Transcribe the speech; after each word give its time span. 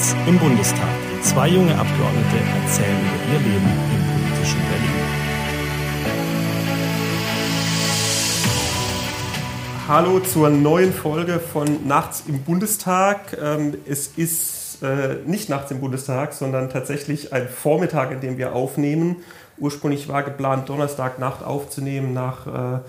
Nachts 0.00 0.16
im 0.26 0.38
Bundestag. 0.38 0.88
Zwei 1.20 1.48
junge 1.48 1.78
Abgeordnete 1.78 2.36
erzählen 2.62 2.98
über 3.00 3.34
ihr 3.34 3.38
Leben 3.38 3.66
im 3.66 4.22
politischen 4.24 4.60
Berlin. 4.70 4.96
Hallo 9.86 10.20
zur 10.20 10.48
neuen 10.48 10.94
Folge 10.94 11.38
von 11.38 11.86
Nachts 11.86 12.24
im 12.26 12.42
Bundestag. 12.44 13.36
Ähm, 13.42 13.74
es 13.86 14.06
ist 14.16 14.82
äh, 14.82 15.16
nicht 15.26 15.50
nachts 15.50 15.70
im 15.70 15.80
Bundestag, 15.80 16.32
sondern 16.32 16.70
tatsächlich 16.70 17.34
ein 17.34 17.46
Vormittag, 17.46 18.10
in 18.10 18.20
dem 18.22 18.38
wir 18.38 18.54
aufnehmen. 18.54 19.16
Ursprünglich 19.58 20.08
war 20.08 20.22
geplant, 20.22 20.70
Donnerstagnacht 20.70 21.44
aufzunehmen 21.44 22.14
nach 22.14 22.46
äh, 22.46 22.80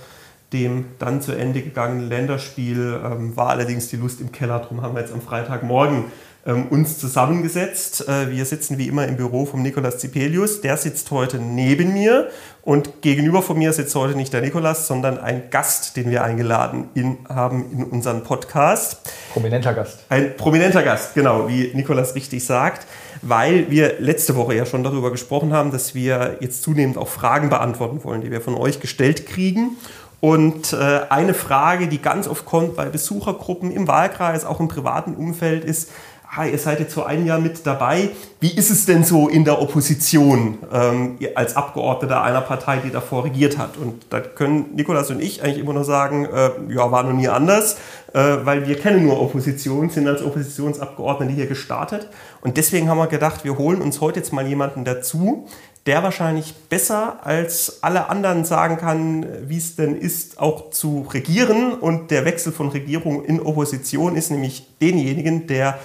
dem 0.54 0.86
dann 0.98 1.22
zu 1.22 1.34
Ende 1.34 1.62
gegangenen 1.62 2.08
Länderspiel 2.08 3.02
ähm, 3.04 3.36
war 3.36 3.50
allerdings 3.50 3.90
die 3.90 3.98
Lust 3.98 4.22
im 4.22 4.32
Keller. 4.32 4.60
Darum 4.60 4.82
haben 4.82 4.96
wir 4.96 5.02
jetzt 5.02 5.14
am 5.14 5.22
Freitagmorgen 5.22 6.06
ähm, 6.46 6.68
uns 6.70 6.98
zusammengesetzt. 6.98 8.08
Äh, 8.08 8.32
wir 8.32 8.46
sitzen 8.46 8.78
wie 8.78 8.88
immer 8.88 9.08
im 9.08 9.18
Büro 9.18 9.46
von 9.46 9.62
Nikolas 9.62 10.00
Zipelius. 10.00 10.62
Der 10.62 10.78
sitzt 10.78 11.12
heute 11.12 11.38
neben 11.38 11.94
mir 11.94 12.30
und 12.64 13.02
gegenüber 13.02 13.42
von 13.42 13.58
mir 13.58 13.74
sitzt 13.74 13.94
heute 13.96 14.16
nicht 14.16 14.34
der 14.34 14.42
Nikolas, 14.42 14.88
sondern 14.88 15.20
ein 15.20 15.50
Gast, 15.50 15.98
den 15.98 16.10
wir 16.10 16.24
eingeladen 16.24 16.90
in, 16.94 17.18
haben 17.30 17.72
in 17.72 17.84
unseren 17.84 18.24
Podcast. 18.24 19.02
Prominenter 19.34 19.74
Gast. 19.74 20.00
Ein 20.10 20.36
prominenter 20.36 20.84
Gast, 20.84 21.14
genau, 21.14 21.48
wie 21.48 21.72
Nikolas 21.74 22.16
richtig 22.16 22.46
sagt, 22.46 22.88
weil 23.22 23.70
wir 23.70 24.00
letzte 24.00 24.36
Woche 24.36 24.56
ja 24.56 24.66
schon 24.66 24.84
darüber 24.84 25.12
gesprochen 25.12 25.54
haben, 25.54 25.72
dass 25.72 25.94
wir 25.96 26.38
jetzt 26.40 26.64
zunehmend 26.64 26.98
auch 26.98 27.08
Fragen 27.08 27.50
beantworten 27.50 28.04
wollen, 28.04 28.22
die 28.22 28.32
wir 28.32 28.42
von 28.42 28.56
euch 28.56 28.80
gestellt 28.80 29.28
kriegen. 29.28 29.78
Und 30.22 30.74
äh, 30.74 31.02
eine 31.10 31.34
Frage, 31.34 31.88
die 31.88 32.00
ganz 32.00 32.28
oft 32.28 32.46
kommt 32.46 32.76
bei 32.76 32.86
Besuchergruppen 32.86 33.72
im 33.72 33.88
Wahlkreis, 33.88 34.46
auch 34.46 34.60
im 34.60 34.68
privaten 34.68 35.16
Umfeld, 35.16 35.66
ist, 35.66 35.90
ah, 36.34 36.46
ihr 36.46 36.58
seid 36.58 36.80
jetzt 36.80 36.94
so 36.94 37.04
ein 37.04 37.26
Jahr 37.26 37.40
mit 37.40 37.66
dabei. 37.66 38.10
Wie 38.40 38.52
ist 38.52 38.70
es 38.70 38.86
denn 38.86 39.04
so 39.04 39.28
in 39.28 39.44
der 39.44 39.62
Opposition 39.62 40.60
ähm, 40.72 41.20
als 41.36 41.56
Abgeordneter 41.56 42.24
einer 42.24 42.42
Partei, 42.42 42.78
die 42.78 42.90
davor 42.90 43.26
regiert 43.26 43.58
hat? 43.58 43.78
Und 43.78 44.06
da 44.10 44.22
können 44.22 44.74
Nikolas 44.74 45.10
und 45.12 45.22
ich 45.22 45.44
eigentlich 45.44 45.60
immer 45.60 45.74
nur 45.74 45.84
sagen, 45.84 46.26
äh, 46.26 46.52
ja, 46.74 46.90
war 46.92 47.04
noch 47.04 47.14
nie 47.14 47.28
anders, 47.28 47.76
äh, 48.14 48.20
weil 48.44 48.68
wir 48.68 48.80
kennen 48.80 49.06
nur 49.06 49.22
Opposition, 49.22 49.90
sind 49.90 50.08
als 50.08 50.24
Oppositionsabgeordnete 50.24 51.34
hier 51.34 51.48
gestartet. 51.48 52.08
Und 52.42 52.58
deswegen 52.58 52.90
haben 52.90 52.98
wir 52.98 53.08
gedacht, 53.08 53.44
wir 53.44 53.58
holen 53.58 53.82
uns 53.82 54.00
heute 54.00 54.20
jetzt 54.20 54.32
mal 54.32 54.48
jemanden 54.48 54.86
dazu, 54.86 55.48
der 55.88 56.04
wahrscheinlich 56.04 56.54
besser 56.70 57.26
als 57.26 57.82
alle 57.82 58.08
anderen 58.10 58.46
sagen 58.46 58.78
kann, 58.78 59.26
wie 59.48 59.58
es 59.58 59.76
denn 59.76 59.96
ist, 59.96 60.40
auch 60.40 60.70
zu 60.70 61.08
regieren. 61.12 61.74
Und 61.74 62.12
der 62.12 62.24
Wechsel 62.24 62.54
von 62.54 62.70
Regierung 62.70 63.26
in 63.26 63.42
Opposition 63.42 64.16
ist 64.16 64.30
nämlich 64.30 64.68
denjenigen, 64.80 65.48
der 65.48 65.80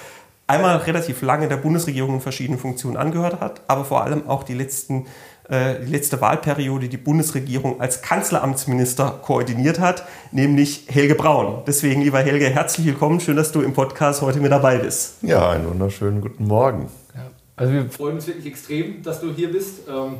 einmal 0.46 0.76
relativ 0.78 1.22
lange 1.22 1.48
der 1.48 1.56
Bundesregierung 1.56 2.14
in 2.14 2.20
verschiedenen 2.20 2.58
Funktionen 2.58 2.96
angehört 2.96 3.40
hat, 3.40 3.62
aber 3.66 3.84
vor 3.84 4.04
allem 4.04 4.28
auch 4.28 4.44
die, 4.44 4.54
letzten, 4.54 5.06
äh, 5.48 5.74
die 5.84 5.90
letzte 5.90 6.20
Wahlperiode 6.20 6.88
die 6.88 6.96
Bundesregierung 6.96 7.80
als 7.80 8.02
Kanzleramtsminister 8.02 9.20
koordiniert 9.22 9.80
hat, 9.80 10.04
nämlich 10.30 10.84
Helge 10.88 11.14
Braun. 11.14 11.62
Deswegen, 11.66 12.02
lieber 12.02 12.20
Helge, 12.20 12.48
herzlich 12.48 12.86
willkommen. 12.86 13.20
Schön, 13.20 13.36
dass 13.36 13.52
du 13.52 13.62
im 13.62 13.72
Podcast 13.72 14.22
heute 14.22 14.40
mit 14.40 14.52
dabei 14.52 14.78
bist. 14.78 15.22
Ja, 15.22 15.50
einen 15.50 15.68
wunderschönen 15.68 16.20
guten 16.20 16.46
Morgen. 16.46 16.88
Also 17.56 17.72
wir 17.72 17.88
freuen 17.88 18.16
uns 18.16 18.26
wirklich 18.26 18.46
extrem, 18.46 19.02
dass 19.02 19.20
du 19.20 19.32
hier 19.32 19.50
bist, 19.50 19.88
ähm, 19.88 20.16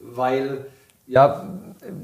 weil 0.00 0.66
ja, 1.08 1.48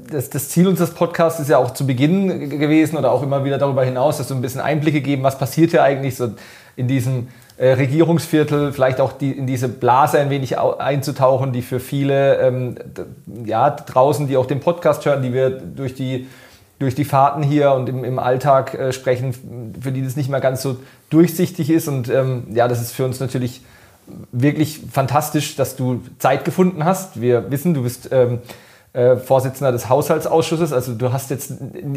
das, 0.09 0.29
das, 0.29 0.49
Ziel 0.49 0.67
unseres 0.67 0.91
Podcasts 0.91 1.39
ist 1.39 1.49
ja 1.49 1.57
auch 1.57 1.71
zu 1.71 1.85
Beginn 1.87 2.49
gewesen 2.49 2.97
oder 2.97 3.11
auch 3.11 3.23
immer 3.23 3.43
wieder 3.43 3.57
darüber 3.57 3.83
hinaus, 3.83 4.17
dass 4.17 4.29
so 4.29 4.35
ein 4.35 4.41
bisschen 4.41 4.61
Einblicke 4.61 5.01
geben, 5.01 5.23
was 5.23 5.37
passiert 5.37 5.71
hier 5.71 5.83
eigentlich 5.83 6.15
so 6.15 6.33
in 6.75 6.87
diesem 6.87 7.27
Regierungsviertel, 7.59 8.73
vielleicht 8.73 8.99
auch 8.99 9.13
die, 9.13 9.31
in 9.31 9.45
diese 9.45 9.69
Blase 9.69 10.19
ein 10.19 10.29
wenig 10.29 10.57
einzutauchen, 10.57 11.53
die 11.53 11.61
für 11.61 11.79
viele 11.79 12.39
ähm, 12.39 12.75
ja, 13.45 13.69
draußen, 13.69 14.27
die 14.27 14.37
auch 14.37 14.47
den 14.47 14.59
Podcast 14.59 15.05
hören, 15.05 15.21
die 15.21 15.33
wir 15.33 15.51
durch 15.51 15.93
die, 15.93 16.27
durch 16.79 16.95
die 16.95 17.05
Fahrten 17.05 17.43
hier 17.43 17.73
und 17.73 17.89
im, 17.89 18.03
im 18.03 18.17
Alltag 18.17 18.73
äh, 18.73 18.91
sprechen, 18.91 19.75
für 19.79 19.91
die 19.91 20.03
das 20.03 20.15
nicht 20.15 20.29
mehr 20.29 20.41
ganz 20.41 20.63
so 20.63 20.77
durchsichtig 21.09 21.69
ist. 21.69 21.87
Und 21.87 22.09
ähm, 22.09 22.47
ja, 22.53 22.67
das 22.67 22.81
ist 22.81 22.91
für 22.91 23.05
uns 23.05 23.19
natürlich 23.19 23.61
wirklich 24.31 24.81
fantastisch, 24.91 25.55
dass 25.55 25.75
du 25.75 26.01
Zeit 26.17 26.45
gefunden 26.45 26.83
hast. 26.83 27.21
Wir 27.21 27.51
wissen, 27.51 27.73
du 27.73 27.83
bist 27.83 28.09
ähm, 28.11 28.39
äh, 28.93 29.15
Vorsitzender 29.15 29.71
des 29.71 29.89
Haushaltsausschusses, 29.89 30.71
also 30.71 30.93
du 30.93 31.11
hast 31.11 31.31
jetzt, 31.31 31.53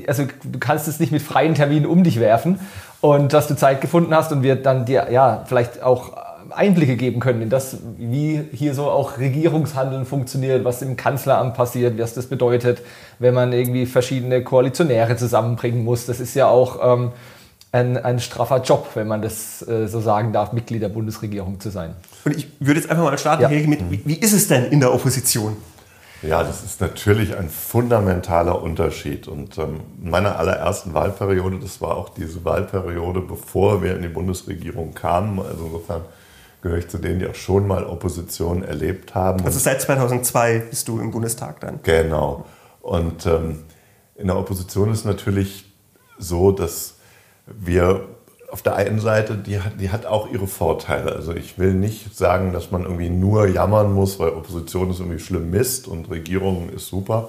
also 0.06 0.24
du 0.44 0.58
kannst 0.58 0.88
es 0.88 0.98
nicht 0.98 1.12
mit 1.12 1.20
freien 1.20 1.54
Terminen 1.54 1.84
um 1.84 2.04
dich 2.04 2.20
werfen 2.20 2.58
und 3.00 3.32
dass 3.32 3.48
du 3.48 3.56
Zeit 3.56 3.80
gefunden 3.80 4.14
hast 4.14 4.32
und 4.32 4.42
wir 4.42 4.56
dann 4.56 4.84
dir 4.84 5.08
ja 5.10 5.44
vielleicht 5.46 5.82
auch 5.82 6.12
Einblicke 6.50 6.96
geben 6.96 7.20
können 7.20 7.42
in 7.42 7.50
das, 7.50 7.78
wie 7.98 8.42
hier 8.52 8.74
so 8.74 8.84
auch 8.84 9.18
Regierungshandeln 9.18 10.06
funktioniert, 10.06 10.64
was 10.64 10.82
im 10.82 10.96
Kanzleramt 10.96 11.54
passiert, 11.54 11.98
was 11.98 12.14
das 12.14 12.26
bedeutet, 12.26 12.82
wenn 13.18 13.34
man 13.34 13.52
irgendwie 13.52 13.86
verschiedene 13.86 14.42
Koalitionäre 14.42 15.16
zusammenbringen 15.16 15.84
muss. 15.84 16.06
Das 16.06 16.20
ist 16.20 16.34
ja 16.34 16.48
auch 16.48 16.78
ähm, 16.82 17.12
ein, 17.72 17.96
ein 17.98 18.20
straffer 18.20 18.62
Job, 18.62 18.90
wenn 18.94 19.08
man 19.08 19.22
das 19.22 19.66
äh, 19.66 19.86
so 19.88 20.00
sagen 20.00 20.32
darf, 20.32 20.52
Mitglied 20.52 20.82
der 20.82 20.88
Bundesregierung 20.88 21.60
zu 21.60 21.70
sein. 21.70 21.94
Und 22.24 22.36
ich 22.36 22.48
würde 22.60 22.80
jetzt 22.80 22.90
einfach 22.90 23.04
mal 23.04 23.18
starten, 23.18 23.42
ja. 23.42 23.48
Helge, 23.48 23.68
mit, 23.68 23.90
wie, 23.90 24.02
wie 24.04 24.16
ist 24.16 24.32
es 24.32 24.48
denn 24.48 24.66
in 24.66 24.80
der 24.80 24.94
Opposition? 24.94 25.56
Ja, 26.26 26.42
das 26.42 26.64
ist 26.64 26.80
natürlich 26.80 27.36
ein 27.36 27.48
fundamentaler 27.48 28.60
Unterschied. 28.60 29.28
Und 29.28 29.58
ähm, 29.58 29.80
in 30.02 30.10
meiner 30.10 30.38
allerersten 30.38 30.92
Wahlperiode, 30.94 31.58
das 31.60 31.80
war 31.80 31.96
auch 31.96 32.08
diese 32.08 32.44
Wahlperiode, 32.44 33.20
bevor 33.20 33.82
wir 33.82 33.96
in 33.96 34.02
die 34.02 34.08
Bundesregierung 34.08 34.94
kamen, 34.94 35.38
also 35.38 35.66
insofern 35.66 36.02
gehöre 36.62 36.78
ich 36.78 36.88
zu 36.88 36.98
denen, 36.98 37.20
die 37.20 37.26
auch 37.28 37.34
schon 37.34 37.66
mal 37.66 37.84
Opposition 37.84 38.64
erlebt 38.64 39.14
haben. 39.14 39.44
Also 39.44 39.58
seit 39.58 39.80
2002 39.80 40.64
bist 40.70 40.88
du 40.88 40.98
im 40.98 41.12
Bundestag 41.12 41.60
dann? 41.60 41.80
Genau. 41.82 42.44
Und 42.80 43.26
ähm, 43.26 43.64
in 44.16 44.26
der 44.26 44.36
Opposition 44.36 44.90
ist 44.90 45.04
natürlich 45.04 45.72
so, 46.18 46.50
dass 46.50 46.94
wir 47.46 48.08
auf 48.56 48.62
der 48.62 48.76
einen 48.76 49.00
Seite, 49.00 49.34
die 49.36 49.60
hat, 49.60 49.78
die 49.78 49.90
hat 49.90 50.06
auch 50.06 50.30
ihre 50.30 50.46
Vorteile. 50.46 51.14
Also 51.14 51.34
ich 51.34 51.58
will 51.58 51.74
nicht 51.74 52.16
sagen, 52.16 52.54
dass 52.54 52.70
man 52.70 52.84
irgendwie 52.84 53.10
nur 53.10 53.46
jammern 53.48 53.92
muss, 53.92 54.18
weil 54.18 54.30
Opposition 54.30 54.90
ist 54.90 54.98
irgendwie 54.98 55.18
schlimm 55.18 55.50
Mist 55.50 55.86
und 55.86 56.08
Regierung 56.08 56.70
ist 56.70 56.86
super, 56.86 57.28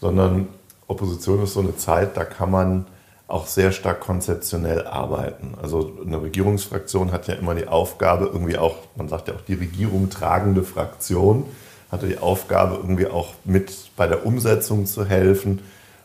sondern 0.00 0.48
Opposition 0.86 1.42
ist 1.44 1.52
so 1.52 1.60
eine 1.60 1.76
Zeit, 1.76 2.16
da 2.16 2.24
kann 2.24 2.50
man 2.50 2.86
auch 3.28 3.46
sehr 3.46 3.72
stark 3.72 4.00
konzeptionell 4.00 4.86
arbeiten. 4.86 5.52
Also 5.60 5.98
eine 6.02 6.22
Regierungsfraktion 6.22 7.12
hat 7.12 7.28
ja 7.28 7.34
immer 7.34 7.54
die 7.54 7.68
Aufgabe, 7.68 8.30
irgendwie 8.32 8.56
auch, 8.56 8.76
man 8.96 9.10
sagt 9.10 9.28
ja 9.28 9.34
auch 9.34 9.42
die 9.42 9.52
Regierung 9.52 10.08
tragende 10.08 10.62
Fraktion, 10.62 11.44
hatte 11.92 12.06
die 12.06 12.16
Aufgabe, 12.16 12.76
irgendwie 12.76 13.08
auch 13.08 13.34
mit 13.44 13.90
bei 13.98 14.06
der 14.06 14.24
Umsetzung 14.24 14.86
zu 14.86 15.04
helfen 15.04 15.60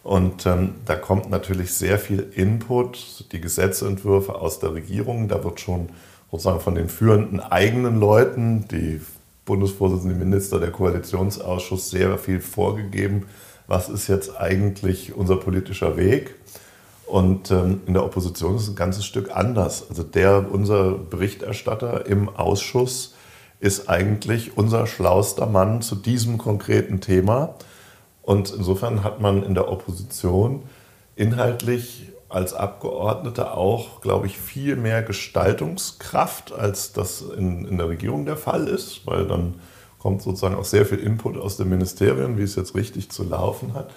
und 0.09 0.47
ähm, 0.47 0.74
da 0.86 0.96
kommt 0.96 1.30
natürlich 1.30 1.72
sehr 1.72 2.00
viel 2.00 2.31
Input, 2.34 3.31
die 3.31 3.40
Gesetzentwürfe 3.40 4.34
aus 4.34 4.58
der 4.58 4.74
Regierung. 4.74 5.28
Da 5.28 5.44
wird 5.44 5.59
schon 5.59 5.90
sozusagen 6.31 6.62
von 6.62 6.74
den 6.74 6.90
führenden 6.90 7.40
eigenen 7.40 8.00
Leuten, 8.00 8.68
die 8.70 9.02
Bundesvorsitzende 9.46 10.16
Minister, 10.16 10.59
der 10.59 10.72
Koalitionsausschuss, 10.72 11.92
sehr 11.92 12.18
viel 12.18 12.42
vorgegeben. 12.42 13.28
Was 13.68 13.88
ist 13.88 14.08
jetzt 14.08 14.36
eigentlich 14.36 15.16
unser 15.16 15.36
politischer 15.36 15.96
Weg? 15.96 16.34
Und 17.06 17.52
ähm, 17.52 17.81
in 17.86 17.94
der 17.94 18.03
Opposition 18.03 18.56
ist 18.56 18.64
es 18.64 18.70
ein 18.70 18.76
ganzes 18.76 19.06
Stück 19.06 19.30
anders. 19.38 19.91
Also 19.91 20.02
der, 20.02 20.52
unser 20.52 20.94
Berichterstatter 20.94 22.08
im 22.08 22.30
Ausschuss 22.30 23.14
ist 23.59 23.88
eigentlich 23.88 24.58
unser 24.58 24.88
schlauster 24.88 25.46
Mann 25.46 25.84
zu 25.84 25.94
diesem 25.94 26.40
konkreten 26.40 27.00
Thema. 27.00 27.53
Und 28.29 28.53
insofern 28.56 29.03
hat 29.03 29.19
man 29.19 29.41
in 29.41 29.56
der 29.56 29.72
Opposition 29.72 30.62
inhaltlich 31.16 32.12
als 32.29 32.53
Abgeordneter 32.53 33.58
auch, 33.58 34.02
glaube 34.02 34.28
ich, 34.28 34.37
viel 34.37 34.76
mehr 34.76 35.02
Gestaltungskraft, 35.02 36.53
als 36.53 36.93
das 36.93 37.23
in, 37.23 37.66
in 37.66 37.79
der 37.79 37.90
Regierung 37.90 38.28
der 38.28 38.37
Fall 38.37 38.67
ist, 38.67 39.08
weil 39.08 39.26
dann 39.26 39.55
kommt 39.97 40.22
sozusagen 40.22 40.53
auch 40.53 40.66
sehr 40.66 40.85
viel 40.85 40.99
Input 40.99 41.40
aus 41.40 41.58
den 41.58 41.70
Ministerien, 41.70 42.37
wie 42.37 42.43
es 42.43 42.55
jetzt 42.55 42.76
richtig 42.76 43.09
zu 43.09 43.23
laufen 43.23 43.73
hat. 43.73 43.90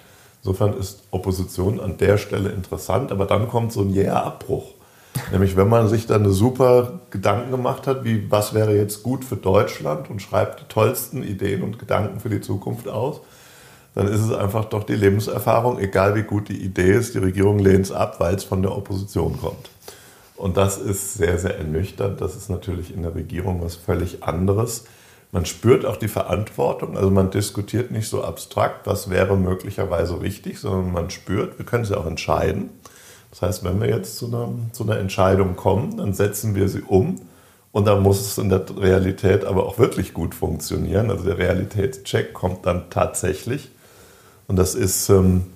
Insofern 0.42 0.78
ist 0.78 1.02
Opposition 1.10 1.78
an 1.78 1.98
der 1.98 2.16
Stelle 2.16 2.48
interessant, 2.52 3.12
aber 3.12 3.26
dann 3.26 3.48
kommt 3.48 3.70
so 3.70 3.82
ein 3.82 3.90
jäher 3.90 4.24
Abbruch. 4.24 4.70
Nämlich 5.30 5.58
wenn 5.58 5.68
man 5.68 5.88
sich 5.88 6.06
dann 6.06 6.22
eine 6.22 6.32
super 6.32 7.00
Gedanken 7.10 7.50
gemacht 7.50 7.86
hat, 7.86 8.02
wie 8.04 8.30
was 8.30 8.54
wäre 8.54 8.74
jetzt 8.74 9.02
gut 9.02 9.26
für 9.26 9.36
Deutschland 9.36 10.08
und 10.08 10.22
schreibt 10.22 10.60
die 10.60 10.68
tollsten 10.72 11.22
Ideen 11.22 11.62
und 11.62 11.78
Gedanken 11.78 12.18
für 12.18 12.30
die 12.30 12.40
Zukunft 12.40 12.88
aus 12.88 13.20
dann 13.94 14.08
ist 14.08 14.20
es 14.20 14.32
einfach 14.32 14.64
doch 14.66 14.84
die 14.84 14.94
Lebenserfahrung, 14.94 15.78
egal 15.78 16.14
wie 16.14 16.22
gut 16.22 16.48
die 16.48 16.62
Idee 16.64 16.92
ist, 16.92 17.14
die 17.14 17.18
Regierung 17.18 17.58
lehnt 17.58 17.86
es 17.86 17.92
ab, 17.92 18.20
weil 18.20 18.34
es 18.34 18.44
von 18.44 18.62
der 18.62 18.76
Opposition 18.76 19.38
kommt. 19.40 19.70
Und 20.36 20.56
das 20.56 20.78
ist 20.78 21.14
sehr, 21.14 21.38
sehr 21.38 21.58
ernüchternd. 21.58 22.20
Das 22.20 22.34
ist 22.34 22.48
natürlich 22.48 22.92
in 22.94 23.02
der 23.02 23.14
Regierung 23.14 23.62
was 23.62 23.76
völlig 23.76 24.24
anderes. 24.24 24.84
Man 25.30 25.46
spürt 25.46 25.86
auch 25.86 25.96
die 25.96 26.08
Verantwortung, 26.08 26.96
also 26.96 27.10
man 27.10 27.30
diskutiert 27.30 27.90
nicht 27.90 28.08
so 28.08 28.22
abstrakt, 28.22 28.86
was 28.86 29.08
wäre 29.08 29.36
möglicherweise 29.36 30.20
richtig, 30.20 30.58
sondern 30.58 30.92
man 30.92 31.10
spürt, 31.10 31.58
wir 31.58 31.64
können 31.64 31.84
sie 31.84 31.96
auch 31.96 32.06
entscheiden. 32.06 32.70
Das 33.30 33.40
heißt, 33.40 33.64
wenn 33.64 33.80
wir 33.80 33.88
jetzt 33.88 34.18
zu 34.18 34.26
einer, 34.26 34.50
zu 34.72 34.82
einer 34.82 34.98
Entscheidung 34.98 35.56
kommen, 35.56 35.96
dann 35.96 36.12
setzen 36.12 36.54
wir 36.54 36.68
sie 36.68 36.82
um 36.82 37.20
Und 37.72 37.86
dann 37.86 38.02
muss 38.02 38.20
es 38.20 38.36
in 38.36 38.50
der 38.50 38.64
Realität 38.78 39.46
aber 39.46 39.64
auch 39.64 39.78
wirklich 39.78 40.12
gut 40.12 40.34
funktionieren. 40.34 41.10
Also 41.10 41.24
der 41.24 41.38
Realitätscheck 41.38 42.34
kommt 42.34 42.66
dann 42.66 42.90
tatsächlich. 42.90 43.70
Und 44.46 44.56
das 44.56 44.74
ist, 44.74 45.08
ähm, 45.08 45.46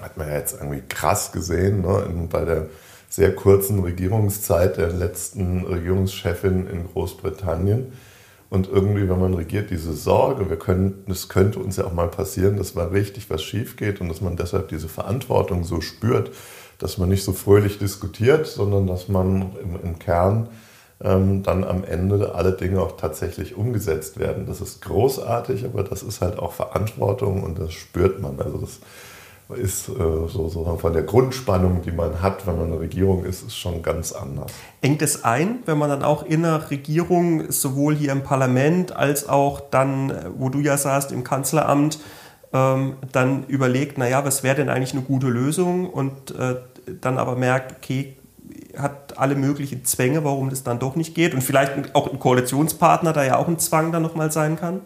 hat 0.00 0.16
man 0.16 0.28
ja 0.28 0.34
jetzt 0.34 0.54
irgendwie 0.54 0.82
krass 0.88 1.32
gesehen, 1.32 1.82
ne, 1.82 2.04
in, 2.08 2.28
bei 2.28 2.44
der 2.44 2.66
sehr 3.08 3.34
kurzen 3.34 3.80
Regierungszeit 3.80 4.76
der 4.76 4.90
letzten 4.90 5.64
Regierungschefin 5.64 6.66
in 6.66 6.86
Großbritannien. 6.86 7.92
Und 8.48 8.68
irgendwie, 8.68 9.08
wenn 9.08 9.18
man 9.18 9.34
regiert, 9.34 9.70
diese 9.70 9.92
Sorge, 9.92 10.48
wir 10.48 10.58
können, 10.58 11.04
es 11.08 11.28
könnte 11.28 11.58
uns 11.58 11.76
ja 11.76 11.84
auch 11.84 11.92
mal 11.92 12.08
passieren, 12.08 12.56
dass 12.56 12.74
mal 12.74 12.88
richtig 12.88 13.28
was 13.28 13.42
schief 13.42 13.76
geht 13.76 14.00
und 14.00 14.08
dass 14.08 14.20
man 14.20 14.36
deshalb 14.36 14.68
diese 14.68 14.88
Verantwortung 14.88 15.64
so 15.64 15.80
spürt, 15.80 16.30
dass 16.78 16.98
man 16.98 17.08
nicht 17.08 17.24
so 17.24 17.32
fröhlich 17.32 17.78
diskutiert, 17.78 18.46
sondern 18.46 18.86
dass 18.86 19.08
man 19.08 19.56
im, 19.62 19.78
im 19.82 19.98
Kern 19.98 20.48
ähm, 21.02 21.42
dann 21.42 21.64
am 21.64 21.84
Ende 21.84 22.34
alle 22.34 22.52
Dinge 22.52 22.80
auch 22.80 22.96
tatsächlich 22.96 23.56
umgesetzt 23.56 24.18
werden. 24.18 24.46
Das 24.46 24.60
ist 24.60 24.82
großartig, 24.82 25.64
aber 25.64 25.82
das 25.82 26.02
ist 26.02 26.20
halt 26.20 26.38
auch 26.38 26.52
Verantwortung 26.52 27.42
und 27.42 27.58
das 27.58 27.72
spürt 27.72 28.20
man. 28.20 28.40
Also 28.40 28.58
das 28.58 28.80
ist 29.58 29.88
äh, 29.88 29.92
so, 29.92 30.48
so 30.48 30.76
von 30.80 30.92
der 30.92 31.02
Grundspannung, 31.02 31.82
die 31.82 31.92
man 31.92 32.20
hat, 32.20 32.46
wenn 32.46 32.56
man 32.56 32.66
eine 32.66 32.80
Regierung 32.80 33.24
ist, 33.24 33.46
ist 33.46 33.56
schon 33.56 33.82
ganz 33.82 34.12
anders. 34.12 34.50
Engt 34.80 35.02
es 35.02 35.22
ein, 35.22 35.60
wenn 35.66 35.78
man 35.78 35.90
dann 35.90 36.02
auch 36.02 36.24
in 36.24 36.42
der 36.42 36.70
Regierung, 36.70 37.50
sowohl 37.52 37.94
hier 37.94 38.12
im 38.12 38.22
Parlament 38.22 38.96
als 38.96 39.28
auch 39.28 39.60
dann, 39.60 40.12
wo 40.38 40.48
du 40.48 40.60
ja 40.60 40.76
saßt, 40.76 41.12
im 41.12 41.22
Kanzleramt, 41.22 42.00
ähm, 42.52 42.96
dann 43.12 43.44
überlegt, 43.46 43.98
naja, 43.98 44.24
was 44.24 44.42
wäre 44.42 44.56
denn 44.56 44.68
eigentlich 44.68 44.94
eine 44.94 45.02
gute 45.02 45.28
Lösung 45.28 45.90
und 45.90 46.34
äh, 46.36 46.56
dann 47.00 47.18
aber 47.18 47.36
merkt, 47.36 47.76
okay, 47.76 48.16
hat 48.76 49.18
alle 49.18 49.34
möglichen 49.34 49.84
Zwänge, 49.84 50.24
warum 50.24 50.50
das 50.50 50.62
dann 50.62 50.78
doch 50.78 50.96
nicht 50.96 51.14
geht 51.14 51.34
und 51.34 51.42
vielleicht 51.42 51.94
auch 51.94 52.12
ein 52.12 52.18
Koalitionspartner, 52.18 53.12
da 53.12 53.24
ja 53.24 53.36
auch 53.36 53.48
ein 53.48 53.58
Zwang 53.58 53.92
dann 53.92 54.02
nochmal 54.02 54.30
sein 54.30 54.56
kann? 54.56 54.80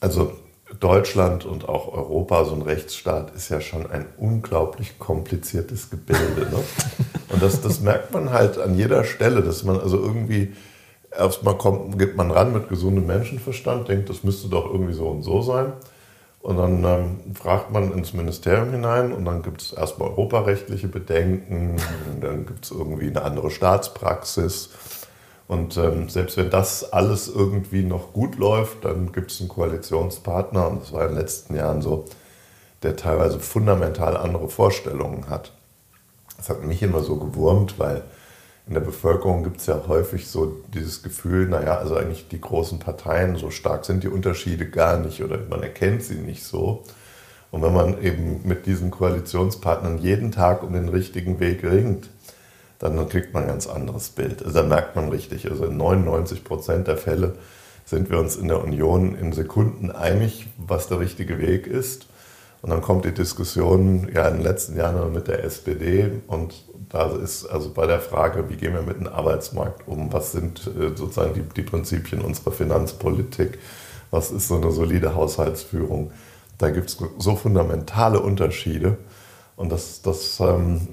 Also 0.00 0.32
Deutschland 0.80 1.44
und 1.44 1.68
auch 1.68 1.92
Europa, 1.92 2.44
so 2.44 2.54
ein 2.54 2.62
Rechtsstaat, 2.62 3.34
ist 3.34 3.48
ja 3.48 3.60
schon 3.60 3.90
ein 3.90 4.06
unglaublich 4.16 4.98
kompliziertes 4.98 5.90
Gebilde. 5.90 6.42
Ne? 6.50 6.62
Und 7.30 7.42
das, 7.42 7.60
das 7.60 7.80
merkt 7.80 8.12
man 8.12 8.30
halt 8.30 8.58
an 8.58 8.74
jeder 8.74 9.04
Stelle, 9.04 9.42
dass 9.42 9.64
man 9.64 9.80
also 9.80 9.98
irgendwie 9.98 10.54
erstmal 11.16 11.56
kommt, 11.56 11.98
geht 11.98 12.16
man 12.16 12.30
ran 12.30 12.52
mit 12.52 12.68
gesundem 12.68 13.06
Menschenverstand, 13.06 13.88
denkt, 13.88 14.08
das 14.10 14.24
müsste 14.24 14.48
doch 14.48 14.66
irgendwie 14.66 14.92
so 14.92 15.08
und 15.08 15.22
so 15.22 15.42
sein. 15.42 15.72
Und 16.40 16.56
dann 16.56 16.84
ähm, 16.84 17.34
fragt 17.34 17.72
man 17.72 17.92
ins 17.92 18.12
Ministerium 18.12 18.70
hinein 18.70 19.12
und 19.12 19.24
dann 19.24 19.42
gibt 19.42 19.60
es 19.60 19.72
erstmal 19.72 20.08
europarechtliche 20.10 20.88
Bedenken, 20.88 21.76
dann 22.20 22.46
gibt 22.46 22.64
es 22.64 22.70
irgendwie 22.70 23.08
eine 23.08 23.22
andere 23.22 23.50
Staatspraxis. 23.50 24.70
Und 25.48 25.76
ähm, 25.78 26.08
selbst 26.08 26.36
wenn 26.36 26.50
das 26.50 26.92
alles 26.92 27.28
irgendwie 27.28 27.82
noch 27.82 28.12
gut 28.12 28.36
läuft, 28.36 28.84
dann 28.84 29.12
gibt 29.12 29.30
es 29.32 29.40
einen 29.40 29.48
Koalitionspartner, 29.48 30.68
und 30.68 30.82
das 30.82 30.92
war 30.92 31.02
in 31.02 31.08
den 31.08 31.18
letzten 31.18 31.56
Jahren 31.56 31.82
so, 31.82 32.04
der 32.82 32.96
teilweise 32.96 33.40
fundamental 33.40 34.16
andere 34.16 34.48
Vorstellungen 34.48 35.28
hat. 35.28 35.52
Das 36.36 36.50
hat 36.50 36.62
mich 36.62 36.82
immer 36.82 37.02
so 37.02 37.16
gewurmt, 37.16 37.78
weil 37.78 38.04
in 38.68 38.74
der 38.74 38.80
Bevölkerung 38.80 39.44
gibt 39.44 39.60
es 39.60 39.66
ja 39.66 39.82
häufig 39.88 40.28
so 40.28 40.56
dieses 40.74 41.02
Gefühl, 41.02 41.48
naja, 41.48 41.78
also 41.78 41.96
eigentlich 41.96 42.28
die 42.28 42.40
großen 42.40 42.78
Parteien, 42.78 43.36
so 43.36 43.50
stark 43.50 43.86
sind 43.86 44.04
die 44.04 44.08
Unterschiede 44.08 44.68
gar 44.68 44.98
nicht 44.98 45.22
oder 45.22 45.38
man 45.48 45.62
erkennt 45.62 46.02
sie 46.02 46.16
nicht 46.16 46.44
so. 46.44 46.84
Und 47.50 47.62
wenn 47.62 47.72
man 47.72 48.02
eben 48.02 48.42
mit 48.44 48.66
diesen 48.66 48.90
Koalitionspartnern 48.90 49.96
jeden 49.98 50.32
Tag 50.32 50.62
um 50.62 50.74
den 50.74 50.90
richtigen 50.90 51.40
Weg 51.40 51.64
ringt, 51.64 52.10
dann 52.78 53.08
kriegt 53.08 53.32
man 53.32 53.44
ein 53.44 53.48
ganz 53.48 53.66
anderes 53.66 54.10
Bild. 54.10 54.42
Also 54.42 54.58
dann 54.58 54.68
merkt 54.68 54.94
man 54.96 55.08
richtig, 55.08 55.50
also 55.50 55.64
in 55.64 55.78
99 55.78 56.44
Prozent 56.44 56.88
der 56.88 56.98
Fälle 56.98 57.36
sind 57.86 58.10
wir 58.10 58.18
uns 58.18 58.36
in 58.36 58.48
der 58.48 58.62
Union 58.62 59.16
in 59.16 59.32
Sekunden 59.32 59.90
einig, 59.90 60.46
was 60.58 60.88
der 60.88 61.00
richtige 61.00 61.38
Weg 61.38 61.66
ist. 61.66 62.06
Und 62.60 62.70
dann 62.70 62.82
kommt 62.82 63.04
die 63.04 63.14
Diskussion 63.14 64.08
ja 64.12 64.26
in 64.28 64.38
den 64.38 64.42
letzten 64.42 64.76
Jahren 64.76 65.12
mit 65.12 65.28
der 65.28 65.44
SPD 65.44 66.10
und 66.26 66.54
da 66.88 67.10
ist 67.10 67.46
also 67.46 67.70
bei 67.70 67.86
der 67.86 68.00
Frage, 68.00 68.48
wie 68.48 68.56
gehen 68.56 68.72
wir 68.72 68.82
mit 68.82 68.96
dem 68.96 69.06
Arbeitsmarkt 69.06 69.86
um, 69.86 70.12
was 70.12 70.32
sind 70.32 70.66
äh, 70.66 70.96
sozusagen 70.96 71.34
die, 71.34 71.42
die 71.42 71.62
Prinzipien 71.62 72.22
unserer 72.22 72.50
Finanzpolitik, 72.50 73.58
was 74.10 74.30
ist 74.30 74.48
so 74.48 74.56
eine 74.56 74.72
solide 74.72 75.14
Haushaltsführung, 75.14 76.10
da 76.56 76.70
gibt 76.70 76.88
es 76.88 76.98
so 77.18 77.36
fundamentale 77.36 78.20
Unterschiede. 78.20 78.98
Und 79.56 79.70
das, 79.70 80.02
das, 80.02 80.40
ähm, 80.40 80.88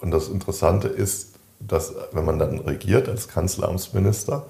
und 0.00 0.10
das 0.10 0.28
Interessante 0.28 0.88
ist, 0.88 1.34
dass 1.60 1.94
wenn 2.12 2.24
man 2.24 2.38
dann 2.38 2.58
regiert 2.60 3.08
als 3.08 3.28
Kanzleramtsminister, 3.28 4.46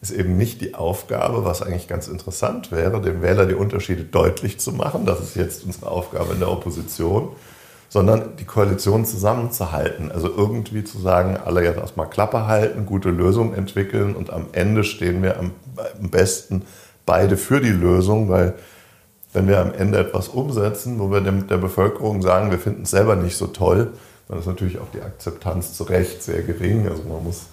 ist 0.00 0.10
eben 0.10 0.36
nicht 0.36 0.60
die 0.60 0.74
Aufgabe, 0.74 1.44
was 1.44 1.62
eigentlich 1.62 1.88
ganz 1.88 2.08
interessant 2.08 2.70
wäre, 2.70 3.00
dem 3.00 3.22
Wähler 3.22 3.46
die 3.46 3.54
Unterschiede 3.54 4.04
deutlich 4.04 4.58
zu 4.60 4.72
machen. 4.72 5.06
Das 5.06 5.20
ist 5.20 5.36
jetzt 5.36 5.64
unsere 5.64 5.90
Aufgabe 5.90 6.34
in 6.34 6.40
der 6.40 6.50
Opposition 6.50 7.30
sondern 7.88 8.36
die 8.36 8.44
Koalition 8.44 9.04
zusammenzuhalten. 9.04 10.10
Also 10.10 10.28
irgendwie 10.28 10.84
zu 10.84 10.98
sagen, 10.98 11.36
alle 11.42 11.64
jetzt 11.64 11.78
erstmal 11.78 12.10
Klappe 12.10 12.46
halten, 12.46 12.86
gute 12.86 13.10
Lösungen 13.10 13.54
entwickeln 13.54 14.14
und 14.14 14.30
am 14.30 14.46
Ende 14.52 14.84
stehen 14.84 15.22
wir 15.22 15.38
am, 15.38 15.52
am 16.00 16.10
besten 16.10 16.62
beide 17.04 17.36
für 17.36 17.60
die 17.60 17.70
Lösung, 17.70 18.28
weil 18.28 18.54
wenn 19.32 19.48
wir 19.48 19.60
am 19.60 19.72
Ende 19.72 19.98
etwas 19.98 20.28
umsetzen, 20.28 20.98
wo 20.98 21.10
wir 21.10 21.20
dem, 21.20 21.46
der 21.46 21.58
Bevölkerung 21.58 22.22
sagen, 22.22 22.50
wir 22.50 22.58
finden 22.58 22.82
es 22.82 22.90
selber 22.90 23.16
nicht 23.16 23.36
so 23.36 23.46
toll, 23.46 23.92
dann 24.28 24.38
ist 24.38 24.46
natürlich 24.46 24.78
auch 24.78 24.90
die 24.92 25.02
Akzeptanz 25.02 25.74
zu 25.74 25.84
Recht 25.84 26.22
sehr 26.22 26.42
gering. 26.42 26.88
Also 26.88 27.02
man 27.04 27.22
muss 27.22 27.46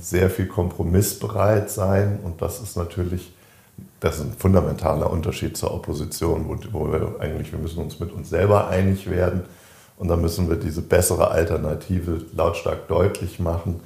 sehr 0.00 0.30
viel 0.30 0.46
kompromissbereit 0.46 1.70
sein 1.70 2.20
und 2.24 2.40
das 2.40 2.60
ist 2.60 2.76
natürlich 2.76 3.32
das 4.00 4.16
ist 4.16 4.22
ein 4.22 4.32
fundamentaler 4.36 5.10
Unterschied 5.10 5.56
zur 5.56 5.72
Opposition, 5.72 6.48
wo, 6.48 6.56
wo, 6.72 6.92
wir 6.92 7.20
eigentlich, 7.20 7.52
wir 7.52 7.58
müssen 7.58 7.80
uns 7.80 8.00
mit 8.00 8.12
uns 8.12 8.30
selber 8.30 8.68
einig 8.68 9.08
werden 9.08 9.42
und 9.96 10.08
dann 10.08 10.20
müssen 10.20 10.48
wir 10.48 10.56
diese 10.56 10.82
bessere 10.82 11.30
Alternative 11.30 12.20
lautstark 12.34 12.88
deutlich 12.88 13.38
machen. 13.38 13.80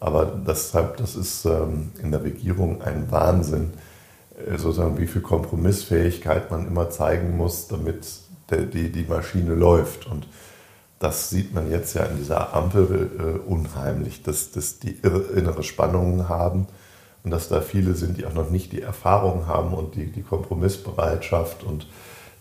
Aber 0.00 0.26
deshalb, 0.26 0.98
das 0.98 1.16
ist 1.16 1.44
ähm, 1.44 1.90
in 2.00 2.12
der 2.12 2.22
Regierung 2.22 2.82
ein 2.82 3.10
Wahnsinn, 3.10 3.72
äh, 4.46 4.56
sozusagen 4.56 4.98
wie 4.98 5.08
viel 5.08 5.22
Kompromissfähigkeit 5.22 6.52
man 6.52 6.68
immer 6.68 6.90
zeigen 6.90 7.36
muss, 7.36 7.66
damit 7.66 8.06
die, 8.50 8.92
die 8.92 9.04
Maschine 9.08 9.54
läuft. 9.54 10.06
Und 10.06 10.28
das 10.98 11.30
sieht 11.30 11.54
man 11.54 11.70
jetzt 11.70 11.94
ja 11.94 12.04
in 12.04 12.16
dieser 12.16 12.54
Ampel 12.54 13.10
äh, 13.18 13.48
unheimlich, 13.48 14.22
dass, 14.22 14.50
dass 14.50 14.78
die 14.78 14.92
innere 14.92 15.62
Spannungen 15.62 16.28
haben 16.28 16.66
und 17.22 17.30
dass 17.30 17.48
da 17.48 17.60
viele 17.60 17.94
sind, 17.94 18.18
die 18.18 18.26
auch 18.26 18.34
noch 18.34 18.50
nicht 18.50 18.72
die 18.72 18.82
Erfahrung 18.82 19.46
haben 19.46 19.74
und 19.74 19.94
die, 19.94 20.06
die 20.06 20.22
Kompromissbereitschaft 20.22 21.62
und 21.62 21.86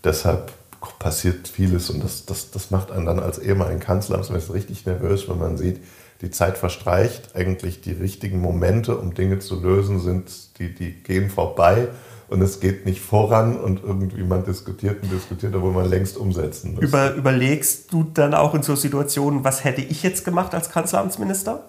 deshalb 0.03 0.51
passiert 1.00 1.48
vieles 1.48 1.89
und 1.89 2.03
das, 2.03 2.25
das, 2.25 2.51
das 2.51 2.72
macht 2.72 2.91
einen 2.91 3.05
dann 3.05 3.20
als 3.20 3.39
ehemaligen 3.39 3.79
Kanzleramtsminister 3.79 4.53
richtig 4.53 4.86
nervös, 4.86 5.27
wenn 5.27 5.39
man 5.39 5.58
sieht, 5.58 5.81
die 6.22 6.31
Zeit 6.31 6.58
verstreicht, 6.58 7.36
eigentlich 7.36 7.81
die 7.81 7.91
richtigen 7.91 8.41
Momente, 8.41 8.98
um 8.98 9.13
Dinge 9.13 9.39
zu 9.39 9.60
lösen, 9.60 10.00
sind, 10.00 10.58
die, 10.58 10.74
die 10.74 10.91
gehen 10.91 11.29
vorbei 11.29 11.89
und 12.29 12.41
es 12.41 12.60
geht 12.60 12.86
nicht 12.86 13.01
voran 13.01 13.57
und 13.57 13.84
irgendwie 13.84 14.24
man 14.24 14.43
diskutiert 14.43 15.01
und 15.01 15.12
diskutiert, 15.12 15.55
obwohl 15.55 15.72
man 15.72 15.89
längst 15.89 16.17
umsetzen 16.17 16.75
muss. 16.75 16.84
Über, 16.84 17.13
überlegst 17.13 17.91
du 17.93 18.03
dann 18.03 18.34
auch 18.34 18.53
in 18.53 18.63
so 18.63 18.75
Situationen, 18.75 19.43
was 19.43 19.63
hätte 19.63 19.81
ich 19.81 20.03
jetzt 20.03 20.25
gemacht 20.25 20.53
als 20.53 20.69
Kanzleramtsminister? 20.69 21.63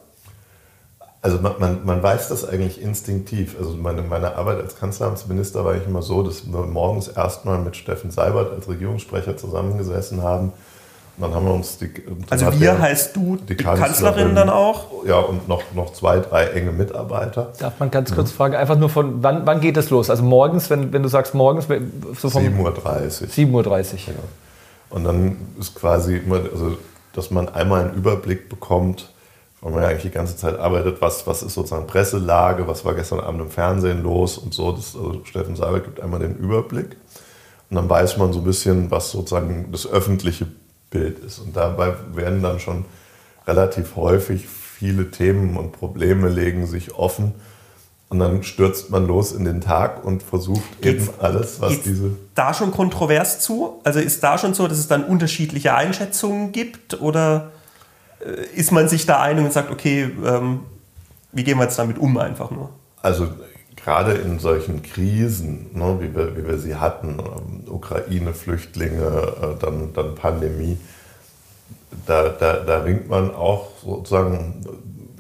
Also 1.21 1.41
man, 1.41 1.55
man, 1.59 1.85
man, 1.85 2.03
weiß 2.03 2.29
das 2.29 2.49
eigentlich 2.49 2.81
instinktiv. 2.81 3.57
Also 3.59 3.75
meine, 3.75 4.03
meine 4.03 4.37
Arbeit 4.37 4.59
als 4.59 4.77
Kanzleramtsminister 4.77 5.65
war 5.65 5.75
ich 5.75 5.85
immer 5.85 6.03
so, 6.03 6.23
dass 6.23 6.47
wir 6.47 6.67
morgens 6.67 7.09
erstmal 7.09 7.59
mit 7.59 7.77
Steffen 7.77 8.11
Seibert 8.11 8.53
als 8.53 8.69
Regierungssprecher 8.69 9.37
zusammengesessen 9.37 10.23
haben. 10.23 10.53
Dann 11.21 11.35
haben 11.35 11.47
wir 11.47 11.55
uns 11.55 11.79
die. 11.79 11.91
Also 12.31 12.47
wir 12.53 12.59
der, 12.59 12.79
heißt 12.79 13.17
du 13.17 13.37
die, 13.37 13.57
die 13.57 13.57
Kanzlerin, 13.57 13.87
Kanzlerin, 13.87 14.35
dann 14.37 14.51
auch? 14.51 15.05
Ja, 15.05 15.19
und 15.19 15.49
noch, 15.49 15.63
noch 15.75 15.93
zwei, 15.93 16.21
drei 16.21 16.47
enge 16.47 16.71
Mitarbeiter. 16.71 17.53
Darf 17.59 17.81
man 17.81 17.91
ganz 17.91 18.15
kurz 18.15 18.31
mhm. 18.31 18.37
fragen, 18.37 18.55
einfach 18.55 18.79
nur 18.79 18.89
von, 18.89 19.23
wann, 19.23 19.45
wann 19.45 19.61
geht 19.61 19.77
das 19.77 19.91
los? 19.91 20.11
Also 20.11 20.23
morgens, 20.23 20.71
wenn, 20.71 20.93
wenn 20.93 21.03
du 21.03 21.09
sagst 21.09 21.35
morgens, 21.35 21.67
so 22.19 22.31
vom 22.31 22.43
7.30 22.43 22.63
Uhr. 22.63 22.71
7.30 22.71 23.57
Uhr. 23.57 23.73
Ja. 23.73 24.15
Und 24.91 25.05
dann 25.05 25.37
ist 25.59 25.75
quasi 25.75 26.19
immer, 26.19 26.37
also 26.37 26.77
dass 27.15 27.31
man 27.31 27.49
einmal 27.49 27.87
einen 27.87 27.95
Überblick 27.95 28.49
bekommt, 28.49 29.13
weil 29.61 29.73
man 29.73 29.83
ja 29.83 29.89
eigentlich 29.89 30.03
die 30.03 30.11
ganze 30.11 30.37
Zeit 30.37 30.59
arbeitet, 30.59 31.01
was, 31.01 31.27
was 31.27 31.43
ist 31.43 31.55
sozusagen 31.55 31.87
Presselage, 31.89 32.69
was 32.69 32.85
war 32.85 32.95
gestern 32.95 33.19
Abend 33.19 33.41
im 33.41 33.51
Fernsehen 33.51 34.03
los 34.05 34.39
und 34.39 34.55
so. 34.55 34.71
Das, 34.71 34.95
also 34.95 35.21
Steffen 35.25 35.57
Seibert 35.57 35.85
gibt 35.85 36.01
einmal 36.01 36.21
den 36.21 36.37
Überblick 36.37 36.97
und 37.71 37.77
dann 37.77 37.91
weiß 37.91 38.19
man 38.19 38.33
so 38.33 38.39
ein 38.39 38.45
bisschen, 38.45 38.91
was 38.91 39.11
sozusagen 39.11 39.71
das 39.73 39.87
öffentliche 39.87 40.47
Bild 40.91 41.19
ist. 41.19 41.39
Und 41.39 41.57
dabei 41.57 41.95
werden 42.15 42.43
dann 42.43 42.61
schon 42.61 42.85
relativ 43.47 43.97
häufig 43.97 44.47
viele 44.47 45.11
Themen 45.11 45.57
und 45.57 45.73
Probleme 45.73 46.29
legen 46.29 46.67
sich 46.67 46.95
offen. 46.95 47.35
Und 48.11 48.21
dann 48.21 48.43
stürzt 48.43 48.89
man 48.91 49.07
los 49.07 49.33
in 49.33 49.45
den 49.45 49.61
Tag 49.61 50.03
und 50.03 50.23
versucht 50.23 50.81
geht's, 50.81 51.09
eben 51.09 51.15
alles, 51.21 51.61
was 51.61 51.83
diese. 51.83 52.13
Da 52.35 52.55
schon 52.55 52.71
kontrovers 52.71 53.41
zu? 53.41 53.81
Also 53.85 54.01
ist 54.01 54.23
da 54.23 54.39
schon 54.39 54.55
so, 54.55 54.67
dass 54.67 54.79
es 54.79 54.89
dann 54.89 55.05
unterschiedliche 55.05 55.75
Einschätzungen 55.75 56.53
gibt? 56.53 57.01
Oder? 57.03 57.51
Äh, 58.25 58.57
ist 58.57 58.73
man 58.73 58.89
sich 58.89 59.05
da 59.05 59.21
einig 59.21 59.45
und 59.45 59.53
sagt, 59.53 59.71
okay, 59.71 60.11
ähm, 60.25 60.61
Wie 61.33 61.45
gehen 61.45 61.59
wir 61.59 61.65
jetzt 61.65 61.79
damit 61.79 61.99
um 61.99 62.17
einfach 62.17 62.51
nur? 62.51 62.71
Also 63.03 63.29
gerade 63.89 64.13
in 64.13 64.39
solchen 64.39 64.83
Krisen, 64.83 65.71
ne, 65.73 65.97
wie, 65.99 66.15
wir, 66.15 66.37
wie 66.37 66.47
wir 66.47 66.59
sie 66.59 66.77
hatten, 66.77 67.17
ähm, 67.21 67.73
Ukraine, 67.73 68.35
Flüchtlinge, 68.35 69.01
äh, 69.01 69.59
dann, 69.59 69.95
dann 69.95 70.15
Pandemie, 70.15 70.77
da, 72.07 72.29
da, 72.29 72.59
da 72.59 72.83
ringt 72.83 73.09
man 73.09 73.35
auch 73.35 73.71
sozusagen 73.83 74.63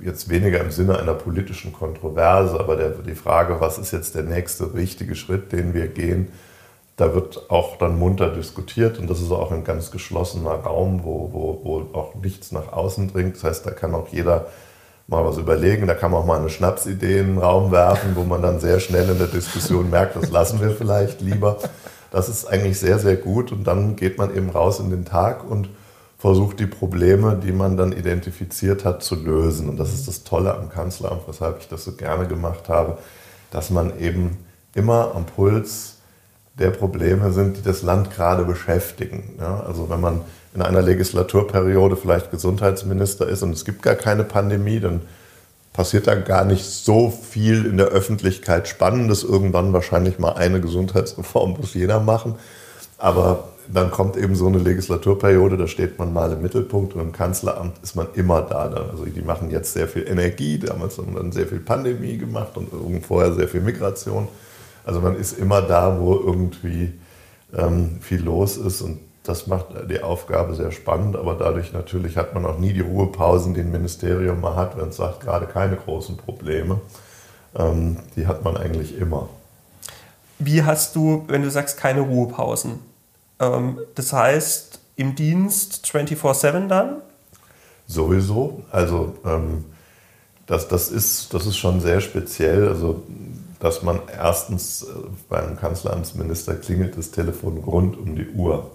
jetzt 0.02 0.28
weniger 0.28 0.60
im 0.60 0.70
Sinne 0.70 0.98
einer 0.98 1.14
politischen 1.14 1.72
Kontroverse, 1.72 2.60
aber 2.60 2.76
der, 2.76 2.90
die 2.90 3.14
Frage, 3.14 3.58
was 3.58 3.78
ist 3.78 3.92
jetzt 3.92 4.14
der 4.14 4.24
nächste 4.24 4.74
richtige 4.74 5.14
Schritt, 5.14 5.50
den 5.50 5.72
wir 5.72 5.88
gehen, 5.88 6.28
da 6.96 7.14
wird 7.14 7.50
auch 7.50 7.78
dann 7.78 7.98
munter 7.98 8.28
diskutiert 8.28 8.98
und 8.98 9.08
das 9.08 9.22
ist 9.22 9.30
auch 9.30 9.50
ein 9.50 9.64
ganz 9.64 9.90
geschlossener 9.90 10.50
Raum, 10.50 11.04
wo, 11.04 11.30
wo, 11.32 11.60
wo 11.64 11.98
auch 11.98 12.16
nichts 12.16 12.52
nach 12.52 12.70
außen 12.70 13.12
dringt. 13.14 13.36
Das 13.36 13.44
heißt, 13.44 13.64
da 13.64 13.70
kann 13.70 13.94
auch 13.94 14.08
jeder 14.08 14.48
mal 15.08 15.24
was 15.24 15.38
überlegen, 15.38 15.86
da 15.86 15.94
kann 15.94 16.10
man 16.10 16.20
auch 16.20 16.26
mal 16.26 16.38
eine 16.38 16.50
Schnapsidee 16.50 17.20
in 17.20 17.26
den 17.28 17.38
Raum 17.38 17.72
werfen, 17.72 18.14
wo 18.14 18.24
man 18.24 18.42
dann 18.42 18.60
sehr 18.60 18.78
schnell 18.78 19.08
in 19.08 19.18
der 19.18 19.26
Diskussion 19.26 19.88
merkt, 19.90 20.16
das 20.16 20.30
lassen 20.30 20.60
wir 20.60 20.70
vielleicht 20.70 21.22
lieber. 21.22 21.56
Das 22.10 22.28
ist 22.28 22.46
eigentlich 22.46 22.78
sehr, 22.78 22.98
sehr 22.98 23.16
gut 23.16 23.50
und 23.50 23.64
dann 23.64 23.96
geht 23.96 24.18
man 24.18 24.34
eben 24.36 24.50
raus 24.50 24.80
in 24.80 24.90
den 24.90 25.06
Tag 25.06 25.48
und 25.48 25.70
versucht 26.18 26.60
die 26.60 26.66
Probleme, 26.66 27.40
die 27.42 27.52
man 27.52 27.76
dann 27.76 27.92
identifiziert 27.92 28.84
hat, 28.84 29.02
zu 29.02 29.14
lösen. 29.14 29.68
Und 29.68 29.78
das 29.78 29.94
ist 29.94 30.08
das 30.08 30.24
Tolle 30.24 30.54
am 30.54 30.68
Kanzleramt, 30.68 31.22
weshalb 31.26 31.60
ich 31.60 31.68
das 31.68 31.84
so 31.84 31.92
gerne 31.92 32.26
gemacht 32.26 32.68
habe, 32.68 32.98
dass 33.50 33.70
man 33.70 33.98
eben 33.98 34.36
immer 34.74 35.14
am 35.14 35.24
Puls 35.24 35.96
der 36.58 36.70
Probleme 36.70 37.32
sind, 37.32 37.56
die 37.56 37.62
das 37.62 37.82
Land 37.82 38.10
gerade 38.10 38.44
beschäftigen. 38.44 39.36
Ja, 39.38 39.60
also 39.60 39.88
wenn 39.88 40.00
man 40.00 40.20
in 40.54 40.62
einer 40.62 40.82
Legislaturperiode 40.82 41.96
vielleicht 41.96 42.30
Gesundheitsminister 42.30 43.28
ist 43.28 43.42
und 43.42 43.52
es 43.52 43.64
gibt 43.64 43.82
gar 43.82 43.94
keine 43.94 44.24
Pandemie, 44.24 44.80
dann 44.80 45.02
passiert 45.72 46.08
da 46.08 46.14
gar 46.16 46.44
nicht 46.44 46.64
so 46.64 47.10
viel 47.10 47.64
in 47.64 47.76
der 47.76 47.86
Öffentlichkeit 47.86 48.66
Spannendes. 48.66 49.22
Irgendwann 49.22 49.72
wahrscheinlich 49.72 50.18
mal 50.18 50.32
eine 50.32 50.60
Gesundheitsreform 50.60 51.52
muss 51.52 51.74
jeder 51.74 52.00
machen. 52.00 52.34
Aber 52.96 53.50
dann 53.72 53.90
kommt 53.90 54.16
eben 54.16 54.34
so 54.34 54.46
eine 54.46 54.58
Legislaturperiode, 54.58 55.56
da 55.56 55.66
steht 55.68 55.98
man 55.98 56.12
mal 56.12 56.32
im 56.32 56.42
Mittelpunkt 56.42 56.94
und 56.94 57.00
im 57.00 57.12
Kanzleramt 57.12 57.78
ist 57.82 57.94
man 57.94 58.08
immer 58.14 58.42
da. 58.42 58.62
Also 58.90 59.04
die 59.04 59.22
machen 59.22 59.50
jetzt 59.50 59.72
sehr 59.72 59.86
viel 59.86 60.08
Energie, 60.08 60.58
damals 60.58 60.98
haben 60.98 61.14
dann 61.14 61.32
sehr 61.32 61.46
viel 61.46 61.60
Pandemie 61.60 62.16
gemacht 62.16 62.56
und 62.56 62.70
vorher 63.06 63.34
sehr 63.34 63.46
viel 63.46 63.60
Migration. 63.60 64.26
Also 64.84 65.00
man 65.00 65.16
ist 65.16 65.38
immer 65.38 65.62
da, 65.62 66.00
wo 66.00 66.14
irgendwie 66.14 66.94
ähm, 67.56 67.98
viel 68.00 68.22
los 68.22 68.56
ist 68.56 68.80
und 68.80 68.98
das 69.28 69.46
macht 69.46 69.66
die 69.90 70.02
Aufgabe 70.02 70.54
sehr 70.54 70.72
spannend, 70.72 71.16
aber 71.16 71.34
dadurch 71.34 71.72
natürlich 71.72 72.16
hat 72.16 72.34
man 72.34 72.46
auch 72.46 72.58
nie 72.58 72.72
die 72.72 72.80
Ruhepausen, 72.80 73.54
die 73.54 73.60
ein 73.60 73.70
Ministerium 73.70 74.40
mal 74.40 74.56
hat, 74.56 74.78
wenn 74.78 74.88
es 74.88 74.96
sagt, 74.96 75.20
gerade 75.20 75.46
keine 75.46 75.76
großen 75.76 76.16
Probleme. 76.16 76.80
Ähm, 77.54 77.98
die 78.16 78.26
hat 78.26 78.44
man 78.44 78.56
eigentlich 78.56 78.96
immer. 78.96 79.28
Wie 80.38 80.62
hast 80.62 80.96
du, 80.96 81.24
wenn 81.28 81.42
du 81.42 81.50
sagst, 81.50 81.78
keine 81.78 82.00
Ruhepausen? 82.00 82.78
Ähm, 83.40 83.78
das 83.94 84.12
heißt, 84.12 84.80
im 84.96 85.14
Dienst 85.14 85.84
24-7 85.86 86.68
dann? 86.68 86.96
Sowieso. 87.86 88.62
Also 88.70 89.14
ähm, 89.24 89.64
das, 90.46 90.68
das, 90.68 90.90
ist, 90.90 91.34
das 91.34 91.46
ist 91.46 91.56
schon 91.56 91.80
sehr 91.80 92.00
speziell. 92.00 92.68
Also 92.68 93.02
dass 93.60 93.82
man 93.82 94.00
erstens 94.16 94.82
äh, 94.82 94.86
beim 95.28 95.56
Kanzleramtsminister 95.56 96.54
klingelt 96.54 96.96
das 96.96 97.10
Telefon 97.10 97.58
rund 97.58 97.98
um 97.98 98.14
die 98.14 98.28
Uhr. 98.28 98.70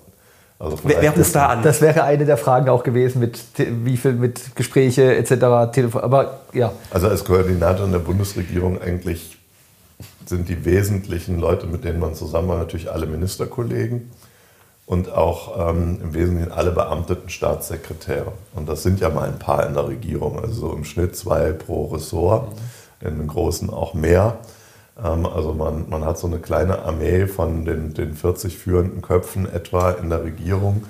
Also 0.63 0.79
wer, 0.83 1.01
wer 1.01 1.11
ruft 1.11 1.35
da 1.35 1.47
an? 1.47 1.61
Das 1.61 1.81
wäre 1.81 2.03
eine 2.03 2.25
der 2.25 2.37
Fragen 2.37 2.69
auch 2.69 2.83
gewesen, 2.83 3.19
mit 3.19 3.39
wie 3.57 3.97
viel 3.97 4.13
mit 4.13 4.55
Gespräche 4.55 5.15
etc. 5.15 5.73
Telefon. 5.73 6.01
Aber 6.01 6.39
ja. 6.53 6.71
Also 6.89 7.09
als 7.09 7.25
Koordinator 7.25 7.85
in 7.85 7.91
der 7.91 7.99
Bundesregierung 7.99 8.81
eigentlich 8.81 9.37
sind 10.25 10.47
die 10.47 10.63
wesentlichen 10.63 11.37
Leute, 11.39 11.67
mit 11.67 11.83
denen 11.83 11.99
man 11.99 12.15
zusammen 12.15 12.47
war, 12.47 12.57
natürlich 12.57 12.89
alle 12.89 13.07
Ministerkollegen 13.07 14.09
und 14.85 15.11
auch 15.11 15.69
ähm, 15.69 15.99
im 16.01 16.13
Wesentlichen 16.13 16.51
alle 16.53 16.71
beamteten 16.71 17.29
Staatssekretäre. 17.29 18.31
Und 18.55 18.69
das 18.69 18.83
sind 18.83 19.01
ja 19.01 19.09
mal 19.09 19.27
ein 19.27 19.39
paar 19.39 19.67
in 19.67 19.73
der 19.73 19.87
Regierung, 19.87 20.39
also 20.39 20.53
so 20.53 20.73
im 20.73 20.85
Schnitt 20.85 21.17
zwei 21.17 21.51
pro 21.51 21.87
Ressort, 21.87 22.53
in 23.01 23.17
den 23.17 23.27
großen 23.27 23.69
auch 23.69 23.93
mehr. 23.93 24.37
Ähm, 25.01 25.25
also 25.25 25.53
man, 25.53 25.89
man 25.89 26.05
hat 26.05 26.17
so 26.17 26.27
eine 26.27 26.39
kleine 26.39 26.83
Armee 26.83 27.27
von 27.27 27.65
den, 27.65 27.93
den 27.93 28.13
40 28.13 28.57
führenden 28.57 29.01
Köpfen 29.01 29.51
etwa 29.51 29.91
in 29.91 30.09
der 30.09 30.23
Regierung, 30.23 30.83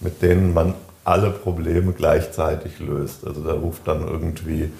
mit 0.00 0.22
denen 0.22 0.54
man 0.54 0.74
alle 1.04 1.30
Probleme 1.30 1.92
gleichzeitig 1.92 2.80
löst. 2.80 3.26
Also 3.26 3.42
da 3.42 3.52
ruft 3.52 3.86
dann 3.86 4.06
irgendwie 4.06 4.72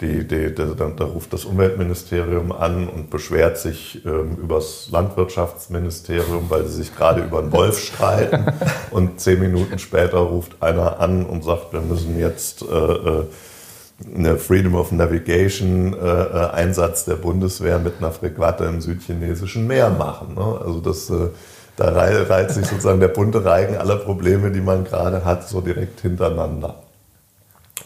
die, 0.00 0.26
die, 0.26 0.54
die, 0.54 0.76
da 0.96 1.04
ruft 1.04 1.32
das 1.32 1.44
Umweltministerium 1.44 2.52
an 2.52 2.88
und 2.88 3.10
beschwert 3.10 3.58
sich 3.58 4.02
ähm, 4.06 4.38
über 4.42 4.56
das 4.56 4.88
Landwirtschaftsministerium, 4.90 6.46
weil 6.48 6.64
sie 6.64 6.76
sich 6.76 6.96
gerade 6.96 7.22
über 7.22 7.40
einen 7.40 7.52
Wolf 7.52 7.78
streiten. 7.84 8.46
Und 8.90 9.20
zehn 9.20 9.40
Minuten 9.40 9.78
später 9.78 10.18
ruft 10.18 10.62
einer 10.62 11.00
an 11.00 11.26
und 11.26 11.44
sagt, 11.44 11.72
wir 11.72 11.80
müssen 11.80 12.18
jetzt 12.18 12.62
äh, 12.62 12.74
äh 12.74 13.24
eine 14.14 14.38
Freedom 14.38 14.74
of 14.74 14.92
Navigation 14.92 15.94
äh, 15.94 15.96
äh, 15.96 16.50
Einsatz 16.50 17.04
der 17.04 17.16
Bundeswehr 17.16 17.78
mit 17.78 17.94
einer 17.98 18.12
Fregatte 18.12 18.64
im 18.64 18.80
südchinesischen 18.80 19.66
Meer 19.66 19.90
machen. 19.90 20.34
Ne? 20.34 20.60
Also 20.64 20.80
das, 20.80 21.10
äh, 21.10 21.28
da 21.76 21.90
reiht 21.90 22.50
sich 22.50 22.66
sozusagen 22.66 23.00
der 23.00 23.08
bunte 23.08 23.44
Reigen 23.44 23.76
aller 23.76 23.96
Probleme, 23.96 24.50
die 24.50 24.60
man 24.60 24.84
gerade 24.84 25.24
hat, 25.24 25.48
so 25.48 25.60
direkt 25.60 26.00
hintereinander. 26.00 26.76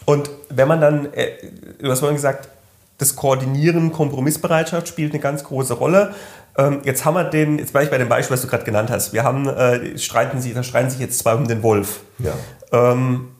Und 0.05 0.29
wenn 0.49 0.67
man 0.67 0.81
dann, 0.81 1.13
äh, 1.13 1.31
du 1.79 1.89
hast 1.89 1.99
vorhin 1.99 2.15
gesagt, 2.15 2.49
das 2.97 3.15
Koordinieren, 3.15 3.91
Kompromissbereitschaft 3.91 4.87
spielt 4.87 5.11
eine 5.11 5.21
ganz 5.21 5.43
große 5.43 5.73
Rolle. 5.73 6.13
Ähm, 6.57 6.79
jetzt 6.85 7.03
haben 7.03 7.15
wir 7.15 7.25
den, 7.25 7.59
jetzt 7.59 7.73
war 7.73 7.83
ich 7.83 7.89
bei 7.89 7.97
dem 7.97 8.07
Beispiel, 8.07 8.35
was 8.35 8.41
du 8.41 8.47
gerade 8.47 8.63
genannt 8.63 8.89
hast. 8.89 9.11
Wir 9.11 9.23
haben, 9.23 9.47
äh, 9.49 9.97
streiten 9.97 10.39
sich, 10.39 10.53
da 10.53 10.63
streiten 10.63 10.89
sich 10.89 10.99
jetzt 10.99 11.19
zwei 11.19 11.35
um 11.35 11.47
den 11.47 11.61
Wolf. 11.61 12.01
Ja. 12.19 12.31
Ähm, 12.71 13.34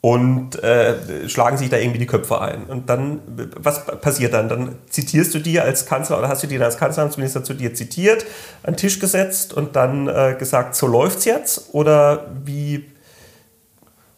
und 0.00 0.62
äh, 0.62 1.28
schlagen 1.28 1.56
sich 1.56 1.68
da 1.68 1.78
irgendwie 1.78 1.98
die 1.98 2.06
Köpfe 2.06 2.40
ein. 2.40 2.64
Und 2.64 2.88
dann, 2.88 3.20
was 3.56 3.86
passiert 3.86 4.34
dann? 4.34 4.48
Dann 4.48 4.76
zitierst 4.88 5.34
du 5.34 5.38
dir 5.40 5.64
als 5.64 5.86
Kanzler 5.86 6.18
oder 6.18 6.28
hast 6.28 6.42
du 6.42 6.46
dir 6.46 6.62
als 6.64 6.76
Kanzleramtsminister 6.76 7.42
zu 7.42 7.54
dir 7.54 7.74
zitiert, 7.74 8.24
an 8.62 8.74
den 8.74 8.76
Tisch 8.76 9.00
gesetzt 9.00 9.52
und 9.52 9.74
dann 9.74 10.06
äh, 10.06 10.36
gesagt, 10.38 10.76
so 10.76 10.86
läuft's 10.86 11.24
jetzt? 11.24 11.74
Oder 11.74 12.30
wie, 12.44 12.84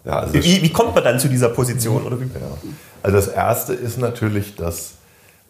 ja, 0.05 0.21
also 0.21 0.35
wie, 0.35 0.63
wie, 0.63 0.73
kommt 0.73 0.95
man 0.95 1.05
dann 1.05 1.19
zu 1.19 1.29
dieser 1.29 1.49
Position? 1.49 2.05
Oder 2.05 2.21
wie? 2.21 2.25
Ja. 2.25 2.71
Also 3.03 3.17
das 3.17 3.29
Erste 3.29 3.73
ist 3.73 3.99
natürlich, 3.99 4.57
dass 4.57 4.95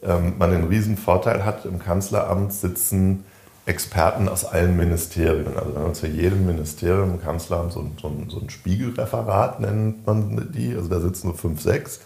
ähm, 0.02 0.34
man 0.38 0.50
den 0.50 0.64
Riesenvorteil 0.64 1.44
hat, 1.44 1.64
im 1.64 1.78
Kanzleramt 1.78 2.52
sitzen 2.52 3.24
Experten 3.68 4.28
aus 4.28 4.44
allen 4.44 4.76
Ministerien. 4.76 5.56
Also 5.56 5.74
wir 5.74 5.80
haben 5.80 5.94
zu 5.94 6.06
jedem 6.06 6.46
Ministerium 6.46 7.14
im 7.14 7.22
Kanzleramt 7.22 7.72
so 7.72 7.80
ein, 7.80 7.96
so, 8.00 8.10
so 8.28 8.40
ein 8.40 8.48
Spiegelreferat, 8.48 9.60
nennt 9.60 10.06
man 10.06 10.50
die. 10.52 10.74
Also 10.74 10.88
da 10.88 11.00
sitzen 11.00 11.28
so 11.28 11.32
fünf, 11.34 11.60
sechs. 11.60 12.00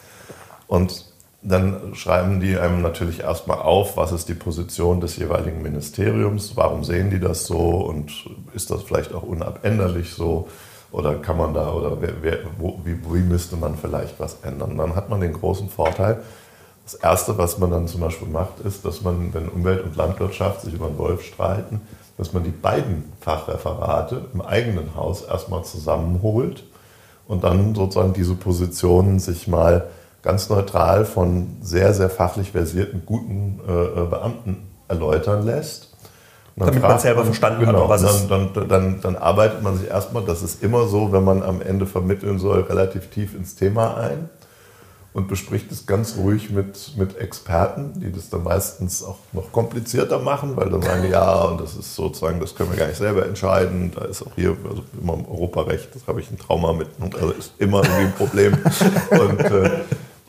Und 0.67 1.07
dann 1.43 1.95
schreiben 1.95 2.41
die 2.41 2.57
einem 2.57 2.83
natürlich 2.83 3.21
erstmal 3.21 3.59
auf, 3.59 3.97
was 3.97 4.13
ist 4.13 4.29
die 4.29 4.35
Position 4.35 5.01
des 5.01 5.17
jeweiligen 5.17 5.63
Ministeriums, 5.63 6.57
warum 6.57 6.85
sehen 6.85 7.11
die 7.11 7.21
das 7.21 7.47
so 7.47 7.59
und 7.59 8.13
ist 8.55 8.71
das 8.71 8.83
vielleicht 8.83 9.13
auch 9.13 9.25
unabänderlich 9.25 10.11
so 10.11 10.49
oder 10.93 11.15
kann 11.15 11.39
man 11.39 11.55
da 11.55 11.73
oder 11.73 12.01
wer, 12.01 12.23
wer, 12.23 12.39
wo, 12.59 12.81
wie, 12.85 12.97
wie 13.13 13.21
müsste 13.21 13.57
man 13.57 13.77
vielleicht 13.77 14.21
was 14.21 14.39
ändern. 14.43 14.79
Dann 14.79 14.95
hat 14.95 15.09
man 15.11 15.21
den 15.21 15.33
großen 15.33 15.69
Vorteil, 15.69 16.23
das 16.93 17.01
Erste, 17.01 17.39
was 17.39 17.59
man 17.59 17.71
dann 17.71 17.89
zum 17.89 18.01
Beispiel 18.01 18.29
macht, 18.29 18.61
ist, 18.65 18.85
dass 18.85 19.03
man, 19.03 19.33
wenn 19.33 19.49
Umwelt 19.49 19.83
und 19.85 19.97
Landwirtschaft 19.97 20.63
sich 20.63 20.75
über 20.75 20.89
den 20.89 20.99
Wolf 20.99 21.25
streiten, 21.25 21.81
dass 22.19 22.33
man 22.33 22.45
die 22.45 22.51
beiden 22.51 23.13
Fachreferate 23.21 24.27
im 24.35 24.43
eigenen 24.43 24.95
Haus 24.95 25.23
erstmal 25.23 25.65
zusammenholt 25.65 26.65
und 27.27 27.45
dann 27.45 27.75
sozusagen 27.75 28.13
diese 28.13 28.35
Positionen 28.35 29.19
sich 29.19 29.49
mal 29.49 29.87
ganz 30.23 30.51
neutral 30.51 31.05
von 31.05 31.57
sehr, 31.63 31.95
sehr 31.95 32.11
fachlich 32.11 32.53
versierten, 32.53 33.03
guten 33.07 33.61
äh, 33.67 34.05
Beamten 34.05 34.69
erläutern 34.89 35.45
lässt. 35.47 35.97
Damit 36.55 36.83
man 36.83 36.99
selber 36.99 37.25
verstanden 37.25 37.65
genau, 37.65 37.85
hat, 37.85 37.89
was 37.89 38.29
dann, 38.29 38.53
dann, 38.53 38.69
dann, 38.69 39.01
dann 39.01 39.17
arbeitet 39.17 39.63
man 39.63 39.79
sich 39.79 39.89
erstmal, 39.89 40.23
das 40.25 40.43
ist 40.43 40.63
immer 40.63 40.87
so, 40.87 41.11
wenn 41.11 41.25
man 41.25 41.43
am 41.43 41.63
Ende 41.63 41.87
vermitteln 41.87 42.39
soll, 42.39 42.61
relativ 42.61 43.09
tief 43.09 43.35
ins 43.35 43.55
Thema 43.55 43.97
ein 43.97 44.29
und 45.15 45.29
bespricht 45.29 45.71
es 45.71 45.87
ganz 45.87 46.17
ruhig 46.17 46.51
mit, 46.51 46.97
mit 46.97 47.19
Experten, 47.19 48.01
die 48.01 48.11
das 48.11 48.31
dann 48.31 48.45
meistens 48.45 49.03
auch 49.03 49.19
noch 49.33 49.53
komplizierter 49.53 50.19
machen, 50.19 50.57
weil 50.57 50.71
dann 50.71 50.81
sagen, 50.81 51.11
ja, 51.11 51.43
und 51.43 51.61
das 51.61 51.77
ist 51.77 51.95
sozusagen, 51.95 52.41
das 52.41 52.55
können 52.55 52.71
wir 52.71 52.79
gar 52.79 52.87
nicht 52.87 52.97
selber 52.97 53.27
entscheiden. 53.27 53.93
Da 53.95 54.07
ist 54.07 54.23
auch 54.23 54.35
hier 54.35 54.57
also 54.69 54.83
immer 55.01 55.15
im 55.15 55.27
Europarecht, 55.27 55.95
das 55.95 56.07
habe 56.07 56.21
ich 56.21 56.31
ein 56.31 56.39
Trauma 56.39 56.73
mit, 56.73 56.89
also 57.15 57.31
ist 57.33 57.53
immer 57.59 57.83
irgendwie 57.85 58.05
ein 58.05 58.15
Problem. 58.15 58.57
und 59.11 59.41
äh, 59.41 59.71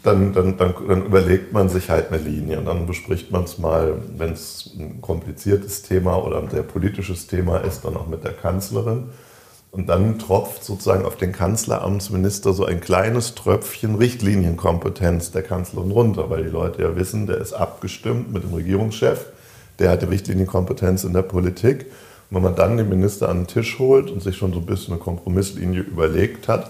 dann, 0.04 0.34
dann, 0.34 0.58
dann, 0.58 0.74
dann 0.86 1.06
überlegt 1.06 1.54
man 1.54 1.70
sich 1.70 1.90
halt 1.90 2.12
eine 2.12 2.22
Linie 2.22 2.60
und 2.60 2.66
dann 2.66 2.86
bespricht 2.86 3.32
man 3.32 3.46
es 3.46 3.58
mal, 3.58 3.96
wenn 4.18 4.34
es 4.34 4.72
ein 4.78 5.00
kompliziertes 5.00 5.82
Thema 5.84 6.18
oder 6.18 6.40
ein 6.40 6.50
sehr 6.50 6.64
politisches 6.64 7.28
Thema 7.28 7.60
ist, 7.60 7.86
dann 7.86 7.96
auch 7.96 8.08
mit 8.08 8.26
der 8.26 8.34
Kanzlerin. 8.34 9.12
Und 9.74 9.90
dann 9.90 10.20
tropft 10.20 10.64
sozusagen 10.64 11.04
auf 11.04 11.16
den 11.16 11.32
Kanzleramtsminister 11.32 12.54
so 12.54 12.64
ein 12.64 12.80
kleines 12.80 13.34
Tröpfchen 13.34 13.96
Richtlinienkompetenz 13.96 15.32
der 15.32 15.42
Kanzlerin 15.42 15.90
runter, 15.90 16.30
weil 16.30 16.44
die 16.44 16.52
Leute 16.52 16.84
ja 16.84 16.96
wissen, 16.96 17.26
der 17.26 17.40
ist 17.40 17.54
abgestimmt 17.54 18.32
mit 18.32 18.44
dem 18.44 18.54
Regierungschef, 18.54 19.26
der 19.80 19.90
hat 19.90 20.04
die 20.04 20.06
Richtlinienkompetenz 20.06 21.06
in 21.06 21.14
der 21.14 21.24
Politik. 21.24 21.88
Und 22.30 22.36
wenn 22.36 22.44
man 22.44 22.56
dann 22.56 22.78
den 22.78 22.88
Minister 22.88 23.30
an 23.30 23.40
den 23.40 23.48
Tisch 23.48 23.80
holt 23.80 24.12
und 24.12 24.22
sich 24.22 24.38
schon 24.38 24.54
so 24.54 24.60
ein 24.60 24.68
bisschen 24.68 24.94
eine 24.94 25.02
Kompromisslinie 25.02 25.82
überlegt 25.82 26.48
hat, 26.48 26.70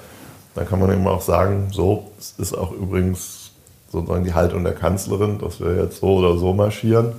dann 0.55 0.65
kann 0.65 0.79
man 0.79 0.89
eben 0.89 1.05
auch 1.05 1.21
sagen, 1.21 1.67
so, 1.73 2.09
es 2.17 2.35
ist 2.37 2.53
auch 2.53 2.71
übrigens 2.71 3.51
sozusagen 3.91 4.23
die 4.23 4.33
Haltung 4.33 4.63
der 4.63 4.75
Kanzlerin, 4.75 5.39
dass 5.39 5.59
wir 5.59 5.75
jetzt 5.75 5.99
so 5.99 6.07
oder 6.07 6.37
so 6.37 6.53
marschieren. 6.53 7.11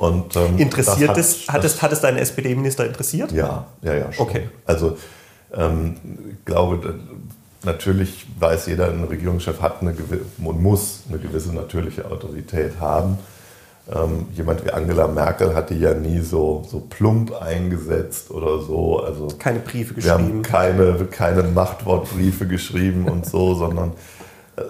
Und, 0.00 0.34
ähm, 0.34 0.56
interessiert 0.56 1.10
das 1.10 1.46
hat, 1.46 1.56
hat, 1.56 1.64
es, 1.64 1.82
hat 1.82 1.92
es 1.92 2.00
deinen 2.00 2.16
SPD-Minister 2.16 2.86
interessiert? 2.86 3.32
Ja, 3.32 3.66
ja, 3.82 3.94
ja. 3.94 4.10
Schon. 4.10 4.26
Okay. 4.26 4.48
Also 4.64 4.96
ähm, 5.54 5.96
ich 6.30 6.42
glaube, 6.46 6.94
natürlich 7.64 8.26
weiß 8.38 8.64
jeder, 8.68 8.88
ein 8.88 9.04
Regierungschef 9.04 9.60
hat 9.60 9.82
eine 9.82 9.94
und 10.42 10.62
muss 10.62 11.02
eine 11.06 11.18
gewisse 11.18 11.52
natürliche 11.52 12.10
Autorität 12.10 12.80
haben. 12.80 13.18
Ähm, 13.94 14.28
jemand 14.32 14.64
wie 14.64 14.70
Angela 14.70 15.06
Merkel 15.06 15.54
hat 15.54 15.68
die 15.68 15.78
ja 15.78 15.92
nie 15.92 16.20
so, 16.20 16.66
so 16.66 16.80
plump 16.80 17.34
eingesetzt 17.38 18.30
oder 18.30 18.62
so. 18.62 19.00
Also 19.00 19.28
keine 19.38 19.58
Briefe 19.58 19.92
geschrieben. 19.92 20.02
Wir 20.02 20.12
haben 20.12 20.42
keine, 20.42 20.94
keine 21.10 21.42
Machtwortbriefe 21.42 22.46
geschrieben 22.46 23.06
und 23.06 23.26
so, 23.26 23.54
sondern 23.56 23.92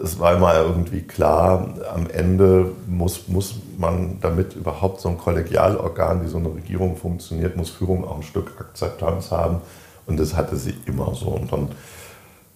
es 0.02 0.18
war 0.18 0.36
immer 0.36 0.54
irgendwie 0.60 1.02
klar, 1.02 1.74
am 1.92 2.08
Ende 2.08 2.72
muss, 2.86 3.28
muss 3.28 3.54
man, 3.78 4.18
damit 4.20 4.54
überhaupt 4.54 5.00
so 5.00 5.08
ein 5.08 5.18
Kollegialorgan 5.18 6.24
wie 6.24 6.28
so 6.28 6.38
eine 6.38 6.54
Regierung 6.54 6.96
funktioniert, 6.96 7.56
muss 7.56 7.70
Führung 7.70 8.04
auch 8.04 8.16
ein 8.16 8.22
Stück 8.22 8.52
Akzeptanz 8.58 9.30
haben. 9.30 9.60
Und 10.06 10.18
das 10.18 10.36
hatte 10.36 10.56
sie 10.56 10.74
immer 10.86 11.14
so. 11.14 11.28
Und 11.28 11.52
dann 11.52 11.68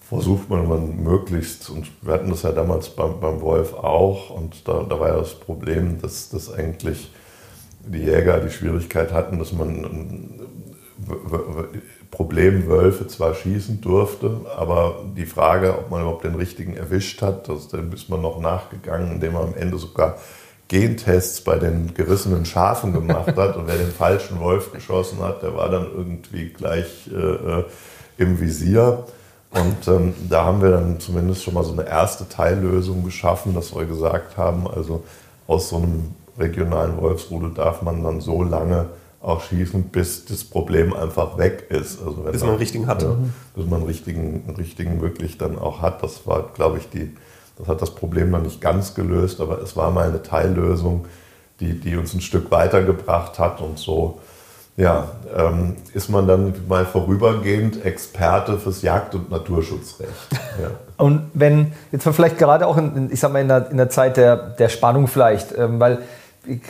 versucht 0.01 0.51
man, 0.51 0.69
man 0.69 1.03
möglichst, 1.03 1.71
und 1.71 1.91
wir 2.03 2.15
hatten 2.15 2.31
das 2.31 2.43
ja 2.43 2.53
damals 2.53 2.91
beim, 2.91 3.21
beim 3.21 3.41
Wolf 3.41 3.75
auch, 3.75 4.31
und 4.31 4.69
da, 4.69 4.85
da 4.89 5.01
war 5.01 5.09
ja 5.09 5.17
das 5.17 5.35
Problem, 5.35 6.01
dass, 6.01 6.29
dass 6.29 6.53
eigentlich 6.53 7.11
die 7.87 7.99
Jäger 7.99 8.41
die 8.41 8.51
Schwierigkeit 8.51 9.13
hatten, 9.13 9.39
dass 9.39 9.53
man 9.53 10.47
Problemwölfe 12.15 13.09
zwar 13.09 13.35
schießen 13.35 13.81
durfte, 13.81 14.41
aber 14.57 15.05
die 15.17 15.27
Frage, 15.27 15.77
ob 15.77 15.91
man 15.91 16.03
überhaupt 16.03 16.25
den 16.25 16.37
richtigen 16.37 16.77
erwischt 16.77 17.21
hat, 17.23 17.49
das, 17.49 17.69
dem 17.69 17.93
ist 17.93 18.09
man 18.09 18.23
noch 18.23 18.41
nachgegangen, 18.41 19.13
indem 19.13 19.33
man 19.33 19.43
am 19.49 19.55
Ende 19.55 19.79
sogar 19.79 20.17
Gentests 20.69 21.43
bei 21.43 21.57
den 21.57 21.93
gerissenen 21.95 22.47
Schafen 22.47 22.93
gemacht 22.93 23.37
hat. 23.37 23.57
Und 23.57 23.67
wer 23.67 23.77
den 23.77 23.91
falschen 23.91 24.41
Wolf 24.41 24.73
geschossen 24.73 25.19
hat, 25.21 25.43
der 25.43 25.55
war 25.55 25.69
dann 25.69 25.87
irgendwie 25.95 26.49
gleich 26.49 27.11
äh, 27.13 27.17
äh, 27.17 27.65
im 28.17 28.41
Visier. 28.41 29.05
Und 29.51 29.87
ähm, 29.89 30.15
da 30.29 30.45
haben 30.45 30.63
wir 30.63 30.71
dann 30.71 31.01
zumindest 31.01 31.43
schon 31.43 31.55
mal 31.55 31.65
so 31.65 31.73
eine 31.73 31.87
erste 31.87 32.29
Teillösung 32.29 33.05
geschaffen, 33.05 33.55
dass 33.55 33.75
wir 33.75 33.85
gesagt 33.85 34.37
haben, 34.37 34.67
also 34.67 35.05
aus 35.47 35.69
so 35.69 35.77
einem 35.77 36.15
regionalen 36.39 37.01
Wolfsrudel 37.01 37.53
darf 37.55 37.83
man 37.83 38.03
dann 38.03 38.21
so 38.21 38.43
lange 38.43 38.87
auch 39.25 39.43
schießen, 39.43 39.85
bis 39.85 40.27
das 40.27 40.45
Problem 40.45 40.93
einfach 40.93 41.39
weg 41.39 41.67
ist. 41.71 41.99
Also 42.01 42.23
bis 42.31 42.43
man 42.43 42.51
einen 42.51 42.59
richtigen 42.59 42.87
hat. 42.87 43.03
Ja, 43.03 43.17
bis 43.57 43.67
man 43.67 43.81
einen 43.81 43.87
richtigen, 43.87 44.45
einen 44.47 44.57
richtigen 44.57 45.01
wirklich 45.01 45.39
dann 45.39 45.59
auch 45.59 45.81
hat. 45.81 46.03
Das 46.03 46.27
war, 46.27 46.51
glaube 46.55 46.79
ich, 46.79 46.91
die, 46.91 47.11
das 47.57 47.67
hat 47.67 47.81
das 47.81 47.95
Problem 47.95 48.31
noch 48.31 48.43
nicht 48.43 48.61
ganz 48.61 48.95
gelöst, 48.95 49.41
aber 49.41 49.63
es 49.63 49.77
war 49.77 49.91
mal 49.91 50.09
eine 50.09 50.23
Teillösung, 50.23 51.07
die, 51.61 51.79
die 51.81 51.97
uns 51.97 52.13
ein 52.15 52.21
Stück 52.21 52.51
weitergebracht 52.51 53.39
hat 53.39 53.61
und 53.61 53.79
so. 53.79 54.21
Ja, 54.77 55.13
ähm, 55.35 55.77
ist 55.95 56.11
man 56.11 56.27
dann 56.27 56.53
mal 56.69 56.85
vorübergehend 56.85 57.85
Experte 57.85 58.59
fürs 58.59 58.83
Jagd- 58.83 59.15
und 59.15 59.31
Naturschutzrecht. 59.31 60.11
Ja. 60.63 60.71
Und 60.99 61.33
wenn, 61.35 61.73
jetzt 61.91 62.07
vielleicht 62.07 62.39
gerade 62.39 62.69
auch 62.69 62.77
in, 62.77 63.11
ich 63.11 63.19
sag 63.19 63.33
mal, 63.33 63.43
in 63.43 63.49
der, 63.49 63.69
in 63.73 63.77
der 63.77 63.91
Zeit 63.91 64.17
der, 64.17 64.37
der 64.37 64.69
Spannung 64.69 65.09
vielleicht, 65.09 65.59
ähm, 65.59 65.81
weil 65.81 66.03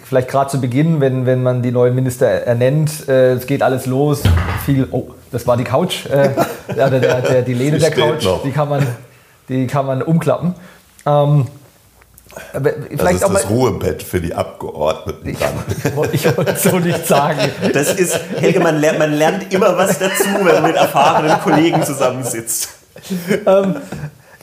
vielleicht 0.04 0.28
gerade 0.28 0.50
zu 0.50 0.60
Beginn, 0.60 1.00
wenn, 1.00 1.26
wenn 1.26 1.42
man 1.42 1.62
die 1.62 1.72
neuen 1.72 1.94
Minister 1.94 2.26
ernennt, 2.26 3.08
äh, 3.08 3.32
es 3.32 3.46
geht 3.46 3.62
alles 3.62 3.86
los, 3.86 4.22
viel, 4.64 4.88
oh, 4.90 5.08
das 5.32 5.46
war 5.46 5.56
die 5.56 5.64
Couch, 5.64 6.06
äh, 6.06 6.30
der, 6.76 6.90
der, 6.90 7.20
der, 7.20 7.42
die 7.42 7.54
Lehne 7.54 7.78
der 7.78 7.90
Couch, 7.90 8.26
die 8.44 8.50
kann, 8.50 8.68
man, 8.68 8.86
die 9.48 9.66
kann 9.66 9.86
man 9.86 10.02
umklappen. 10.02 10.54
Ähm, 11.06 11.46
das 12.52 13.12
ist 13.12 13.22
das 13.22 13.50
Ruhebett 13.50 14.02
für 14.02 14.20
die 14.20 14.34
Abgeordneten. 14.34 15.28
Ich, 15.28 15.38
ich 16.12 16.36
wollte 16.36 16.56
so 16.56 16.78
nicht 16.78 17.06
sagen. 17.06 17.38
Das 17.72 17.94
ist, 17.94 18.18
Helge, 18.36 18.60
man 18.60 18.80
lernt, 18.80 18.98
man 18.98 19.12
lernt 19.12 19.52
immer 19.52 19.76
was 19.76 19.98
dazu, 19.98 20.24
wenn 20.42 20.54
man 20.54 20.62
mit 20.64 20.76
erfahrenen 20.76 21.38
Kollegen 21.40 21.82
zusammensitzt. 21.82 22.68
Ähm, 23.46 23.76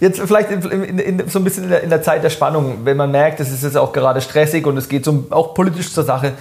Jetzt 0.02 0.20
vielleicht 0.20 0.50
in, 0.50 0.64
in, 0.64 0.98
in, 0.98 1.28
so 1.30 1.38
ein 1.38 1.44
bisschen 1.44 1.66
in 1.66 1.70
der, 1.70 1.84
in 1.84 1.92
der, 1.92 2.02
Zeit 2.02 2.24
der 2.24 2.32
Spannung, 2.32 2.80
wenn 2.86 2.98
man 2.98 3.12
merkt, 3.12 3.40
es 3.40 3.52
ist 3.52 3.64
jetzt 3.64 3.78
auch 3.78 3.94
gerade 3.94 4.20
stressig 4.20 4.66
und 4.66 4.76
es 4.76 4.90
geht 4.90 5.06
so 5.06 5.26
auch 5.30 5.54
politisch 5.54 5.94
zur 5.94 6.04
Sache. 6.04 6.34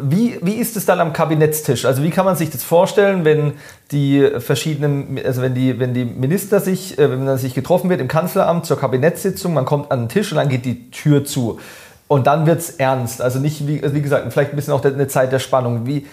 Wie, 0.00 0.38
wie 0.40 0.52
ist 0.52 0.76
es 0.76 0.86
dann 0.86 1.00
am 1.00 1.12
Kabinettstisch? 1.12 1.84
Also 1.84 2.04
wie 2.04 2.10
kann 2.10 2.24
man 2.24 2.36
sich 2.36 2.50
das 2.50 2.62
vorstellen, 2.62 3.24
wenn 3.24 3.54
die 3.90 4.24
verschiedenen, 4.38 5.18
also 5.24 5.42
wenn 5.42 5.52
die, 5.52 5.80
wenn 5.80 5.94
die 5.94 6.04
Minister 6.04 6.60
sich, 6.60 6.96
äh, 6.96 7.10
wenn 7.10 7.24
man 7.24 7.38
sich 7.38 7.54
getroffen 7.54 7.90
wird 7.90 8.00
im 8.00 8.06
Kanzleramt 8.06 8.66
zur 8.66 8.78
Kabinettssitzung, 8.78 9.52
man 9.52 9.64
kommt 9.64 9.90
an 9.90 10.02
den 10.02 10.08
Tisch 10.08 10.30
und 10.30 10.38
dann 10.38 10.48
geht 10.48 10.64
die 10.64 10.88
Tür 10.92 11.24
zu. 11.24 11.58
Und 12.06 12.28
dann 12.28 12.46
wird 12.46 12.60
es 12.60 12.70
ernst. 12.70 13.20
Also 13.20 13.40
nicht, 13.40 13.66
wie, 13.66 13.82
wie 13.82 14.00
gesagt, 14.00 14.32
vielleicht 14.32 14.52
ein 14.52 14.56
bisschen 14.56 14.74
auch 14.74 14.84
eine 14.84 15.08
Zeit 15.08 15.32
der 15.32 15.40
Spannung. 15.40 15.86
Wie, 15.86 16.06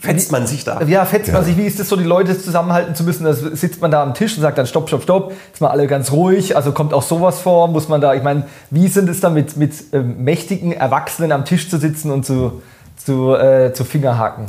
Fetzt 0.00 0.32
man 0.32 0.48
sich 0.48 0.64
da? 0.64 0.82
Ja, 0.82 1.04
fetzt 1.04 1.28
ja. 1.28 1.34
man 1.34 1.44
sich. 1.44 1.56
Wie 1.56 1.64
ist 1.64 1.78
es 1.78 1.88
so, 1.88 1.94
die 1.94 2.04
Leute 2.04 2.36
zusammenhalten 2.36 2.96
zu 2.96 3.04
müssen? 3.04 3.24
Da 3.24 3.32
sitzt 3.32 3.80
man 3.80 3.92
da 3.92 4.02
am 4.02 4.14
Tisch 4.14 4.36
und 4.36 4.42
sagt 4.42 4.58
dann 4.58 4.66
Stopp, 4.66 4.88
Stopp, 4.88 5.04
Stopp. 5.04 5.32
Jetzt 5.48 5.60
mal 5.60 5.68
alle 5.68 5.86
ganz 5.86 6.10
ruhig. 6.10 6.56
Also 6.56 6.72
kommt 6.72 6.92
auch 6.92 7.02
sowas 7.02 7.38
vor? 7.40 7.68
Muss 7.68 7.88
man 7.88 8.00
da, 8.00 8.12
ich 8.14 8.22
meine, 8.22 8.48
wie 8.70 8.88
sind 8.88 9.08
es 9.08 9.20
dann 9.20 9.34
mit, 9.34 9.56
mit 9.56 9.72
ähm, 9.92 10.24
mächtigen 10.24 10.72
Erwachsenen 10.72 11.30
am 11.30 11.44
Tisch 11.44 11.70
zu 11.70 11.78
sitzen 11.78 12.10
und 12.10 12.26
zu, 12.26 12.62
zu, 12.96 13.34
äh, 13.34 13.72
zu 13.72 13.84
Fingerhaken? 13.84 14.46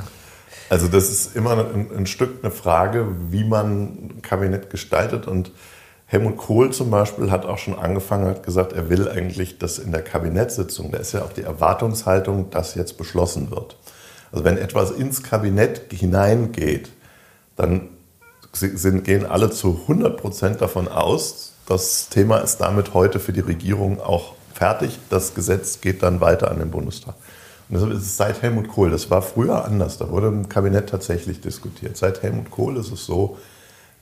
Also 0.70 0.88
das 0.88 1.10
ist 1.10 1.36
immer 1.36 1.52
ein, 1.52 1.88
ein 1.96 2.08
Stück 2.08 2.44
eine 2.44 2.52
Frage, 2.52 3.08
wie 3.30 3.44
man 3.44 3.84
ein 3.84 4.22
Kabinett 4.24 4.72
gestaltet 4.72 5.28
und 5.28 5.52
Helmut 6.08 6.38
Kohl 6.38 6.72
zum 6.72 6.90
Beispiel 6.90 7.32
hat 7.32 7.46
auch 7.46 7.58
schon 7.58 7.78
angefangen, 7.78 8.28
hat 8.28 8.44
gesagt, 8.44 8.72
er 8.72 8.90
will 8.90 9.10
eigentlich, 9.10 9.60
dass 9.60 9.78
in 9.78 9.92
der 9.92 10.02
Kabinettssitzung, 10.02 10.90
da 10.90 11.00
ist 11.00 11.12
ja 11.12 11.22
auch 11.22 11.34
die 11.34 11.44
Erwartungshaltung, 11.44 12.50
dass 12.50 12.76
jetzt 12.76 12.98
beschlossen 12.98 13.52
wird. 13.52 13.76
Also 14.32 14.44
wenn 14.44 14.58
etwas 14.58 14.92
ins 14.92 15.24
Kabinett 15.24 15.92
hineingeht, 15.92 16.90
dann 17.56 17.90
sind, 18.54 19.04
gehen 19.04 19.26
alle 19.26 19.52
zu 19.52 19.82
100 19.84 20.18
Prozent 20.18 20.62
davon 20.62 20.88
aus, 20.88 21.54
das 21.68 22.08
Thema 22.10 22.38
ist 22.38 22.58
damit 22.58 22.94
heute 22.94 23.20
für 23.20 23.34
die 23.34 23.42
Regierung 23.42 24.00
auch 24.00 24.36
fertig. 24.54 25.00
Das 25.10 25.36
Gesetz 25.36 25.82
geht 25.82 26.02
dann 26.02 26.22
weiter 26.22 26.50
an 26.50 26.60
den 26.60 26.72
Bundestag. 26.72 27.16
Und 27.68 27.76
deshalb 27.76 27.92
ist 27.92 28.04
es 28.04 28.18
seit 28.18 28.42
Helmut 28.42 28.70
Kohl, 28.70 28.90
das 28.90 29.10
war 29.12 29.22
früher 29.22 29.66
anders, 29.66 29.98
da 29.98 30.10
wurde 30.10 30.28
im 30.28 30.48
Kabinett 30.48 30.90
tatsächlich 30.90 31.42
diskutiert. 31.42 31.98
Seit 31.98 32.24
Helmut 32.24 32.50
Kohl 32.50 32.78
ist 32.78 32.92
es 32.92 33.06
so, 33.06 33.38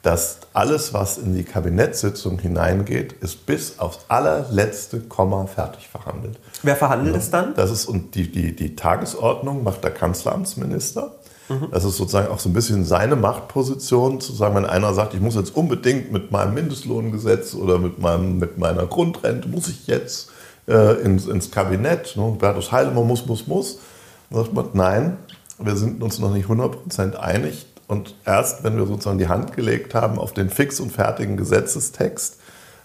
dass 0.06 0.38
alles, 0.54 0.94
was 0.94 1.18
in 1.18 1.34
die 1.34 1.44
Kabinettssitzung 1.44 2.38
hineingeht, 2.38 3.14
ist 3.22 3.48
bis 3.48 3.80
aufs 3.80 4.02
allerletzte 4.08 5.00
Komma 5.00 5.48
fertig 5.48 5.88
verhandelt. 5.88 6.38
Wer 6.62 6.76
verhandelt 6.76 7.16
es 7.16 7.32
dann? 7.32 7.56
Das 7.56 7.72
ist 7.72 7.86
und 7.86 8.14
die, 8.14 8.32
die, 8.32 8.56
die 8.56 8.76
Tagesordnung 8.76 9.64
macht 9.64 9.84
der 9.84 9.90
Kanzleramtsminister. 9.90 11.16
Mhm. 11.50 11.70
Das 11.72 11.86
ist 11.86 11.98
sozusagen 11.98 12.28
auch 12.28 12.38
so 12.38 12.50
ein 12.50 12.54
bisschen 12.54 12.86
seine 12.86 13.16
Machtposition, 13.16 14.22
zu 14.22 14.34
sagen, 14.34 14.54
wenn 14.54 14.66
einer 14.66 14.94
sagt, 14.94 15.16
ich 15.16 15.22
muss 15.22 15.34
jetzt 15.34 15.56
unbedingt 15.56 16.12
mit 16.12 16.32
meinem 16.32 16.54
Mindestlohngesetz 16.54 17.56
oder 17.56 17.80
mit, 17.80 17.98
meinem, 17.98 18.38
mit 18.38 18.60
meiner 18.60 18.86
Grundrente, 18.86 19.48
muss 19.48 19.68
ich 19.70 19.88
jetzt 19.88 20.30
äh, 20.68 21.02
ins, 21.02 21.26
ins 21.26 21.50
Kabinett, 21.50 22.16
ne? 22.16 22.36
Bertus 22.40 22.72
Heilemann 22.72 23.08
muss, 23.08 23.26
muss, 23.26 23.48
muss. 23.48 23.80
Dann 24.30 24.44
sagt 24.44 24.54
man, 24.54 24.70
nein, 24.74 25.18
wir 25.58 25.76
sind 25.76 26.04
uns 26.04 26.20
noch 26.20 26.32
nicht 26.32 26.48
100% 26.48 27.16
einig 27.16 27.66
und 27.88 28.16
erst, 28.26 28.64
wenn 28.64 28.78
wir 28.78 28.86
sozusagen 28.88 29.20
die 29.20 29.28
Hand 29.28 29.56
gelegt 29.56 29.94
haben 29.94 30.18
auf 30.18 30.34
den 30.34 30.50
fix 30.50 30.80
und 30.80 30.92
fertigen 30.92 31.38
Gesetzestext, 31.38 32.40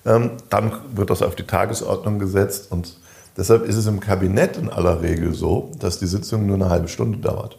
ähm, 0.04 0.32
dann 0.50 0.72
wird 0.94 1.10
das 1.10 1.22
auf 1.22 1.34
die 1.34 1.46
Tagesordnung 1.46 2.18
gesetzt. 2.18 2.70
Und 2.70 2.98
deshalb 3.36 3.66
ist 3.66 3.76
es 3.76 3.86
im 3.86 4.00
Kabinett 4.00 4.56
in 4.56 4.70
aller 4.70 5.02
Regel 5.02 5.34
so, 5.34 5.72
dass 5.78 5.98
die 5.98 6.06
Sitzung 6.06 6.46
nur 6.46 6.56
eine 6.56 6.68
halbe 6.68 6.88
Stunde 6.88 7.18
dauert. 7.18 7.58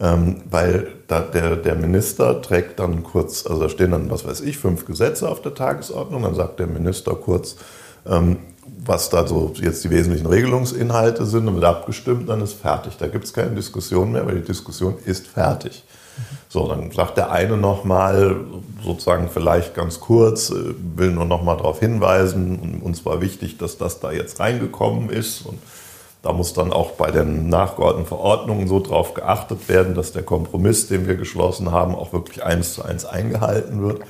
Ähm, 0.00 0.42
weil 0.50 0.88
der, 1.08 1.56
der 1.56 1.74
Minister 1.74 2.40
trägt 2.40 2.80
dann 2.80 3.02
kurz, 3.02 3.46
also 3.46 3.62
da 3.62 3.68
stehen 3.68 3.92
dann, 3.92 4.10
was 4.10 4.26
weiß 4.26 4.40
ich, 4.40 4.58
fünf 4.58 4.86
Gesetze 4.86 5.28
auf 5.28 5.42
der 5.42 5.54
Tagesordnung, 5.54 6.22
dann 6.22 6.34
sagt 6.34 6.58
der 6.58 6.66
Minister 6.66 7.14
kurz, 7.14 7.56
ähm, 8.06 8.38
was 8.84 9.10
da 9.10 9.26
so 9.26 9.52
jetzt 9.56 9.84
die 9.84 9.90
wesentlichen 9.90 10.26
Regelungsinhalte 10.26 11.24
sind, 11.26 11.46
und 11.46 11.54
wird 11.54 11.64
abgestimmt, 11.64 12.28
dann 12.28 12.40
ist 12.40 12.54
fertig. 12.54 12.96
Da 12.96 13.06
gibt 13.06 13.24
es 13.24 13.32
keine 13.32 13.50
Diskussion 13.50 14.12
mehr, 14.12 14.26
weil 14.26 14.36
die 14.36 14.46
Diskussion 14.46 14.96
ist 15.04 15.26
fertig. 15.28 15.84
So, 16.48 16.68
dann 16.68 16.90
sagt 16.90 17.16
der 17.16 17.30
eine 17.32 17.56
nochmal, 17.56 18.36
sozusagen 18.84 19.30
vielleicht 19.30 19.74
ganz 19.74 20.00
kurz, 20.00 20.50
äh, 20.50 20.74
will 20.96 21.10
nur 21.12 21.24
nochmal 21.24 21.56
darauf 21.56 21.80
hinweisen, 21.80 22.80
uns 22.82 23.04
war 23.06 23.20
wichtig, 23.20 23.56
dass 23.58 23.78
das 23.78 24.00
da 24.00 24.12
jetzt 24.12 24.38
reingekommen 24.40 25.08
ist. 25.10 25.46
Und 25.46 25.58
Da 26.22 26.32
muss 26.32 26.52
dann 26.52 26.72
auch 26.72 26.92
bei 26.92 27.10
den 27.10 27.48
nachgeordneten 27.48 28.06
Verordnungen 28.06 28.68
so 28.68 28.78
drauf 28.78 29.12
geachtet 29.14 29.68
werden, 29.68 29.94
dass 29.96 30.12
der 30.12 30.22
Kompromiss, 30.22 30.86
den 30.86 31.08
wir 31.08 31.16
geschlossen 31.16 31.72
haben, 31.72 31.96
auch 31.96 32.12
wirklich 32.12 32.44
eins 32.44 32.74
zu 32.74 32.84
eins 32.84 33.04
eingehalten 33.04 33.82
wird. 33.82 34.02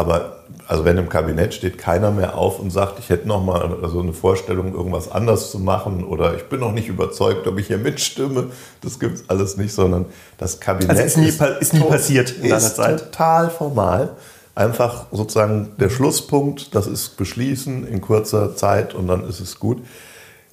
Aber 0.00 0.44
also 0.66 0.86
wenn 0.86 0.96
im 0.96 1.10
Kabinett 1.10 1.52
steht 1.52 1.76
keiner 1.76 2.10
mehr 2.10 2.38
auf 2.38 2.58
und 2.58 2.70
sagt, 2.70 2.98
ich 3.00 3.10
hätte 3.10 3.28
noch 3.28 3.44
mal 3.44 3.76
also 3.82 4.00
eine 4.00 4.14
Vorstellung, 4.14 4.72
irgendwas 4.72 5.12
anders 5.12 5.50
zu 5.50 5.58
machen 5.58 6.04
oder 6.04 6.34
ich 6.36 6.44
bin 6.44 6.60
noch 6.60 6.72
nicht 6.72 6.88
überzeugt, 6.88 7.46
ob 7.46 7.58
ich 7.58 7.66
hier 7.66 7.76
mitstimme, 7.76 8.46
das 8.80 8.98
gibt 8.98 9.16
es 9.16 9.28
alles 9.28 9.58
nicht, 9.58 9.74
sondern 9.74 10.06
das 10.38 10.58
Kabinett 10.58 10.88
also 10.88 11.02
ist 11.02 11.18
nie, 11.18 11.26
ist, 11.26 11.42
ist 11.60 11.74
nie 11.74 11.80
passiert 11.80 12.30
in 12.30 12.44
deiner 12.44 12.60
Zeit. 12.60 13.12
total 13.12 13.50
formal. 13.50 14.16
Einfach 14.54 15.04
sozusagen 15.12 15.72
der 15.78 15.90
Schlusspunkt, 15.90 16.74
das 16.74 16.86
ist 16.86 17.18
beschließen 17.18 17.86
in 17.86 18.00
kurzer 18.00 18.56
Zeit 18.56 18.94
und 18.94 19.06
dann 19.06 19.28
ist 19.28 19.40
es 19.40 19.58
gut. 19.58 19.82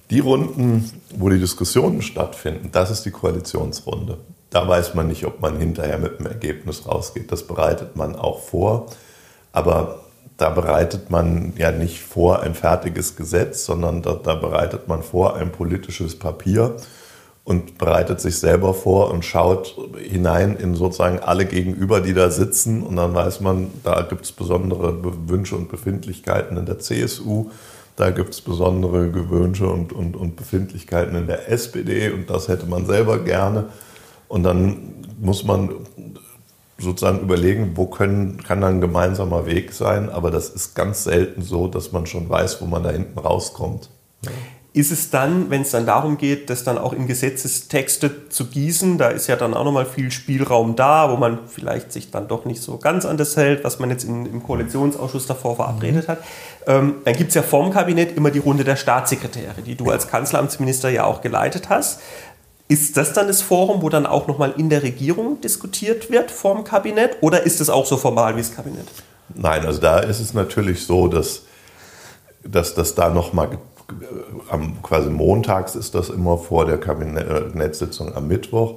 Die 0.09 0.19
Runden, 0.19 0.91
wo 1.15 1.29
die 1.29 1.39
Diskussionen 1.39 2.01
stattfinden, 2.01 2.67
das 2.73 2.91
ist 2.91 3.03
die 3.03 3.11
Koalitionsrunde. 3.11 4.17
Da 4.49 4.67
weiß 4.67 4.93
man 4.93 5.07
nicht, 5.07 5.25
ob 5.25 5.39
man 5.39 5.57
hinterher 5.57 5.99
mit 5.99 6.19
dem 6.19 6.25
Ergebnis 6.25 6.85
rausgeht. 6.85 7.31
Das 7.31 7.43
bereitet 7.43 7.95
man 7.95 8.17
auch 8.17 8.41
vor. 8.41 8.87
Aber 9.51 10.01
da 10.37 10.49
bereitet 10.49 11.09
man 11.09 11.53
ja 11.57 11.71
nicht 11.71 12.01
vor 12.01 12.41
ein 12.41 12.53
fertiges 12.53 13.15
Gesetz, 13.15 13.65
sondern 13.65 14.01
da, 14.01 14.13
da, 14.13 14.35
bereitet 14.35 14.87
man 14.87 15.01
vor 15.01 15.35
ein 15.35 15.51
politisches 15.51 16.17
Papier 16.17 16.77
und 17.43 17.77
bereitet 17.77 18.21
sich 18.21 18.37
selber 18.37 18.73
vor 18.73 19.09
und 19.11 19.25
schaut 19.25 19.75
hinein 19.97 20.57
in 20.57 20.75
sozusagen 20.75 21.19
alle 21.19 21.45
Gegenüber, 21.45 22.01
die 22.01 22.13
da 22.13 22.29
sitzen. 22.29 22.83
Und 22.83 22.97
dann 22.97 23.15
weiß 23.15 23.41
man, 23.41 23.71
da 23.83 24.01
gibt 24.01 24.25
es 24.25 24.31
besondere 24.31 24.95
Wünsche 25.27 25.55
und 25.55 25.69
Befindlichkeiten 25.69 26.57
in 26.57 26.65
der 26.65 26.79
CSU 26.79 27.49
da 27.97 28.11
gibt 28.11 28.29
es 28.29 28.41
besondere 28.41 29.09
Gewöhnche 29.09 29.67
und, 29.67 29.91
und, 29.91 30.15
und 30.15 30.35
Befindlichkeiten 30.35 31.15
in 31.15 31.25
der 31.25 31.49
SPD 31.49 32.11
und 32.11 32.29
das 32.29 32.47
hätte 32.47 32.67
man 32.67 32.85
selber 32.85 33.17
gerne. 33.17 33.65
Und 34.27 34.43
dann 34.43 34.93
muss 35.19 35.43
man 35.43 35.71
sozusagen 36.77 37.21
überlegen, 37.21 37.71
wo 37.75 37.87
können, 37.87 38.43
kann 38.43 38.61
dann 38.61 38.75
ein 38.75 38.81
gemeinsamer 38.81 39.45
Weg 39.45 39.73
sein. 39.73 40.09
Aber 40.09 40.31
das 40.31 40.49
ist 40.49 40.75
ganz 40.75 41.03
selten 41.03 41.41
so, 41.41 41.67
dass 41.67 41.91
man 41.91 42.05
schon 42.05 42.29
weiß, 42.29 42.61
wo 42.61 42.65
man 42.65 42.83
da 42.83 42.91
hinten 42.91 43.17
rauskommt. 43.17 43.89
Ja 44.23 44.31
ist 44.77 44.91
es 44.91 45.09
dann, 45.09 45.49
wenn 45.49 45.63
es 45.63 45.71
dann 45.71 45.87
darum 45.87 46.17
geht, 46.17 46.51
das 46.51 46.63
dann 46.63 46.77
auch 46.77 46.93
in 46.93 47.07
Gesetzestexte 47.07 48.29
zu 48.29 48.45
gießen, 48.45 48.99
da 48.99 49.07
ist 49.07 49.25
ja 49.25 49.35
dann 49.35 49.55
auch 49.55 49.63
nochmal 49.63 49.87
viel 49.87 50.11
Spielraum 50.11 50.75
da, 50.75 51.09
wo 51.09 51.17
man 51.17 51.39
vielleicht 51.47 51.91
sich 51.91 52.11
dann 52.11 52.27
doch 52.27 52.45
nicht 52.45 52.61
so 52.61 52.77
ganz 52.77 53.03
an 53.03 53.17
das 53.17 53.35
hält, 53.35 53.63
was 53.63 53.79
man 53.79 53.89
jetzt 53.89 54.03
in, 54.03 54.27
im 54.27 54.43
Koalitionsausschuss 54.43 55.25
davor 55.25 55.55
verabredet 55.55 56.07
hat. 56.07 56.19
Ähm, 56.67 56.97
dann 57.05 57.15
gibt 57.15 57.29
es 57.29 57.35
ja 57.35 57.41
vorm 57.41 57.71
Kabinett 57.71 58.15
immer 58.15 58.29
die 58.29 58.37
Runde 58.37 58.63
der 58.63 58.75
Staatssekretäre, 58.75 59.63
die 59.65 59.73
du 59.73 59.89
als 59.89 60.09
Kanzleramtsminister 60.09 60.89
ja 60.89 61.05
auch 61.05 61.21
geleitet 61.21 61.69
hast. 61.69 62.01
Ist 62.69 62.97
das 62.97 63.13
dann 63.13 63.27
das 63.27 63.41
Forum, 63.41 63.81
wo 63.81 63.89
dann 63.89 64.05
auch 64.05 64.27
nochmal 64.27 64.53
in 64.57 64.69
der 64.69 64.83
Regierung 64.83 65.39
diskutiert 65.39 66.11
wird 66.11 66.31
vorm 66.31 66.63
Kabinett 66.65 67.17
oder 67.21 67.43
ist 67.43 67.61
es 67.61 67.69
auch 67.69 67.85
so 67.85 67.95
formal 67.95 68.35
wie 68.35 68.41
das 68.41 68.53
Kabinett? 68.53 68.87
Nein, 69.33 69.65
also 69.65 69.79
da 69.79 69.99
ist 69.99 70.19
es 70.19 70.33
natürlich 70.33 70.85
so, 70.85 71.07
dass, 71.07 71.43
dass 72.43 72.73
das 72.73 72.95
da 72.95 73.09
nochmal 73.09 73.57
am 74.49 74.81
quasi 74.83 75.09
montags 75.09 75.75
ist 75.75 75.95
das 75.95 76.09
immer 76.09 76.37
vor 76.37 76.65
der 76.65 76.77
Kabinettssitzung 76.77 78.13
am 78.15 78.27
Mittwoch, 78.27 78.75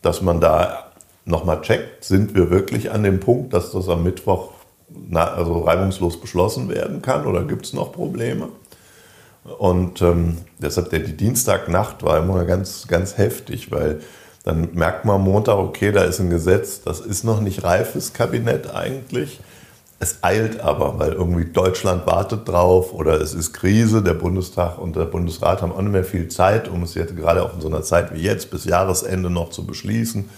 dass 0.00 0.22
man 0.22 0.40
da 0.40 0.92
nochmal 1.24 1.60
checkt, 1.62 2.04
sind 2.04 2.34
wir 2.36 2.50
wirklich 2.50 2.92
an 2.92 3.02
dem 3.02 3.18
Punkt, 3.18 3.52
dass 3.52 3.72
das 3.72 3.88
am 3.88 4.04
Mittwoch 4.04 4.50
na, 4.88 5.32
also 5.32 5.60
reibungslos 5.60 6.20
beschlossen 6.20 6.68
werden 6.68 7.02
kann 7.02 7.26
oder 7.26 7.42
gibt 7.44 7.66
es 7.66 7.72
noch 7.72 7.92
Probleme? 7.92 8.48
Und 9.44 10.00
ähm, 10.00 10.38
deshalb 10.58 10.90
der, 10.90 11.00
die 11.00 11.16
Dienstagnacht 11.16 12.02
war 12.02 12.18
immer 12.18 12.44
ganz, 12.44 12.86
ganz 12.88 13.18
heftig, 13.18 13.70
weil 13.70 14.00
dann 14.42 14.70
merkt 14.74 15.04
man 15.04 15.20
Montag, 15.22 15.56
okay, 15.56 15.92
da 15.92 16.04
ist 16.04 16.20
ein 16.20 16.30
Gesetz, 16.30 16.82
das 16.82 17.00
ist 17.00 17.24
noch 17.24 17.40
nicht 17.40 17.62
reifes 17.64 18.12
Kabinett 18.12 18.74
eigentlich. 18.74 19.40
Es 20.00 20.18
eilt 20.22 20.60
aber, 20.60 20.98
weil 20.98 21.12
irgendwie 21.12 21.46
Deutschland 21.46 22.06
wartet 22.06 22.48
drauf 22.48 22.92
oder 22.92 23.20
es 23.20 23.32
ist 23.32 23.54
Krise. 23.54 24.02
Der 24.02 24.14
Bundestag 24.14 24.78
und 24.78 24.96
der 24.96 25.04
Bundesrat 25.04 25.62
haben 25.62 25.72
auch 25.72 25.80
nicht 25.80 25.92
mehr 25.92 26.04
viel 26.04 26.28
Zeit, 26.28 26.68
um 26.68 26.82
es 26.82 26.94
jetzt 26.94 27.16
gerade 27.16 27.42
auch 27.42 27.54
in 27.54 27.60
so 27.60 27.68
einer 27.68 27.82
Zeit 27.82 28.12
wie 28.12 28.20
jetzt 28.20 28.50
bis 28.50 28.64
Jahresende 28.64 29.30
noch 29.30 29.50
zu 29.50 29.64
beschließen. 29.64 30.28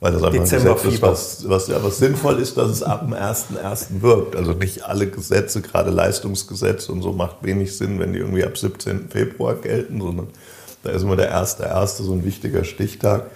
Weil 0.00 0.12
das 0.12 0.22
einfach 0.22 0.38
ein 0.38 0.48
Gesetz 0.48 0.84
ist, 0.84 1.02
was, 1.02 1.48
was, 1.48 1.68
ja, 1.68 1.84
was 1.84 1.98
sinnvoll 1.98 2.38
ist, 2.38 2.56
dass 2.56 2.70
es 2.70 2.82
ab 2.82 3.00
dem 3.02 3.12
1.1. 3.12 4.00
wirkt. 4.00 4.34
Also 4.34 4.52
nicht 4.52 4.82
alle 4.84 5.06
Gesetze, 5.06 5.60
gerade 5.60 5.90
Leistungsgesetze 5.90 6.90
und 6.90 7.02
so, 7.02 7.12
macht 7.12 7.36
wenig 7.42 7.76
Sinn, 7.76 7.98
wenn 7.98 8.14
die 8.14 8.20
irgendwie 8.20 8.44
ab 8.44 8.56
17. 8.56 9.10
Februar 9.10 9.56
gelten, 9.56 10.00
sondern 10.00 10.28
da 10.82 10.90
ist 10.90 11.02
immer 11.02 11.16
der 11.16 11.36
1.1. 11.36 12.02
so 12.02 12.12
ein 12.14 12.24
wichtiger 12.24 12.64
Stichtag. 12.64 13.26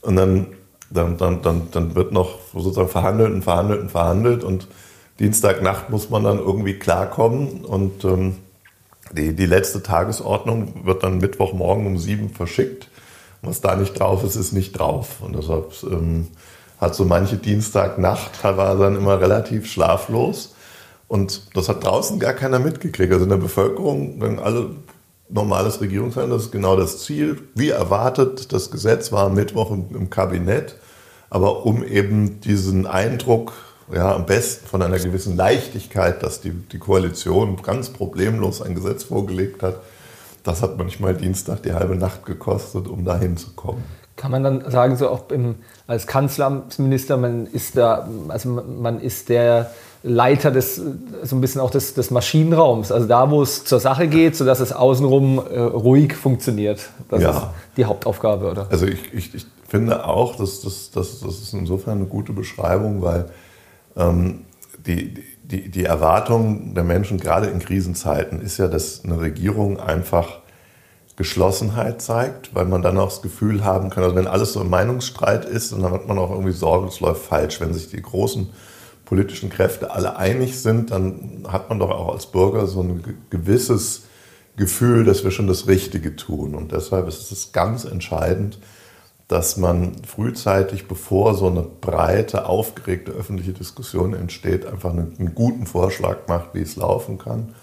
Und 0.00 0.16
dann, 0.16 0.46
dann, 0.90 1.16
dann, 1.16 1.42
dann, 1.42 1.68
dann 1.70 1.94
wird 1.94 2.10
noch 2.10 2.38
sozusagen 2.52 2.88
verhandelt 2.88 3.32
und 3.32 3.42
verhandelt 3.42 3.80
und 3.80 3.90
verhandelt 3.90 4.42
und 4.42 4.66
Dienstagnacht 5.20 5.90
muss 5.90 6.10
man 6.10 6.24
dann 6.24 6.38
irgendwie 6.38 6.74
klarkommen 6.74 7.64
und 7.64 8.04
ähm, 8.04 8.36
die, 9.12 9.34
die 9.36 9.46
letzte 9.46 9.82
Tagesordnung 9.82 10.86
wird 10.86 11.02
dann 11.02 11.18
Mittwochmorgen 11.18 11.86
um 11.86 11.98
sieben 11.98 12.30
verschickt. 12.30 12.89
Was 13.42 13.60
da 13.60 13.76
nicht 13.76 13.98
drauf 13.98 14.22
ist, 14.24 14.36
ist 14.36 14.52
nicht 14.52 14.78
drauf. 14.78 15.20
Und 15.20 15.36
deshalb 15.36 15.72
ähm, 15.84 16.28
hat 16.78 16.94
so 16.94 17.04
manche 17.04 17.36
Dienstagnacht 17.36 18.42
war 18.42 18.76
dann 18.76 18.96
immer 18.96 19.20
relativ 19.20 19.70
schlaflos. 19.70 20.54
Und 21.08 21.56
das 21.56 21.68
hat 21.68 21.84
draußen 21.84 22.20
gar 22.20 22.34
keiner 22.34 22.58
mitgekriegt. 22.58 23.12
Also 23.12 23.24
in 23.24 23.30
der 23.30 23.36
Bevölkerung, 23.36 24.20
wenn 24.20 24.38
alle 24.38 24.70
normales 25.28 25.80
Regierungshandeln, 25.80 26.32
das 26.32 26.46
ist 26.46 26.52
genau 26.52 26.76
das 26.76 27.04
Ziel. 27.04 27.40
Wie 27.54 27.70
erwartet, 27.70 28.52
das 28.52 28.70
Gesetz 28.70 29.10
war 29.10 29.26
am 29.26 29.34
Mittwoch 29.34 29.70
im, 29.70 29.86
im 29.94 30.10
Kabinett. 30.10 30.76
Aber 31.28 31.64
um 31.64 31.84
eben 31.84 32.40
diesen 32.40 32.86
Eindruck 32.86 33.52
ja, 33.92 34.14
am 34.14 34.26
besten 34.26 34.66
von 34.66 34.82
einer 34.82 34.98
gewissen 34.98 35.36
Leichtigkeit, 35.36 36.22
dass 36.22 36.40
die, 36.40 36.52
die 36.52 36.78
Koalition 36.78 37.60
ganz 37.62 37.90
problemlos 37.90 38.62
ein 38.62 38.74
Gesetz 38.74 39.04
vorgelegt 39.04 39.62
hat. 39.62 39.80
Das 40.42 40.62
hat 40.62 40.78
manchmal 40.78 41.14
Dienstag 41.14 41.62
die 41.62 41.72
halbe 41.72 41.96
Nacht 41.96 42.24
gekostet, 42.24 42.88
um 42.88 43.04
dahin 43.04 43.36
zu 43.36 43.50
kommen. 43.50 43.84
Kann 44.16 44.30
man 44.30 44.42
dann 44.42 44.70
sagen, 44.70 44.96
so 44.96 45.08
auch 45.08 45.30
im, 45.30 45.56
als 45.86 46.06
Kanzleramtsminister, 46.06 47.16
man 47.16 47.46
ist 47.46 47.76
da, 47.76 48.08
also 48.28 48.48
man 48.48 49.00
ist 49.00 49.28
der 49.28 49.70
Leiter 50.02 50.50
des, 50.50 50.76
so 50.76 51.36
ein 51.36 51.40
bisschen 51.40 51.60
auch 51.60 51.70
des, 51.70 51.94
des 51.94 52.10
Maschinenraums, 52.10 52.90
also 52.90 53.06
da, 53.06 53.30
wo 53.30 53.42
es 53.42 53.64
zur 53.64 53.80
Sache 53.80 54.08
geht, 54.08 54.34
sodass 54.34 54.60
es 54.60 54.72
außenrum 54.72 55.38
äh, 55.38 55.58
ruhig 55.60 56.14
funktioniert. 56.14 56.88
Das 57.10 57.22
ja. 57.22 57.30
ist 57.30 57.42
die 57.76 57.84
Hauptaufgabe, 57.84 58.50
oder? 58.50 58.66
Also 58.70 58.86
ich, 58.86 59.12
ich, 59.12 59.34
ich 59.34 59.46
finde 59.68 60.06
auch, 60.06 60.36
dass 60.36 60.62
das, 60.62 60.90
das, 60.90 61.20
das 61.20 61.40
ist 61.40 61.52
insofern 61.52 61.98
eine 61.98 62.06
gute 62.06 62.32
Beschreibung, 62.32 63.02
weil 63.02 63.26
ähm, 63.96 64.46
die, 64.86 65.14
die, 65.14 65.24
die 65.50 65.84
Erwartung 65.84 66.74
der 66.74 66.84
Menschen, 66.84 67.18
gerade 67.18 67.46
in 67.48 67.58
Krisenzeiten, 67.58 68.40
ist 68.40 68.58
ja, 68.58 68.68
dass 68.68 69.04
eine 69.04 69.20
Regierung 69.20 69.80
einfach 69.80 70.40
Geschlossenheit 71.20 72.00
zeigt, 72.00 72.54
weil 72.54 72.64
man 72.64 72.80
dann 72.80 72.96
auch 72.96 73.10
das 73.10 73.20
Gefühl 73.20 73.62
haben 73.62 73.90
kann, 73.90 74.04
also 74.04 74.16
wenn 74.16 74.26
alles 74.26 74.54
so 74.54 74.60
ein 74.60 74.70
Meinungsstreit 74.70 75.44
ist, 75.44 75.70
dann 75.70 75.84
hat 75.84 76.08
man 76.08 76.18
auch 76.18 76.30
irgendwie 76.30 76.52
Sorge, 76.52 76.88
es 76.88 77.00
läuft 77.00 77.26
falsch. 77.26 77.60
Wenn 77.60 77.74
sich 77.74 77.90
die 77.90 78.00
großen 78.00 78.48
politischen 79.04 79.50
Kräfte 79.50 79.90
alle 79.90 80.16
einig 80.16 80.58
sind, 80.58 80.92
dann 80.92 81.44
hat 81.46 81.68
man 81.68 81.78
doch 81.78 81.90
auch 81.90 82.14
als 82.14 82.24
Bürger 82.24 82.66
so 82.66 82.80
ein 82.80 83.18
gewisses 83.28 84.04
Gefühl, 84.56 85.04
dass 85.04 85.22
wir 85.22 85.30
schon 85.30 85.46
das 85.46 85.66
Richtige 85.66 86.16
tun. 86.16 86.54
Und 86.54 86.72
deshalb 86.72 87.06
ist 87.06 87.30
es 87.30 87.52
ganz 87.52 87.84
entscheidend, 87.84 88.58
dass 89.30 89.56
man 89.56 89.92
frühzeitig, 90.04 90.88
bevor 90.88 91.36
so 91.36 91.46
eine 91.46 91.62
breite, 91.62 92.46
aufgeregte 92.46 93.12
öffentliche 93.12 93.52
Diskussion 93.52 94.12
entsteht, 94.12 94.66
einfach 94.66 94.90
einen, 94.90 95.14
einen 95.20 95.36
guten 95.36 95.66
Vorschlag 95.66 96.26
macht, 96.26 96.52
wie 96.52 96.62
es 96.62 96.74
laufen 96.74 97.16
kann. 97.16 97.54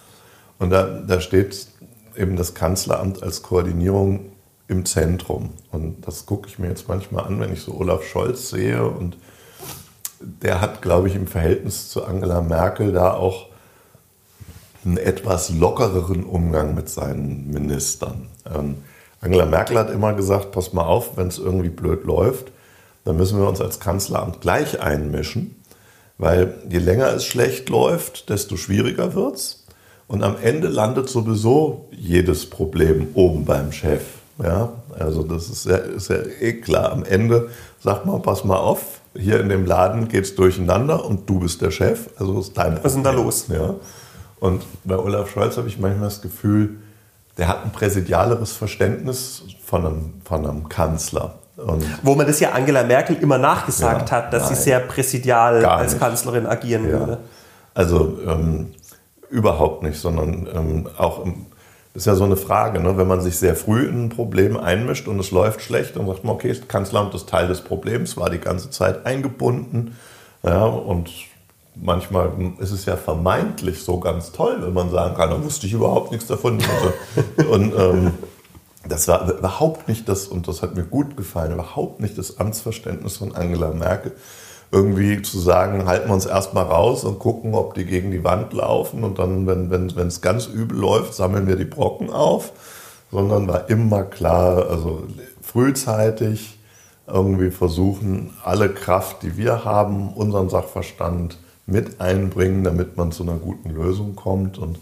Und 0.60 0.70
da, 0.70 0.86
da 0.86 1.20
steht 1.20 1.68
eben 2.16 2.38
das 2.38 2.54
Kanzleramt 2.54 3.22
als 3.22 3.42
Koordinierung 3.44 4.32
im 4.70 4.86
Zentrum. 4.86 5.50
Und 5.70 6.08
das 6.08 6.26
gucke 6.26 6.48
ich 6.48 6.58
mir 6.58 6.70
jetzt 6.70 6.88
manchmal 6.88 7.26
an, 7.26 7.38
wenn 7.42 7.52
ich 7.52 7.64
so 7.64 7.74
Olaf 7.74 8.06
Scholz 8.06 8.50
sehe. 8.50 8.88
Und 8.88 9.18
der 10.22 10.62
hat, 10.62 10.82
glaube 10.82 11.10
ich, 11.10 11.16
im 11.16 11.28
Verhältnis 11.28 11.90
zu 11.90 12.06
Angela 12.06 12.42
Merkel 12.42 12.94
da 12.94 13.14
auch 13.14 13.48
einen 14.86 14.96
etwas 14.96 15.50
lockereren 15.50 16.24
Umgang 16.24 16.76
mit 16.76 16.88
seinen 16.88 17.52
Ministern. 17.52 18.30
Ähm, 18.50 18.78
Angela 19.22 19.46
Merkel 19.46 19.78
hat 19.78 19.90
immer 19.90 20.14
gesagt, 20.14 20.52
pass 20.52 20.74
mal 20.74 20.86
auf, 20.86 21.18
wenn 21.18 21.28
es 21.28 21.40
irgendwie 21.40 21.70
blöd 21.70 22.04
läuft, 22.04 22.52
dann 23.04 23.18
müssen 23.18 23.40
wir 23.40 23.48
uns 23.48 23.62
als 23.62 23.80
Kanzleramt 23.80 24.42
gleich 24.42 24.82
einmischen, 24.82 25.56
weil 26.18 26.56
je 26.70 26.80
länger 26.80 27.08
es 27.14 27.26
schlecht 27.26 27.70
läuft, 27.70 28.30
desto 28.30 28.58
schwieriger 28.58 29.16
wird 29.16 29.36
es. 29.36 29.66
Und 30.08 30.24
am 30.24 30.36
Ende 30.42 30.68
landet 30.68 31.10
sowieso 31.10 31.90
jedes 31.92 32.50
Problem 32.50 33.10
oben 33.14 33.46
beim 33.46 33.72
Chef. 33.72 34.02
Ja, 34.42 34.74
also 34.98 35.24
das 35.24 35.50
ist 35.50 35.66
ja, 35.66 35.78
ist 35.78 36.10
ja 36.10 36.18
eh 36.40 36.54
klar. 36.54 36.92
Am 36.92 37.04
Ende 37.04 37.50
sagt 37.80 38.06
man, 38.06 38.22
pass 38.22 38.44
mal 38.44 38.58
auf, 38.58 39.02
hier 39.16 39.40
in 39.40 39.50
dem 39.50 39.66
Laden 39.66 40.08
geht 40.08 40.26
es 40.26 40.36
durcheinander 40.36 41.04
und 41.04 41.30
du 41.30 41.40
bist 41.40 41.62
der 41.62 41.72
Chef. 41.72 42.10
Also 42.18 42.40
ist 42.40 42.58
dein 42.58 42.78
Was 42.78 42.92
ist 42.92 42.96
denn 42.96 43.04
da 43.04 43.12
los? 43.12 43.48
Ja. 43.50 43.76
Und 44.40 44.64
bei 44.84 44.98
Olaf 44.98 45.32
Scholz 45.32 45.58
habe 45.58 45.68
ich 45.68 45.80
manchmal 45.80 46.10
das 46.10 46.22
Gefühl, 46.22 46.78
der 47.38 47.48
hat 47.48 47.64
ein 47.64 47.72
präsidialeres 47.72 48.52
Verständnis 48.52 49.44
von 49.64 49.86
einem, 49.86 50.14
von 50.24 50.46
einem 50.46 50.70
Kanzler. 50.70 51.36
Und 51.58 51.84
Wo 52.04 52.16
man 52.16 52.28
das 52.28 52.40
ja 52.40 52.52
Angela 52.52 52.84
Merkel 52.84 53.18
immer 53.18 53.38
nachgesagt 53.38 54.10
ja, 54.10 54.18
hat, 54.18 54.34
dass 54.34 54.44
nein, 54.44 54.56
sie 54.56 54.64
sehr 54.64 54.80
präsidial 54.80 55.66
als. 55.66 55.98
Kanzlerin 55.98 56.46
agieren 56.46 56.86
ja. 56.86 57.00
würde. 57.00 57.18
Also 57.74 58.20
ähm, 58.28 58.74
überhaupt 59.30 59.84
nicht, 59.84 60.00
sondern 60.00 60.48
ähm, 60.54 60.88
auch 60.98 61.26
im, 61.26 61.48
das 61.94 62.04
ist 62.04 62.06
ja 62.06 62.16
so 62.16 62.26
eine 62.26 62.38
Frage, 62.38 62.80
ne? 62.80 62.96
wenn 62.98 63.08
man 63.08 63.22
sich 63.22 63.40
sehr 63.40 63.56
früh 63.56 63.88
in 63.88 64.06
ein 64.06 64.10
Problem 64.10 64.56
einmischt 64.56 65.08
und 65.08 65.20
es 65.20 65.32
läuft 65.32 65.62
schlecht, 65.62 65.96
dann 65.96 66.06
sagt 66.06 66.24
man, 66.24 66.36
okay, 66.36 66.50
das 66.50 66.68
Kanzleramt 66.68 67.16
ist 67.16 67.28
Teil 67.28 67.48
des 67.48 67.62
Problems, 67.62 68.18
war 68.18 68.30
die 68.30 68.38
ganze 68.38 68.70
Zeit 68.70 69.08
eingebunden. 69.08 69.96
Ja, 70.44 70.66
und 70.66 71.10
manchmal 71.82 72.32
ist 72.60 72.72
es 72.72 72.86
ja 72.86 72.96
vermeintlich 72.96 73.84
so 73.84 74.00
ganz 74.00 74.32
toll, 74.32 74.58
wenn 74.62 74.74
man 74.74 74.90
sagen 74.90 75.16
kann, 75.16 75.30
da 75.30 75.44
wusste 75.44 75.68
ich 75.68 75.74
überhaupt 75.74 76.12
nichts 76.12 76.28
davon. 76.28 76.60
und 77.50 77.74
ähm, 77.78 78.14
das 78.88 79.08
war 79.08 79.30
überhaupt 79.32 79.88
nicht 79.88 80.08
das, 80.08 80.28
und 80.28 80.48
das 80.48 80.62
hat 80.62 80.76
mir 80.76 80.84
gut 80.84 81.18
gefallen, 81.18 81.54
überhaupt 81.54 82.00
nicht 82.00 82.18
das 82.18 82.40
Amtsverständnis 82.40 83.18
von 83.18 83.36
Angela 83.36 83.72
Merkel, 83.72 84.14
irgendwie 84.72 85.22
zu 85.22 85.40
sagen, 85.40 85.88
halten 85.88 86.10
wir 86.10 86.14
uns 86.14 86.26
erstmal 86.26 86.66
raus 86.66 87.04
und 87.04 87.20
gucken, 87.20 87.56
ob 87.56 87.74
die 87.74 87.86
gegen 87.86 88.12
die 88.12 88.24
Wand 88.24 88.54
laufen 88.54 89.04
und 89.04 89.20
dann, 89.20 89.48
wenn 89.48 89.88
es 89.88 89.96
wenn, 89.96 90.22
ganz 90.22 90.48
übel 90.48 90.78
läuft, 90.78 91.14
sammeln 91.14 91.48
wir 91.48 91.56
die 91.56 91.66
Brocken 91.66 92.10
auf, 92.10 92.52
sondern 93.12 93.48
war 93.48 93.70
immer 93.70 94.04
klar, 94.04 94.70
also 94.70 95.04
frühzeitig 95.42 96.60
irgendwie 97.08 97.52
versuchen, 97.52 98.34
alle 98.44 98.70
Kraft, 98.70 99.24
die 99.24 99.38
wir 99.38 99.64
haben, 99.64 100.10
unseren 100.10 100.50
Sachverstand 100.50 101.38
mit 101.68 102.02
einbringen, 102.02 102.64
damit 102.64 102.98
man 102.98 103.12
zu 103.12 103.24
einer 103.24 103.38
guten 103.38 103.70
Lösung 103.70 104.16
kommt 104.16 104.58
und 104.58 104.80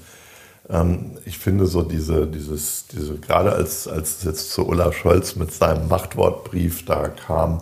ähm, 0.69 1.17
ich 1.26 1.38
finde 1.38 1.67
so 1.67 1.84
diese, 1.84 2.28
dieses, 2.28 2.88
diese, 2.88 3.17
gerade 3.17 3.52
als, 3.52 3.88
als 3.88 4.19
es 4.19 4.24
jetzt 4.24 4.52
zu 4.52 4.67
Olaf 4.67 4.95
Scholz 4.95 5.36
mit 5.36 5.54
seinem 5.54 5.88
Machtwortbrief 5.88 6.86
da 6.86 7.10
kam, 7.10 7.62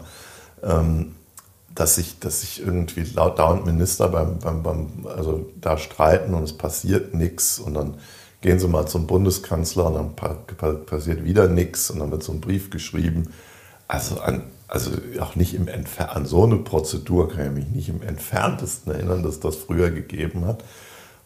ähm, 0.62 1.16
dass 1.76 1.96
sich 1.96 2.20
dass 2.20 2.42
sich 2.42 2.62
irgendwie 2.62 3.02
laut 3.02 3.40
dauernd 3.40 3.66
Minister 3.66 4.08
beim, 4.08 4.40
beim, 4.40 4.62
beim, 4.64 5.08
also 5.08 5.50
da 5.60 5.78
streiten 5.78 6.34
und 6.34 6.44
es 6.44 6.54
passiert 6.54 7.14
nichts 7.16 7.60
und 7.60 7.74
dann 7.74 7.96
gehen 8.42 8.60
sie 8.60 8.68
mal 8.68 8.86
zum 8.88 9.08
Bundeskanzler 9.08 9.88
und 9.88 10.20
dann 10.20 10.86
passiert 10.86 11.24
wieder 11.24 11.48
nichts 11.48 11.90
und 11.90 12.00
dann 12.00 12.12
wird 12.12 12.24
so 12.24 12.34
ein 12.34 12.42
Brief 12.42 12.70
geschrieben. 12.70 13.30
Also, 13.88 14.20
an, 14.20 14.44
also 14.74 14.90
auch 15.20 15.36
nicht 15.36 15.54
im 15.54 15.68
Entfer 15.68 16.16
an 16.16 16.26
so 16.26 16.44
eine 16.46 16.56
Prozedur 16.58 17.30
kann 17.30 17.46
ich 17.46 17.52
mich 17.52 17.68
nicht 17.68 17.90
im 17.90 18.02
entferntesten 18.02 18.92
erinnern, 18.92 19.22
dass 19.22 19.40
das 19.40 19.56
früher 19.56 19.92
gegeben 19.92 20.48
hat. 20.48 20.64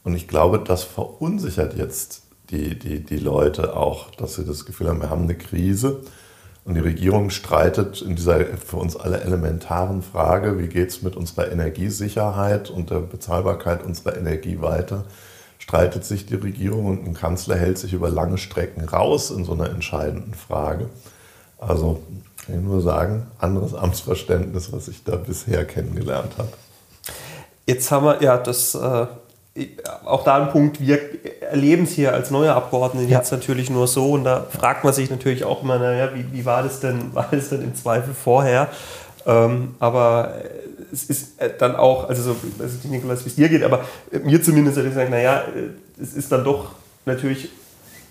Und 0.04 0.16
ich 0.16 0.28
glaube, 0.28 0.60
das 0.60 0.84
verunsichert 0.84 1.74
jetzt 1.78 2.24
die, 2.50 2.78
die, 2.78 3.00
die 3.00 3.18
Leute 3.18 3.78
auch, 3.78 4.12
dass 4.12 4.36
sie 4.36 4.44
das 4.44 4.66
Gefühl 4.66 4.90
haben, 4.90 5.02
wir 5.02 5.10
haben 5.10 5.24
eine 5.24 5.38
Krise 5.38 6.02
und 6.66 6.74
die 6.74 6.82
Regierung 6.82 7.30
streitet 7.30 8.02
in 8.02 8.18
dieser 8.18 8.44
für 8.44 8.76
uns 8.76 8.98
alle 8.98 9.22
elementaren 9.22 10.02
Frage, 10.02 10.60
wie 10.60 10.68
geht 10.68 10.90
es 10.90 11.02
mit 11.02 11.16
unserer 11.16 11.50
Energiesicherheit 11.50 12.70
und 12.70 12.90
der 12.90 13.00
Bezahlbarkeit 13.00 13.82
unserer 13.82 14.18
Energie 14.18 14.60
weiter, 14.60 15.06
streitet 15.58 16.04
sich 16.04 16.26
die 16.26 16.36
Regierung 16.36 16.86
und 16.88 17.08
ein 17.08 17.14
Kanzler 17.14 17.56
hält 17.56 17.78
sich 17.78 17.94
über 17.94 18.10
lange 18.10 18.38
Strecken 18.38 18.84
raus 18.84 19.32
in 19.32 19.46
so 19.46 19.54
einer 19.54 19.70
entscheidenden 19.70 20.34
Frage. 20.34 20.90
Also 21.60 22.04
kann 22.48 22.56
ich 22.56 22.62
nur 22.62 22.82
sagen, 22.82 23.28
anderes 23.40 23.74
Amtsverständnis, 23.74 24.72
was 24.72 24.88
ich 24.88 25.04
da 25.04 25.18
bisher 25.18 25.66
kennengelernt 25.66 26.34
habe. 26.38 26.50
Jetzt 27.66 27.92
haben 27.92 28.06
wir 28.06 28.24
ja 28.24 28.38
das 28.38 28.74
äh, 28.74 29.06
auch 30.06 30.24
da 30.24 30.42
ein 30.42 30.52
Punkt, 30.52 30.80
wir 30.80 31.00
erleben 31.42 31.84
es 31.84 31.92
hier 31.92 32.14
als 32.14 32.32
neue 32.32 32.54
Abgeordnete 32.54 33.10
ja. 33.10 33.18
jetzt 33.18 33.32
natürlich 33.32 33.70
nur 33.70 33.88
so 33.88 34.12
und 34.12 34.24
da 34.24 34.46
fragt 34.50 34.84
man 34.84 34.94
sich 34.94 35.10
natürlich 35.10 35.44
auch 35.44 35.64
immer, 35.64 35.78
naja, 35.78 36.10
wie, 36.14 36.26
wie 36.32 36.46
war 36.46 36.64
das 36.64 36.80
denn, 36.80 37.10
war 37.14 37.28
das 37.32 37.50
denn 37.50 37.62
im 37.62 37.76
Zweifel 37.76 38.14
vorher? 38.14 38.70
Ähm, 39.26 39.76
aber 39.80 40.36
es 40.94 41.04
ist 41.04 41.42
äh, 41.42 41.50
dann 41.58 41.76
auch, 41.76 42.08
also 42.08 42.22
so, 42.22 42.36
weiß 42.60 42.76
ich 42.76 42.84
nicht, 42.84 42.92
Nikolas, 42.92 43.26
wie 43.26 43.30
es 43.30 43.36
dir 43.36 43.50
geht, 43.50 43.64
aber 43.64 43.84
mir 44.24 44.42
zumindest 44.42 44.78
würde 44.78 44.90
ich 44.90 44.96
sagen, 44.96 45.12
naja, 45.12 45.42
äh, 45.42 46.02
es 46.02 46.14
ist 46.14 46.32
dann 46.32 46.46
doch 46.46 46.72
natürlich 47.06 47.50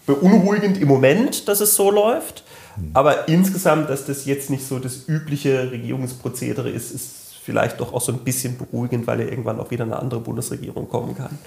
beunruhigend 0.05 0.79
im 0.79 0.88
Moment, 0.88 1.49
dass 1.49 1.61
es 1.61 1.75
so 1.75 1.90
läuft. 1.90 2.44
Hm. 2.76 2.90
Aber 2.94 3.28
insgesamt, 3.28 3.90
dass 3.90 4.06
das 4.06 4.24
jetzt 4.24 4.50
nicht 4.50 4.66
so 4.66 4.78
das 4.78 5.08
übliche 5.08 5.70
Regierungsprozedere 5.70 6.70
ist, 6.70 6.92
ist 6.92 7.34
vielleicht 7.44 7.80
doch 7.80 7.92
auch 7.92 8.00
so 8.00 8.12
ein 8.12 8.18
bisschen 8.18 8.58
beruhigend, 8.58 9.06
weil 9.06 9.20
ja 9.20 9.26
irgendwann 9.26 9.60
auch 9.60 9.70
wieder 9.70 9.84
eine 9.84 9.98
andere 9.98 10.20
Bundesregierung 10.20 10.88
kommen 10.88 11.16
kann. 11.16 11.38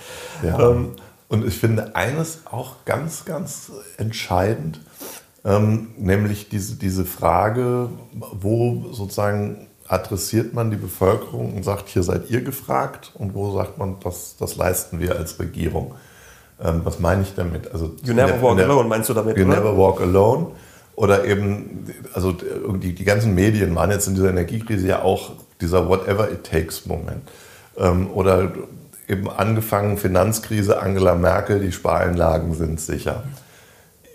Ja. 0.41 0.71
Ähm, 0.71 0.91
und 1.27 1.45
ich 1.45 1.57
finde 1.57 1.95
eines 1.95 2.41
auch 2.49 2.85
ganz, 2.85 3.25
ganz 3.25 3.71
entscheidend, 3.97 4.81
ähm, 5.45 5.89
nämlich 5.97 6.49
diese, 6.49 6.75
diese 6.75 7.05
Frage, 7.05 7.89
wo 8.13 8.85
sozusagen 8.91 9.67
adressiert 9.87 10.53
man 10.53 10.71
die 10.71 10.77
Bevölkerung 10.77 11.55
und 11.55 11.63
sagt, 11.63 11.89
hier 11.89 12.03
seid 12.03 12.29
ihr 12.29 12.41
gefragt 12.41 13.11
und 13.15 13.33
wo 13.33 13.51
sagt 13.55 13.77
man, 13.77 13.97
das, 14.03 14.35
das 14.37 14.55
leisten 14.55 14.99
wir 14.99 15.17
als 15.17 15.39
Regierung. 15.39 15.95
Ähm, 16.61 16.81
was 16.83 16.99
meine 16.99 17.23
ich 17.23 17.33
damit? 17.35 17.71
Also, 17.71 17.95
you 18.03 18.13
never 18.13 18.41
walk 18.41 18.59
alone, 18.59 18.87
meinst 18.87 19.09
du 19.09 19.13
damit? 19.13 19.37
You 19.37 19.45
oder? 19.45 19.55
never 19.55 19.77
walk 19.77 20.01
alone. 20.01 20.47
Oder 20.99 21.23
eben, 21.23 21.85
also 22.13 22.33
die, 22.33 22.93
die 22.93 23.05
ganzen 23.05 23.33
Medien 23.33 23.73
waren 23.73 23.89
jetzt 23.89 24.09
in 24.09 24.15
dieser 24.15 24.31
Energiekrise 24.31 24.85
ja 24.85 25.01
auch 25.01 25.31
dieser 25.61 25.87
Whatever 25.87 26.29
it 26.29 26.43
takes 26.43 26.87
Moment. 26.87 27.21
Ähm, 27.77 28.11
oder 28.11 28.51
eben 29.07 29.29
angefangen 29.29 29.97
Finanzkrise, 29.97 30.81
Angela 30.81 31.15
Merkel, 31.15 31.61
die 31.61 31.71
Spareinlagen 31.71 32.53
sind 32.53 32.81
sicher. 32.81 33.23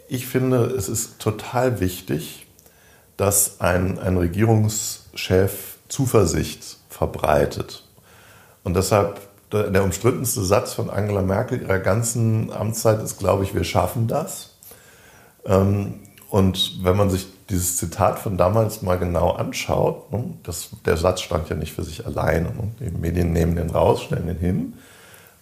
Ich 0.09 0.27
finde, 0.27 0.66
es 0.66 0.90
ist 0.90 1.20
total 1.20 1.81
wichtig, 1.81 2.47
dass 3.16 3.62
ein, 3.62 3.99
ein 3.99 4.18
Regierungschef 4.18 5.79
Zuversicht 5.88 6.77
verbreitet. 6.90 7.83
Und 8.62 8.77
deshalb 8.77 9.23
der 9.51 9.85
umstrittenste 9.85 10.44
Satz 10.44 10.75
von 10.75 10.90
Angela 10.90 11.23
Merkel 11.23 11.62
ihrer 11.62 11.79
ganzen 11.79 12.53
Amtszeit 12.53 13.03
ist, 13.03 13.18
glaube 13.18 13.44
ich, 13.44 13.55
wir 13.55 13.64
schaffen 13.64 14.07
das. 14.07 14.51
Ähm, 15.47 16.01
und 16.35 16.83
wenn 16.83 16.97
man 16.97 17.11
sich 17.11 17.29
dieses 17.49 17.77
Zitat 17.77 18.18
von 18.18 18.37
damals 18.37 18.83
mal 18.83 18.99
genau 18.99 19.31
anschaut, 19.31 20.11
ne, 20.11 20.25
das, 20.42 20.70
der 20.85 20.97
Satz 20.97 21.20
stand 21.20 21.49
ja 21.49 21.55
nicht 21.55 21.73
für 21.73 21.85
sich 21.85 22.07
alleine. 22.07 22.47
Ne, 22.47 22.73
die 22.81 22.90
Medien 22.90 23.33
nehmen 23.33 23.55
den 23.55 23.70
raus, 23.70 24.03
stellen 24.03 24.27
den 24.27 24.38
hin. 24.38 24.75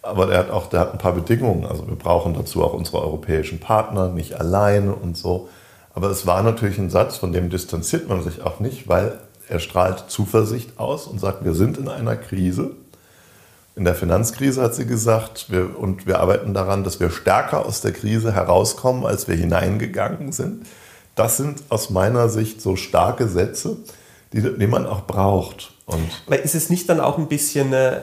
Aber 0.02 0.26
der 0.26 0.36
hat 0.36 0.50
auch 0.50 0.68
der 0.68 0.80
hat 0.80 0.92
ein 0.92 0.98
paar 0.98 1.14
Bedingungen. 1.14 1.64
Also 1.64 1.88
wir 1.88 1.96
brauchen 1.96 2.34
dazu 2.34 2.62
auch 2.62 2.74
unsere 2.74 3.00
europäischen 3.00 3.58
Partner, 3.58 4.10
nicht 4.10 4.38
alleine 4.38 4.94
und 4.94 5.16
so. 5.16 5.48
Aber 5.94 6.10
es 6.10 6.26
war 6.26 6.42
natürlich 6.42 6.76
ein 6.76 6.90
Satz, 6.90 7.16
von 7.16 7.32
dem 7.32 7.48
distanziert 7.48 8.06
man 8.10 8.22
sich 8.22 8.42
auch 8.42 8.60
nicht, 8.60 8.86
weil 8.86 9.18
er 9.48 9.60
strahlt 9.60 10.10
Zuversicht 10.10 10.78
aus 10.78 11.06
und 11.06 11.20
sagt, 11.20 11.42
wir 11.42 11.54
sind 11.54 11.78
in 11.78 11.88
einer 11.88 12.16
Krise. 12.16 12.72
In 13.76 13.86
der 13.86 13.94
Finanzkrise 13.94 14.60
hat 14.60 14.74
sie 14.74 14.84
gesagt, 14.84 15.46
wir, 15.48 15.78
und 15.78 16.06
wir 16.06 16.20
arbeiten 16.20 16.52
daran, 16.52 16.84
dass 16.84 17.00
wir 17.00 17.08
stärker 17.08 17.64
aus 17.64 17.80
der 17.80 17.92
Krise 17.92 18.34
herauskommen, 18.34 19.06
als 19.06 19.26
wir 19.26 19.36
hineingegangen 19.36 20.32
sind. 20.32 20.66
Das 21.14 21.36
sind 21.36 21.62
aus 21.68 21.90
meiner 21.90 22.28
Sicht 22.28 22.60
so 22.62 22.76
starke 22.76 23.28
Sätze, 23.28 23.76
die, 24.32 24.40
die 24.40 24.66
man 24.66 24.86
auch 24.86 25.02
braucht. 25.06 25.72
Und 25.86 26.08
Aber 26.26 26.42
ist 26.42 26.54
es 26.54 26.70
nicht 26.70 26.88
dann 26.88 27.00
auch 27.00 27.18
ein 27.18 27.28
bisschen 27.28 27.68
eine, 27.68 28.02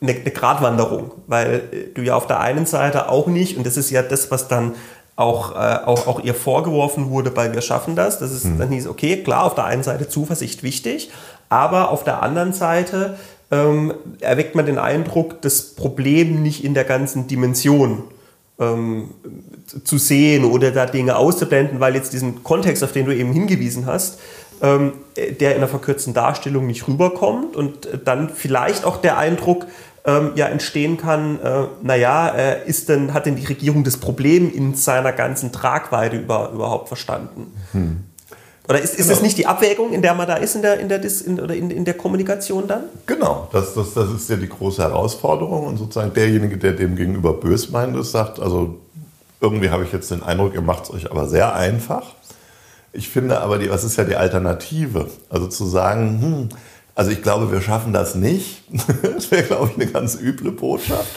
eine, 0.00 0.14
eine 0.14 0.30
Gratwanderung? 0.30 1.12
Weil 1.26 1.62
du 1.94 2.02
ja 2.02 2.14
auf 2.14 2.26
der 2.26 2.40
einen 2.40 2.66
Seite 2.66 3.08
auch 3.08 3.26
nicht, 3.26 3.56
und 3.56 3.66
das 3.66 3.76
ist 3.76 3.90
ja 3.90 4.02
das, 4.02 4.30
was 4.30 4.48
dann 4.48 4.74
auch, 5.16 5.54
äh, 5.54 5.78
auch, 5.84 6.06
auch 6.06 6.20
ihr 6.20 6.34
vorgeworfen 6.34 7.10
wurde 7.10 7.30
bei 7.30 7.52
Wir 7.52 7.60
schaffen 7.60 7.94
das, 7.94 8.18
dass 8.18 8.30
es 8.30 8.44
hm. 8.44 8.58
dann 8.58 8.70
hieß, 8.70 8.86
okay, 8.86 9.22
klar, 9.22 9.44
auf 9.44 9.54
der 9.54 9.64
einen 9.64 9.82
Seite 9.82 10.08
Zuversicht 10.08 10.62
wichtig, 10.62 11.10
aber 11.48 11.90
auf 11.90 12.04
der 12.04 12.22
anderen 12.22 12.52
Seite 12.52 13.18
ähm, 13.50 13.92
erweckt 14.20 14.54
man 14.54 14.66
den 14.66 14.78
Eindruck, 14.78 15.42
das 15.42 15.74
Problem 15.74 16.42
nicht 16.42 16.64
in 16.64 16.74
der 16.74 16.84
ganzen 16.84 17.26
Dimension 17.26 18.04
ähm, 18.60 19.10
zu 19.84 19.98
sehen 19.98 20.44
oder 20.44 20.70
da 20.70 20.86
Dinge 20.86 21.16
auszublenden, 21.16 21.80
weil 21.80 21.94
jetzt 21.94 22.12
diesen 22.12 22.44
Kontext, 22.44 22.84
auf 22.84 22.92
den 22.92 23.06
du 23.06 23.14
eben 23.14 23.32
hingewiesen 23.32 23.86
hast, 23.86 24.20
ähm, 24.62 24.92
der 25.16 25.52
in 25.52 25.58
einer 25.58 25.68
verkürzten 25.68 26.12
Darstellung 26.12 26.66
nicht 26.66 26.86
rüberkommt 26.86 27.56
und 27.56 27.88
dann 28.04 28.28
vielleicht 28.28 28.84
auch 28.84 28.98
der 28.98 29.16
Eindruck 29.16 29.66
ähm, 30.04 30.32
ja 30.34 30.46
entstehen 30.46 30.96
kann, 30.96 31.40
äh, 31.40 31.64
naja, 31.82 32.28
äh, 32.28 32.68
ist 32.68 32.88
denn, 32.88 33.14
hat 33.14 33.26
denn 33.26 33.36
die 33.36 33.46
Regierung 33.46 33.84
das 33.84 33.96
Problem 33.96 34.52
in 34.52 34.74
seiner 34.74 35.12
ganzen 35.12 35.52
Tragweite 35.52 36.16
über, 36.16 36.50
überhaupt 36.52 36.88
verstanden? 36.88 37.52
Hm. 37.72 38.04
Oder 38.70 38.80
ist, 38.80 38.90
ist 38.90 38.98
genau. 38.98 39.10
das 39.10 39.22
nicht 39.22 39.36
die 39.36 39.48
Abwägung, 39.48 39.92
in 39.92 40.00
der 40.00 40.14
man 40.14 40.28
da 40.28 40.36
ist, 40.36 40.54
in 40.54 40.62
der, 40.62 40.78
in 40.78 40.88
der, 40.88 41.02
in, 41.02 41.40
oder 41.40 41.56
in, 41.56 41.72
in 41.72 41.84
der 41.84 41.94
Kommunikation 41.94 42.68
dann? 42.68 42.84
Genau, 43.04 43.48
das, 43.52 43.74
das, 43.74 43.94
das 43.94 44.12
ist 44.12 44.30
ja 44.30 44.36
die 44.36 44.48
große 44.48 44.80
Herausforderung. 44.80 45.66
Und 45.66 45.76
sozusagen 45.76 46.14
derjenige, 46.14 46.56
der 46.56 46.74
dem 46.74 46.94
gegenüber 46.94 47.32
bös 47.32 47.70
meint, 47.70 47.96
ist, 47.96 48.12
sagt, 48.12 48.38
also 48.38 48.78
irgendwie 49.40 49.70
habe 49.70 49.82
ich 49.82 49.92
jetzt 49.92 50.12
den 50.12 50.22
Eindruck, 50.22 50.54
ihr 50.54 50.60
macht 50.60 50.84
es 50.84 50.92
euch 50.92 51.10
aber 51.10 51.26
sehr 51.26 51.52
einfach. 51.56 52.14
Ich 52.92 53.08
finde 53.08 53.40
aber, 53.40 53.58
die, 53.58 53.70
was 53.70 53.82
ist 53.82 53.96
ja 53.96 54.04
die 54.04 54.14
Alternative? 54.14 55.08
Also 55.28 55.48
zu 55.48 55.66
sagen, 55.66 56.22
hm, 56.22 56.48
also 56.94 57.10
ich 57.10 57.22
glaube, 57.22 57.50
wir 57.50 57.60
schaffen 57.62 57.92
das 57.92 58.14
nicht. 58.14 58.62
das 59.02 59.32
wäre, 59.32 59.42
glaube 59.42 59.70
ich, 59.72 59.82
eine 59.82 59.90
ganz 59.90 60.14
üble 60.14 60.52
Botschaft. 60.52 61.10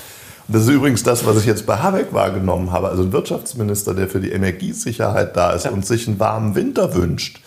Und 0.47 0.55
das 0.55 0.63
ist 0.63 0.69
übrigens 0.69 1.03
das, 1.03 1.23
was 1.23 1.37
ich 1.37 1.45
jetzt 1.45 1.67
bei 1.67 1.77
Habeck 1.77 2.13
wahrgenommen 2.13 2.71
habe. 2.71 2.89
Also 2.89 3.03
ein 3.03 3.11
Wirtschaftsminister, 3.11 3.93
der 3.93 4.07
für 4.07 4.19
die 4.19 4.31
Energiesicherheit 4.31 5.37
da 5.37 5.51
ist 5.51 5.65
ja. 5.65 5.71
und 5.71 5.85
sich 5.85 6.07
einen 6.07 6.19
warmen 6.19 6.55
Winter 6.55 6.95
wünscht. 6.95 7.42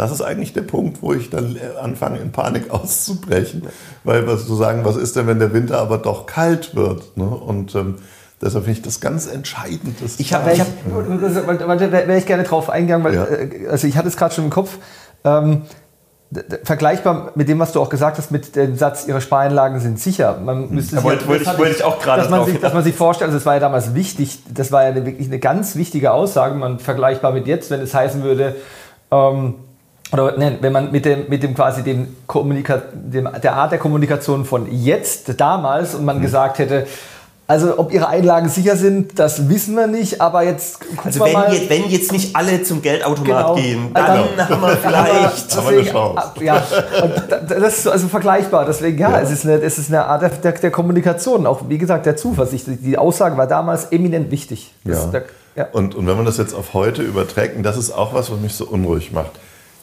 Das 0.00 0.10
ist 0.10 0.22
eigentlich 0.22 0.54
der 0.54 0.62
Punkt, 0.62 1.02
wo 1.02 1.12
ich 1.12 1.28
dann 1.28 1.58
anfange, 1.78 2.20
in 2.20 2.32
Panik 2.32 2.70
auszubrechen. 2.70 3.66
Weil 4.02 4.26
was 4.26 4.46
zu 4.46 4.54
sagen, 4.54 4.82
was 4.84 4.96
ist 4.96 5.14
denn, 5.14 5.26
wenn 5.26 5.38
der 5.38 5.52
Winter 5.52 5.78
aber 5.78 5.98
doch 5.98 6.24
kalt 6.24 6.74
wird? 6.74 7.18
Ne? 7.18 7.26
Und 7.26 7.74
ähm, 7.74 7.96
deshalb 8.40 8.64
finde 8.64 8.78
ich 8.78 8.82
das 8.82 9.00
ganz 9.00 9.26
entscheidend. 9.26 9.96
Ich 10.16 10.32
habe, 10.32 10.52
ich 10.52 10.60
hab, 10.60 10.68
da 10.88 11.92
wäre 11.92 12.16
ich 12.16 12.24
gerne 12.24 12.44
drauf 12.44 12.70
eingegangen, 12.70 13.04
weil 13.04 13.14
ja. 13.14 13.24
Äh, 13.26 13.68
also 13.68 13.86
ich 13.86 13.98
hatte 13.98 14.08
es 14.08 14.16
gerade 14.16 14.34
schon 14.34 14.44
im 14.44 14.50
Kopf. 14.50 14.78
Ähm, 15.22 15.62
vergleichbar 16.62 17.32
mit 17.34 17.48
dem, 17.48 17.58
was 17.58 17.72
du 17.72 17.80
auch 17.80 17.90
gesagt 17.90 18.16
hast, 18.16 18.30
mit 18.30 18.56
dem 18.56 18.76
Satz, 18.76 19.06
ihre 19.06 19.20
Spareinlagen 19.20 19.80
sind 19.80 20.00
sicher. 20.00 20.38
Man 20.42 20.68
hm. 20.68 20.74
müsste 20.76 20.96
ja, 20.96 21.02
wollte, 21.02 21.28
wollte, 21.28 21.42
ich, 21.44 21.58
wollte 21.58 21.76
ich 21.76 21.84
auch 21.84 22.00
gerade 22.00 22.22
dass, 22.22 22.30
man 22.30 22.46
sich, 22.46 22.58
dass 22.58 22.72
man 22.72 22.84
sich 22.84 22.94
vorstellt, 22.94 23.28
also 23.28 23.38
das 23.38 23.44
war 23.44 23.54
ja 23.54 23.60
damals 23.60 23.94
wichtig, 23.94 24.38
das 24.48 24.72
war 24.72 24.84
ja 24.84 24.88
eine, 24.88 25.04
wirklich 25.04 25.26
eine 25.26 25.40
ganz 25.40 25.76
wichtige 25.76 26.12
Aussage, 26.12 26.54
man 26.54 26.78
vergleichbar 26.78 27.32
mit 27.32 27.46
jetzt, 27.46 27.70
wenn 27.70 27.80
es 27.80 27.92
heißen 27.92 28.22
würde, 28.22 28.56
ähm, 29.10 29.56
oder 30.12 30.34
nein, 30.36 30.58
wenn 30.60 30.72
man 30.72 30.90
mit 30.90 31.04
dem, 31.04 31.28
mit 31.28 31.42
dem 31.42 31.54
quasi 31.54 31.82
dem 31.82 32.16
Kommunika 32.26 32.82
dem, 32.92 33.28
der 33.42 33.54
Art 33.54 33.72
der 33.72 33.78
Kommunikation 33.78 34.44
von 34.44 34.66
jetzt, 34.70 35.40
damals, 35.40 35.94
und 35.94 36.04
man 36.04 36.18
mhm. 36.18 36.22
gesagt 36.22 36.58
hätte, 36.58 36.86
also 37.50 37.78
ob 37.80 37.92
ihre 37.92 38.06
Einlagen 38.06 38.48
sicher 38.48 38.76
sind, 38.76 39.18
das 39.18 39.48
wissen 39.48 39.74
wir 39.74 39.88
nicht, 39.88 40.20
aber 40.20 40.44
jetzt 40.44 40.78
Also 41.02 41.24
wenn, 41.24 41.32
mal. 41.32 41.52
Jetzt, 41.52 41.68
wenn 41.68 41.88
jetzt 41.88 42.12
nicht 42.12 42.36
alle 42.36 42.62
zum 42.62 42.80
Geldautomat 42.80 43.26
genau. 43.26 43.54
gehen, 43.56 43.90
dann 43.92 44.28
genau. 44.30 44.48
haben 44.48 44.62
wir 44.62 44.76
vielleicht 44.76 45.56
haben 45.56 45.68
wir 45.68 45.80
eine 45.80 45.90
Chance. 45.90 46.32
Ja, 46.42 46.62
das 47.48 47.78
ist 47.78 47.88
also 47.88 48.06
vergleichbar. 48.06 48.66
Deswegen, 48.66 48.98
ja, 48.98 49.10
ja. 49.10 49.20
Es, 49.20 49.32
ist 49.32 49.44
eine, 49.44 49.60
es 49.60 49.78
ist 49.78 49.88
eine 49.88 50.04
Art 50.04 50.22
der, 50.22 50.28
der, 50.28 50.52
der, 50.52 50.70
Kommunikation, 50.70 51.44
auch 51.44 51.62
wie 51.68 51.78
gesagt 51.78 52.06
der 52.06 52.16
Zuversicht. 52.16 52.66
Die 52.68 52.96
Aussage 52.96 53.36
war 53.36 53.48
damals 53.48 53.86
eminent 53.86 54.30
wichtig. 54.30 54.72
Ja. 54.84 55.06
Der, 55.06 55.24
ja. 55.56 55.66
Und, 55.72 55.96
und 55.96 56.06
wenn 56.06 56.16
man 56.16 56.26
das 56.26 56.36
jetzt 56.36 56.54
auf 56.54 56.72
heute 56.72 57.02
überträgt, 57.02 57.56
und 57.56 57.64
das 57.64 57.76
ist 57.76 57.90
auch 57.90 58.14
was, 58.14 58.30
was 58.30 58.38
mich 58.38 58.54
so 58.54 58.64
unruhig 58.64 59.10
macht 59.10 59.32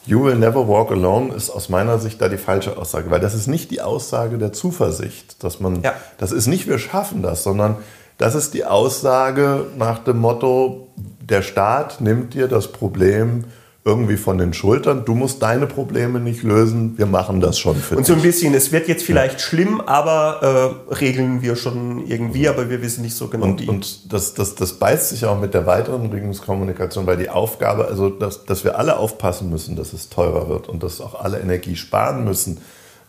You 0.08 0.24
will 0.24 0.36
never 0.36 0.66
walk 0.66 0.90
alone 0.90 1.34
ist 1.34 1.50
aus 1.50 1.68
meiner 1.68 1.98
Sicht 1.98 2.18
da 2.22 2.30
die 2.30 2.38
falsche 2.38 2.78
Aussage, 2.78 3.10
weil 3.10 3.20
das 3.20 3.34
ist 3.34 3.46
nicht 3.46 3.70
die 3.70 3.82
Aussage 3.82 4.38
der 4.38 4.54
Zuversicht, 4.54 5.44
dass 5.44 5.60
man, 5.60 5.82
ja. 5.82 5.92
das 6.16 6.32
ist 6.32 6.46
nicht 6.46 6.66
wir 6.66 6.78
schaffen 6.78 7.20
das, 7.20 7.42
sondern 7.42 7.76
das 8.16 8.34
ist 8.34 8.54
die 8.54 8.64
Aussage 8.64 9.66
nach 9.76 9.98
dem 9.98 10.16
Motto, 10.18 10.88
der 11.20 11.42
Staat 11.42 12.00
nimmt 12.00 12.32
dir 12.32 12.48
das 12.48 12.72
Problem 12.72 13.44
irgendwie 13.88 14.18
von 14.18 14.36
den 14.36 14.52
Schultern. 14.52 15.06
Du 15.06 15.14
musst 15.14 15.42
deine 15.42 15.66
Probleme 15.66 16.20
nicht 16.20 16.42
lösen, 16.42 16.98
wir 16.98 17.06
machen 17.06 17.40
das 17.40 17.58
schon 17.58 17.74
für 17.76 17.94
dich. 17.94 17.98
Und 17.98 18.04
so 18.04 18.12
ein 18.12 18.20
bisschen, 18.20 18.52
es 18.52 18.70
wird 18.70 18.86
jetzt 18.86 19.02
vielleicht 19.02 19.34
ja. 19.34 19.38
schlimm, 19.38 19.80
aber 19.80 20.76
äh, 20.90 20.94
regeln 20.94 21.40
wir 21.40 21.56
schon 21.56 22.06
irgendwie, 22.06 22.48
aber 22.48 22.68
wir 22.68 22.82
wissen 22.82 23.00
nicht 23.00 23.16
so 23.16 23.28
genau 23.28 23.46
und, 23.46 23.66
Und 23.66 24.12
das, 24.12 24.34
das, 24.34 24.54
das 24.54 24.74
beißt 24.74 25.08
sich 25.08 25.24
auch 25.24 25.40
mit 25.40 25.54
der 25.54 25.64
weiteren 25.64 26.06
Regierungskommunikation, 26.10 27.06
weil 27.06 27.16
die 27.16 27.30
Aufgabe, 27.30 27.86
also 27.86 28.10
dass, 28.10 28.44
dass 28.44 28.62
wir 28.62 28.78
alle 28.78 28.98
aufpassen 28.98 29.48
müssen, 29.48 29.74
dass 29.74 29.94
es 29.94 30.10
teurer 30.10 30.50
wird 30.50 30.68
und 30.68 30.82
dass 30.82 31.00
auch 31.00 31.24
alle 31.24 31.40
Energie 31.40 31.74
sparen 31.74 32.24
müssen, 32.24 32.58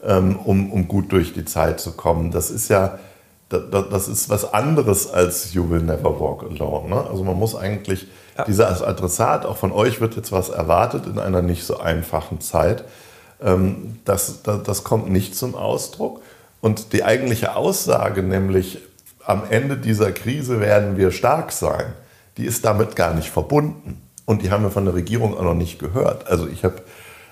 ähm, 0.02 0.38
um, 0.38 0.72
um 0.72 0.88
gut 0.88 1.12
durch 1.12 1.34
die 1.34 1.44
Zeit 1.44 1.82
zu 1.82 1.92
kommen. 1.92 2.32
Das 2.32 2.50
ist 2.50 2.70
ja 2.70 3.00
das 3.50 4.08
ist 4.08 4.30
was 4.30 4.54
anderes 4.54 5.12
als 5.12 5.54
You 5.54 5.70
Will 5.70 5.82
Never 5.82 6.20
Walk 6.20 6.44
Alone. 6.44 6.90
Ne? 6.90 7.04
Also 7.10 7.24
man 7.24 7.36
muss 7.36 7.56
eigentlich 7.56 8.08
ja. 8.40 8.46
Dieser 8.46 8.88
Adressat, 8.88 9.46
auch 9.46 9.58
von 9.58 9.72
euch 9.72 10.00
wird 10.00 10.16
jetzt 10.16 10.32
was 10.32 10.50
erwartet 10.50 11.06
in 11.06 11.20
einer 11.20 11.42
nicht 11.42 11.66
so 11.66 11.80
einfachen 11.80 12.40
Zeit. 12.40 12.86
Ähm, 13.42 14.00
das, 14.06 14.44
das, 14.44 14.64
das 14.64 14.84
kommt 14.84 15.10
nicht 15.10 15.36
zum 15.36 15.56
Ausdruck. 15.56 16.22
Und 16.62 16.94
die 16.94 17.04
eigentliche 17.04 17.56
Aussage, 17.56 18.24
nämlich 18.24 18.80
am 19.26 19.44
Ende 19.50 19.78
dieser 19.78 20.12
Krise 20.12 20.60
werden 20.60 20.98
wir 20.98 21.12
stark 21.12 21.52
sein, 21.52 21.94
die 22.38 22.46
ist 22.46 22.66
damit 22.66 22.96
gar 22.96 23.14
nicht 23.14 23.30
verbunden. 23.30 24.02
Und 24.26 24.42
die 24.42 24.52
haben 24.52 24.64
wir 24.64 24.72
von 24.72 24.86
der 24.86 24.94
Regierung 24.94 25.38
auch 25.38 25.44
noch 25.44 25.54
nicht 25.54 25.80
gehört. 25.80 26.28
Also 26.28 26.48
ich 26.48 26.64
habe 26.64 26.82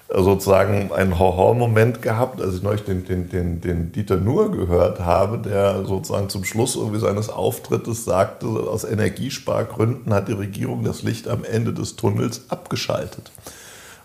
sozusagen 0.09 0.91
einen 0.93 1.19
Horror-Moment 1.19 2.01
gehabt, 2.01 2.41
als 2.41 2.55
ich 2.55 2.63
neulich 2.63 2.83
den, 2.83 3.05
den, 3.05 3.29
den, 3.29 3.59
den 3.59 3.91
Dieter 3.91 4.15
Nuhr 4.17 4.51
gehört 4.51 5.01
habe, 5.01 5.37
der 5.37 5.85
sozusagen 5.85 6.29
zum 6.29 6.45
Schluss 6.45 6.75
irgendwie 6.75 6.99
seines 6.99 7.29
Auftrittes 7.29 8.05
sagte, 8.05 8.47
aus 8.47 8.85
Energiespargründen 8.85 10.13
hat 10.13 10.29
die 10.29 10.33
Regierung 10.33 10.83
das 10.83 11.03
Licht 11.03 11.27
am 11.27 11.43
Ende 11.43 11.73
des 11.73 11.97
Tunnels 11.97 12.43
abgeschaltet. 12.47 13.31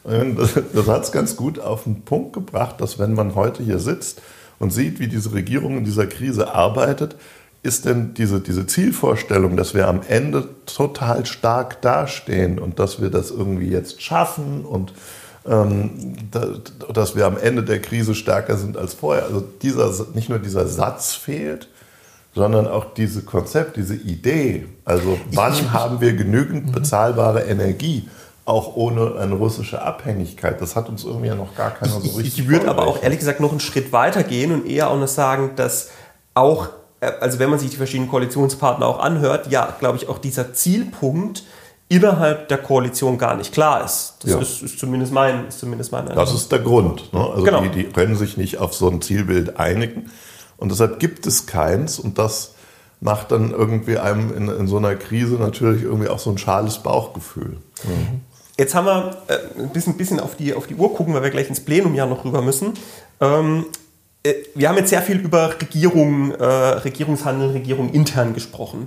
Das, 0.05 0.59
das 0.73 0.89
hat 0.89 1.05
es 1.05 1.13
ganz 1.13 1.37
gut 1.37 1.61
auf 1.61 1.85
den 1.85 2.03
Punkt 2.03 2.33
gebracht, 2.33 2.81
dass 2.81 2.99
wenn 2.99 3.15
man 3.15 3.37
heute 3.37 3.63
hier 3.63 3.79
sitzt 3.79 4.21
und 4.59 4.73
sieht, 4.73 4.99
wie 4.99 5.07
diese 5.07 5.33
Regierung 5.33 5.79
in 5.79 5.85
dieser 5.85 6.09
Krise 6.09 6.53
arbeitet, 6.53 7.15
ist 7.63 7.85
denn 7.85 8.13
diese, 8.15 8.41
diese 8.41 8.67
Zielvorstellung, 8.67 9.57
dass 9.57 9.75
wir 9.75 9.87
am 9.87 10.01
Ende 10.09 10.49
total 10.67 11.27
stark 11.27 11.81
dastehen 11.81 12.59
und 12.59 12.81
dass 12.81 13.01
wir 13.01 13.11
das 13.11 13.31
irgendwie 13.31 13.69
jetzt 13.69 14.03
schaffen 14.03 14.65
und 14.65 14.93
dass 15.45 17.17
wir 17.17 17.27
am 17.27 17.37
Ende 17.37 17.65
der 17.65 17.81
Krise 17.81 18.15
stärker 18.15 18.57
sind 18.57 18.77
als 18.77 18.95
vorher. 18.95 19.25
Also 19.25 19.41
dieser, 19.41 19.91
nicht 20.15 20.29
nur 20.29 20.39
dieser 20.39 20.67
Satz 20.69 21.15
fehlt, 21.15 21.69
sondern 22.35 22.67
auch 22.67 22.95
dieses 22.95 23.27
Konzept, 23.27 23.77
diese 23.77 23.95
Idee. 23.95 24.67
Also 24.85 25.19
wann 25.33 25.53
ich, 25.53 25.71
haben 25.71 26.01
wir 26.01 26.15
genügend 26.15 26.67
mhm. 26.67 26.73
bezahlbare 26.73 27.43
Energie? 27.43 28.09
Auch 28.45 28.75
ohne 28.75 29.17
eine 29.17 29.35
russische 29.35 29.83
Abhängigkeit. 29.83 30.61
Das 30.61 30.75
hat 30.75 30.89
uns 30.89 31.05
irgendwie 31.05 31.29
ja 31.29 31.37
noch 31.37 31.55
gar 31.55 31.71
keiner 31.71 31.93
so 31.93 31.99
richtig. 31.99 32.27
Ich, 32.27 32.39
ich 32.41 32.49
würde 32.49 32.69
aber 32.69 32.87
auch 32.87 33.03
ehrlich 33.03 33.21
gesagt 33.21 33.39
noch 33.39 33.51
einen 33.51 33.61
Schritt 33.61 33.93
weiter 33.93 34.25
gehen 34.25 34.53
und 34.53 34.67
eher 34.67 34.91
auch 34.91 34.99
noch 34.99 35.09
sagen, 35.09 35.53
dass 35.55 35.91
auch, 36.35 36.69
äh, 37.01 37.13
also 37.21 37.39
wenn 37.39 37.51
man 37.51 37.61
sich 37.61 37.71
die 37.71 37.77
verschiedenen 37.77 38.11
Koalitionspartner 38.11 38.87
auch 38.87 38.99
anhört, 38.99 39.49
ja, 39.51 39.77
glaube 39.79 39.97
ich, 39.97 40.09
auch 40.09 40.19
dieser 40.19 40.55
Zielpunkt, 40.55 41.45
innerhalb 41.93 42.49
der 42.49 42.59
Koalition 42.59 43.19
gar 43.19 43.37
nicht 43.37 43.53
klar 43.53 43.85
ist. 43.85 44.15
Das 44.21 44.31
ja. 44.31 44.39
ist, 44.39 44.63
ist, 44.63 44.79
zumindest 44.79 45.13
mein, 45.13 45.47
ist 45.49 45.59
zumindest 45.59 45.93
mein 45.93 46.07
Das 46.07 46.33
ist 46.33 46.51
der 46.51 46.61
Grund. 46.61 47.13
Ne? 47.13 47.21
Also 47.21 47.45
genau. 47.45 47.61
die, 47.61 47.69
die 47.69 47.85
können 47.85 48.17
sich 48.17 48.39
nicht 48.39 48.59
auf 48.59 48.73
so 48.73 48.89
ein 48.89 49.03
Zielbild 49.03 49.59
einigen 49.59 50.11
und 50.57 50.73
deshalb 50.73 50.99
gibt 50.99 51.27
es 51.27 51.47
keins 51.47 51.99
und 51.99 52.19
das 52.19 52.55
macht 53.01 53.31
dann 53.31 53.51
irgendwie 53.51 53.99
einem 53.99 54.35
in, 54.35 54.49
in 54.49 54.69
so 54.69 54.79
einer 54.79 54.95
Krise 54.95 55.35
natürlich 55.35 55.83
irgendwie 55.83 56.09
auch 56.09 56.19
so 56.19 56.31
ein 56.31 56.39
schales 56.39 56.79
Bauchgefühl. 56.79 57.59
Mhm. 57.85 58.21
Jetzt 58.57 58.75
haben 58.75 58.87
wir 58.87 59.17
äh, 59.29 59.61
ein 59.61 59.71
bisschen, 59.71 59.97
bisschen 59.97 60.21
auf, 60.21 60.37
die, 60.37 60.55
auf 60.55 60.67
die 60.67 60.77
Uhr 60.77 60.95
gucken, 60.95 61.13
weil 61.13 61.23
wir 61.23 61.31
gleich 61.31 61.49
ins 61.49 61.61
Plenum 61.61 61.95
ja 61.95 62.07
noch 62.07 62.25
rüber 62.25 62.41
müssen. 62.41 62.73
Ähm, 63.21 63.67
äh, 63.67 63.82
wir 64.55 64.69
haben 64.69 64.77
jetzt 64.77 64.91
sehr 64.91 65.03
viel 65.03 65.19
über 65.19 65.61
Regierung, 65.61 66.31
äh, 66.33 66.45
Regierungshandel, 66.45 67.51
Regierung 67.51 67.91
intern 67.91 68.35
gesprochen. 68.35 68.87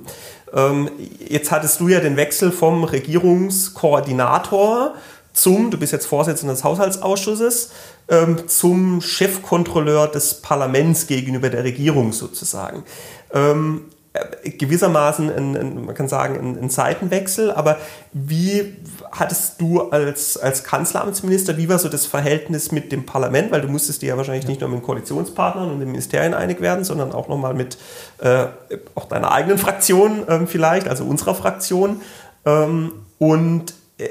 Ähm, 0.54 0.90
jetzt 1.28 1.52
hattest 1.52 1.82
du 1.82 1.90
ja 1.90 2.00
den 2.00 2.16
Wechsel 2.16 2.52
vom 2.52 2.86
Regierungskoordinator 2.86 4.96
zum, 5.34 5.70
du 5.70 5.78
bist 5.78 5.92
jetzt 5.92 6.06
Vorsitzender 6.06 6.54
des 6.54 6.64
Haushaltsausschusses, 6.64 7.72
ähm, 8.08 8.48
zum 8.48 9.02
Chefkontrolleur 9.02 10.08
des 10.08 10.36
Parlaments 10.36 11.08
gegenüber 11.08 11.50
der 11.50 11.66
Regierung 11.66 12.14
sozusagen. 12.14 12.86
Ähm, 13.34 13.92
äh, 13.92 13.95
gewissermaßen, 14.44 15.30
ein, 15.30 15.58
ein, 15.58 15.86
man 15.86 15.96
kann 15.96 16.08
sagen, 16.08 16.38
ein, 16.40 16.64
ein, 16.64 16.70
Seitenwechsel, 16.70 17.52
aber 17.52 17.78
wie 18.14 18.76
hattest 19.12 19.60
du 19.60 19.90
als, 19.90 20.38
als 20.38 20.64
Kanzleramtsminister, 20.64 21.58
wie 21.58 21.68
war 21.68 21.80
so 21.80 21.90
das 21.90 22.06
Verhältnis 22.06 22.72
mit 22.72 22.92
dem 22.92 23.06
Parlament? 23.06 23.52
Weil 23.52 23.62
du 23.62 23.68
musstest 23.68 24.02
dir 24.02 24.10
ja 24.10 24.18
wahrscheinlich 24.18 24.48
nicht 24.48 24.62
nur 24.62 24.70
mit 24.70 24.80
den 24.80 24.86
Koalitionspartnern 24.86 25.72
und 25.72 25.80
den 25.80 25.92
Ministerien 25.92 26.34
einig 26.34 26.62
werden, 26.62 26.84
sondern 26.84 27.12
auch 27.12 27.28
nochmal 27.28 27.54
mit 27.54 27.78
äh, 28.20 28.46
auch 28.94 29.06
deiner 29.06 29.32
eigenen 29.32 29.58
Fraktion 29.58 30.24
ähm, 30.28 30.48
vielleicht, 30.48 30.88
also 30.88 31.04
unserer 31.06 31.36
Fraktion. 31.36 32.02
Ähm, 32.46 32.92
und 33.18 33.74
äh, 33.98 34.10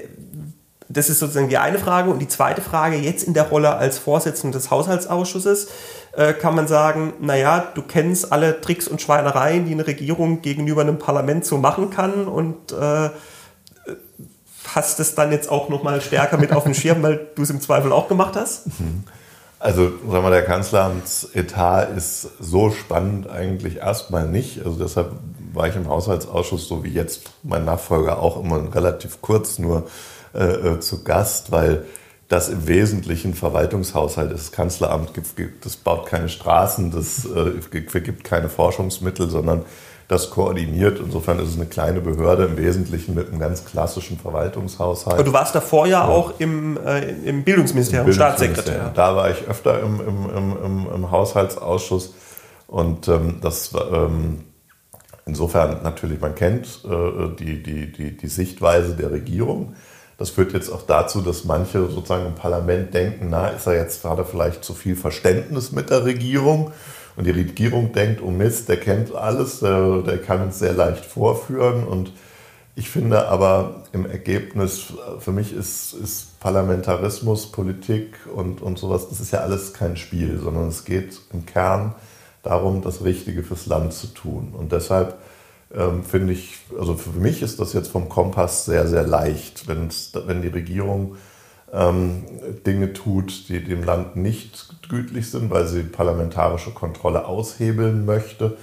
das 0.88 1.08
ist 1.08 1.18
sozusagen 1.18 1.48
die 1.48 1.58
eine 1.58 1.78
Frage. 1.78 2.10
Und 2.10 2.18
die 2.18 2.28
zweite 2.28 2.60
Frage, 2.60 2.96
jetzt 2.96 3.24
in 3.24 3.34
der 3.34 3.44
Rolle 3.44 3.76
als 3.76 3.98
Vorsitzender 3.98 4.58
des 4.58 4.70
Haushaltsausschusses, 4.70 5.68
äh, 6.12 6.32
kann 6.32 6.54
man 6.54 6.68
sagen, 6.68 7.14
naja, 7.20 7.72
du 7.74 7.82
kennst 7.82 8.32
alle 8.32 8.60
Tricks 8.60 8.86
und 8.86 9.00
Schweinereien, 9.00 9.66
die 9.66 9.72
eine 9.72 9.86
Regierung 9.86 10.42
gegenüber 10.42 10.82
einem 10.82 10.98
Parlament 10.98 11.44
so 11.44 11.58
machen 11.58 11.90
kann 11.90 12.26
und 12.26 12.72
äh, 12.72 13.10
hast 14.74 15.00
es 15.00 15.14
dann 15.14 15.32
jetzt 15.32 15.50
auch 15.50 15.68
nochmal 15.68 16.00
stärker 16.00 16.36
mit 16.36 16.52
auf 16.52 16.64
dem 16.64 16.74
Schirm, 16.74 17.02
weil 17.02 17.28
du 17.34 17.42
es 17.42 17.50
im 17.50 17.60
Zweifel 17.60 17.92
auch 17.92 18.08
gemacht 18.08 18.36
hast? 18.36 18.66
Mhm. 18.80 19.04
Also, 19.64 19.92
sagen 20.10 20.22
wir, 20.22 20.30
der 20.30 20.44
Kanzleramtsetat 20.44 21.96
ist 21.96 22.28
so 22.38 22.70
spannend 22.70 23.30
eigentlich 23.30 23.78
erstmal 23.78 24.28
nicht. 24.28 24.62
Also 24.62 24.78
deshalb 24.78 25.12
war 25.54 25.66
ich 25.66 25.74
im 25.74 25.88
Haushaltsausschuss, 25.88 26.68
so 26.68 26.84
wie 26.84 26.90
jetzt 26.90 27.30
mein 27.42 27.64
Nachfolger 27.64 28.18
auch 28.18 28.38
immer 28.38 28.74
relativ 28.74 29.22
kurz 29.22 29.58
nur 29.58 29.86
äh, 30.34 30.44
äh 30.44 30.80
zu 30.80 31.02
Gast, 31.02 31.50
weil 31.50 31.86
das 32.28 32.50
im 32.50 32.68
Wesentlichen 32.68 33.32
Verwaltungshaushalt 33.32 34.32
ist. 34.32 34.48
Das 34.48 34.52
Kanzleramt 34.52 35.14
gibt, 35.14 35.64
das 35.64 35.76
baut 35.76 36.04
keine 36.04 36.28
Straßen, 36.28 36.90
das 36.90 37.24
äh, 37.24 37.62
vergibt 37.88 38.22
keine 38.22 38.50
Forschungsmittel, 38.50 39.30
sondern 39.30 39.64
das 40.08 40.30
koordiniert. 40.30 41.00
Insofern 41.00 41.38
ist 41.38 41.50
es 41.50 41.56
eine 41.56 41.66
kleine 41.66 42.00
Behörde 42.00 42.44
im 42.44 42.56
Wesentlichen 42.56 43.14
mit 43.14 43.28
einem 43.28 43.38
ganz 43.38 43.64
klassischen 43.64 44.18
Verwaltungshaushalt. 44.18 45.14
Aber 45.14 45.24
du 45.24 45.32
warst 45.32 45.54
davor 45.54 45.86
ja, 45.86 46.06
ja. 46.06 46.08
auch 46.08 46.34
im, 46.38 46.78
äh, 46.84 47.10
im 47.24 47.44
Bildungsministerium, 47.44 48.08
Im 48.08 48.12
Staatssekretär. 48.12 48.92
Da 48.94 49.16
war 49.16 49.30
ich 49.30 49.48
öfter 49.48 49.80
im, 49.80 50.00
im, 50.00 50.56
im, 50.64 50.86
im 50.94 51.10
Haushaltsausschuss 51.10 52.14
und 52.66 53.08
ähm, 53.08 53.38
das 53.40 53.72
ähm, 53.74 54.44
insofern 55.26 55.82
natürlich, 55.82 56.20
man 56.20 56.34
kennt 56.34 56.80
äh, 56.84 57.34
die, 57.38 57.62
die, 57.62 57.92
die, 57.92 58.16
die 58.16 58.28
Sichtweise 58.28 58.94
der 58.94 59.10
Regierung. 59.10 59.74
Das 60.16 60.30
führt 60.30 60.52
jetzt 60.52 60.70
auch 60.70 60.82
dazu, 60.82 61.22
dass 61.22 61.44
manche 61.44 61.88
sozusagen 61.88 62.26
im 62.26 62.34
Parlament 62.34 62.94
denken, 62.94 63.28
na, 63.30 63.48
ist 63.48 63.66
er 63.66 63.74
jetzt 63.74 64.02
gerade 64.02 64.24
vielleicht 64.24 64.64
zu 64.64 64.72
viel 64.72 64.94
Verständnis 64.94 65.72
mit 65.72 65.90
der 65.90 66.04
Regierung? 66.04 66.72
Und 67.16 67.26
die 67.26 67.30
Regierung 67.30 67.92
denkt, 67.92 68.20
oh 68.22 68.30
Mist, 68.30 68.68
der 68.68 68.78
kennt 68.78 69.14
alles, 69.14 69.60
der, 69.60 70.02
der 70.02 70.18
kann 70.18 70.42
uns 70.42 70.58
sehr 70.58 70.72
leicht 70.72 71.04
vorführen. 71.04 71.84
Und 71.84 72.12
ich 72.76 72.90
finde 72.90 73.28
aber 73.28 73.84
im 73.92 74.04
Ergebnis, 74.04 74.92
für 75.20 75.30
mich 75.30 75.52
ist, 75.52 75.92
ist 75.92 76.40
Parlamentarismus, 76.40 77.52
Politik 77.52 78.14
und, 78.34 78.60
und 78.60 78.78
sowas, 78.78 79.08
das 79.08 79.20
ist 79.20 79.32
ja 79.32 79.40
alles 79.40 79.72
kein 79.72 79.96
Spiel, 79.96 80.40
sondern 80.42 80.68
es 80.68 80.84
geht 80.84 81.20
im 81.32 81.46
Kern 81.46 81.94
darum, 82.42 82.82
das 82.82 83.04
Richtige 83.04 83.44
fürs 83.44 83.66
Land 83.66 83.92
zu 83.92 84.08
tun. 84.08 84.52
Und 84.56 84.72
deshalb 84.72 85.16
ähm, 85.72 86.02
finde 86.02 86.32
ich, 86.32 86.58
also 86.78 86.94
für 86.94 87.18
mich 87.18 87.42
ist 87.42 87.60
das 87.60 87.72
jetzt 87.72 87.88
vom 87.88 88.08
Kompass 88.08 88.64
sehr, 88.64 88.88
sehr 88.88 89.06
leicht, 89.06 89.68
wenn 89.68 90.42
die 90.42 90.48
Regierung 90.48 91.16
ähm, 91.72 92.24
Dinge 92.66 92.92
tut, 92.92 93.48
die 93.48 93.62
dem 93.62 93.84
Land 93.84 94.16
nicht 94.16 94.73
gütlich 94.88 95.30
sind, 95.30 95.50
weil 95.50 95.66
sie 95.66 95.82
parlamentarische 95.82 96.70
Kontrolle 96.72 97.26
aushebeln 97.26 98.04
möchte 98.04 98.56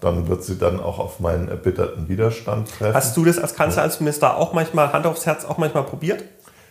dann 0.00 0.28
wird 0.28 0.44
sie 0.44 0.58
dann 0.58 0.80
auch 0.80 0.98
auf 0.98 1.20
meinen 1.20 1.48
erbitterten 1.48 2.08
Widerstand 2.08 2.70
treffen. 2.70 2.94
Hast 2.94 3.16
du 3.16 3.24
das 3.24 3.38
als 3.38 3.54
Kanzler, 3.54 3.82
als 3.82 4.00
Minister 4.00 4.36
auch 4.36 4.52
manchmal, 4.52 4.92
Hand 4.92 5.06
aufs 5.06 5.26
Herz, 5.26 5.44
auch 5.44 5.58
manchmal 5.58 5.84
probiert? 5.84 6.24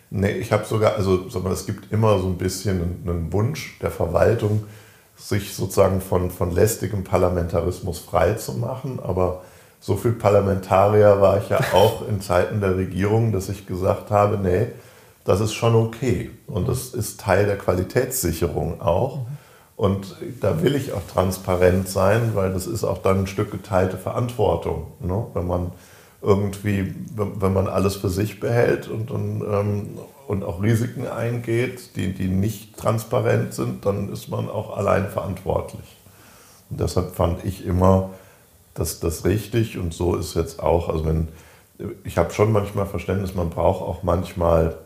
Nee, 0.09 0.31
ich 0.31 0.53
habe 0.53 0.63
sogar, 0.63 0.95
also 0.95 1.27
sag 1.29 1.43
mal, 1.43 1.51
es 1.51 1.65
gibt 1.65 1.91
immer 1.91 2.19
so 2.19 2.27
ein 2.27 2.37
bisschen 2.37 3.03
einen 3.05 3.33
Wunsch 3.33 3.77
der 3.81 3.91
Verwaltung, 3.91 4.63
sich 5.17 5.53
sozusagen 5.55 5.99
von, 5.99 6.31
von 6.31 6.51
lästigem 6.51 7.03
Parlamentarismus 7.03 7.99
frei 7.99 8.33
zu 8.33 8.53
machen. 8.53 8.99
Aber 9.03 9.41
so 9.81 9.97
viel 9.97 10.13
Parlamentarier 10.13 11.19
war 11.19 11.39
ich 11.39 11.49
ja 11.49 11.59
auch 11.73 12.07
in 12.07 12.21
Zeiten 12.21 12.61
der 12.61 12.77
Regierung, 12.77 13.33
dass 13.33 13.49
ich 13.49 13.67
gesagt 13.67 14.09
habe, 14.09 14.37
nee, 14.37 14.67
das 15.27 15.41
ist 15.41 15.53
schon 15.53 15.75
okay. 15.75 16.31
Und 16.47 16.69
das 16.69 16.93
ist 16.93 17.19
Teil 17.19 17.45
der 17.45 17.57
Qualitätssicherung 17.57 18.79
auch. 18.79 19.25
Und 19.75 20.15
da 20.39 20.63
will 20.63 20.73
ich 20.73 20.93
auch 20.93 21.01
transparent 21.13 21.89
sein, 21.89 22.31
weil 22.33 22.53
das 22.53 22.65
ist 22.65 22.85
auch 22.85 22.99
dann 22.99 23.19
ein 23.19 23.27
Stück 23.27 23.51
geteilte 23.51 23.97
Verantwortung. 23.97 24.87
Ne? 25.01 25.27
Wenn 25.33 25.45
man 25.45 25.71
irgendwie, 26.21 26.95
wenn 27.13 27.53
man 27.53 27.67
alles 27.67 27.97
für 27.97 28.09
sich 28.09 28.39
behält 28.39 28.87
und, 28.87 29.11
und, 29.11 29.41
ähm, 29.41 29.99
und 30.29 30.45
auch 30.45 30.63
Risiken 30.63 31.05
eingeht, 31.05 31.97
die, 31.97 32.13
die 32.13 32.29
nicht 32.29 32.77
transparent 32.77 33.53
sind, 33.53 33.85
dann 33.85 34.11
ist 34.11 34.29
man 34.29 34.49
auch 34.49 34.77
allein 34.77 35.09
verantwortlich. 35.09 35.97
Und 36.69 36.79
deshalb 36.79 37.15
fand 37.15 37.43
ich 37.43 37.65
immer, 37.65 38.11
dass 38.75 39.01
das 39.01 39.25
richtig 39.25 39.77
und 39.77 39.93
so 39.93 40.15
ist 40.15 40.35
jetzt 40.35 40.63
auch, 40.63 40.87
also 40.87 41.05
wenn, 41.05 41.27
ich 42.05 42.17
habe 42.17 42.33
schon 42.33 42.53
manchmal 42.53 42.85
Verständnis, 42.85 43.35
man 43.35 43.49
braucht 43.49 43.81
auch 43.81 44.03
manchmal 44.03 44.77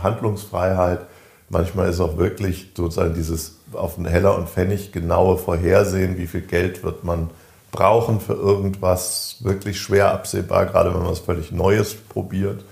Handlungsfreiheit, 0.00 1.00
manchmal 1.48 1.88
ist 1.88 2.00
auch 2.00 2.16
wirklich 2.16 2.72
sozusagen 2.76 3.14
dieses 3.14 3.58
auf 3.72 3.96
den 3.96 4.06
Heller 4.06 4.36
und 4.36 4.48
Pfennig 4.48 4.92
genaue 4.92 5.38
Vorhersehen, 5.38 6.18
wie 6.18 6.26
viel 6.26 6.42
Geld 6.42 6.82
wird 6.82 7.04
man 7.04 7.30
brauchen 7.70 8.20
für 8.20 8.34
irgendwas, 8.34 9.36
wirklich 9.40 9.80
schwer 9.80 10.12
absehbar, 10.12 10.66
gerade 10.66 10.92
wenn 10.92 11.00
man 11.00 11.10
was 11.10 11.18
völlig 11.18 11.52
Neues 11.52 11.94
probiert. 11.94 12.64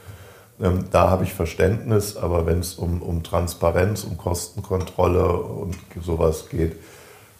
Ähm, 0.60 0.86
da 0.90 1.10
habe 1.10 1.24
ich 1.24 1.34
Verständnis, 1.34 2.16
aber 2.16 2.46
wenn 2.46 2.60
es 2.60 2.74
um, 2.74 3.02
um 3.02 3.22
Transparenz, 3.22 4.04
um 4.04 4.16
Kostenkontrolle 4.16 5.28
und 5.28 5.76
sowas 6.02 6.48
geht, 6.48 6.76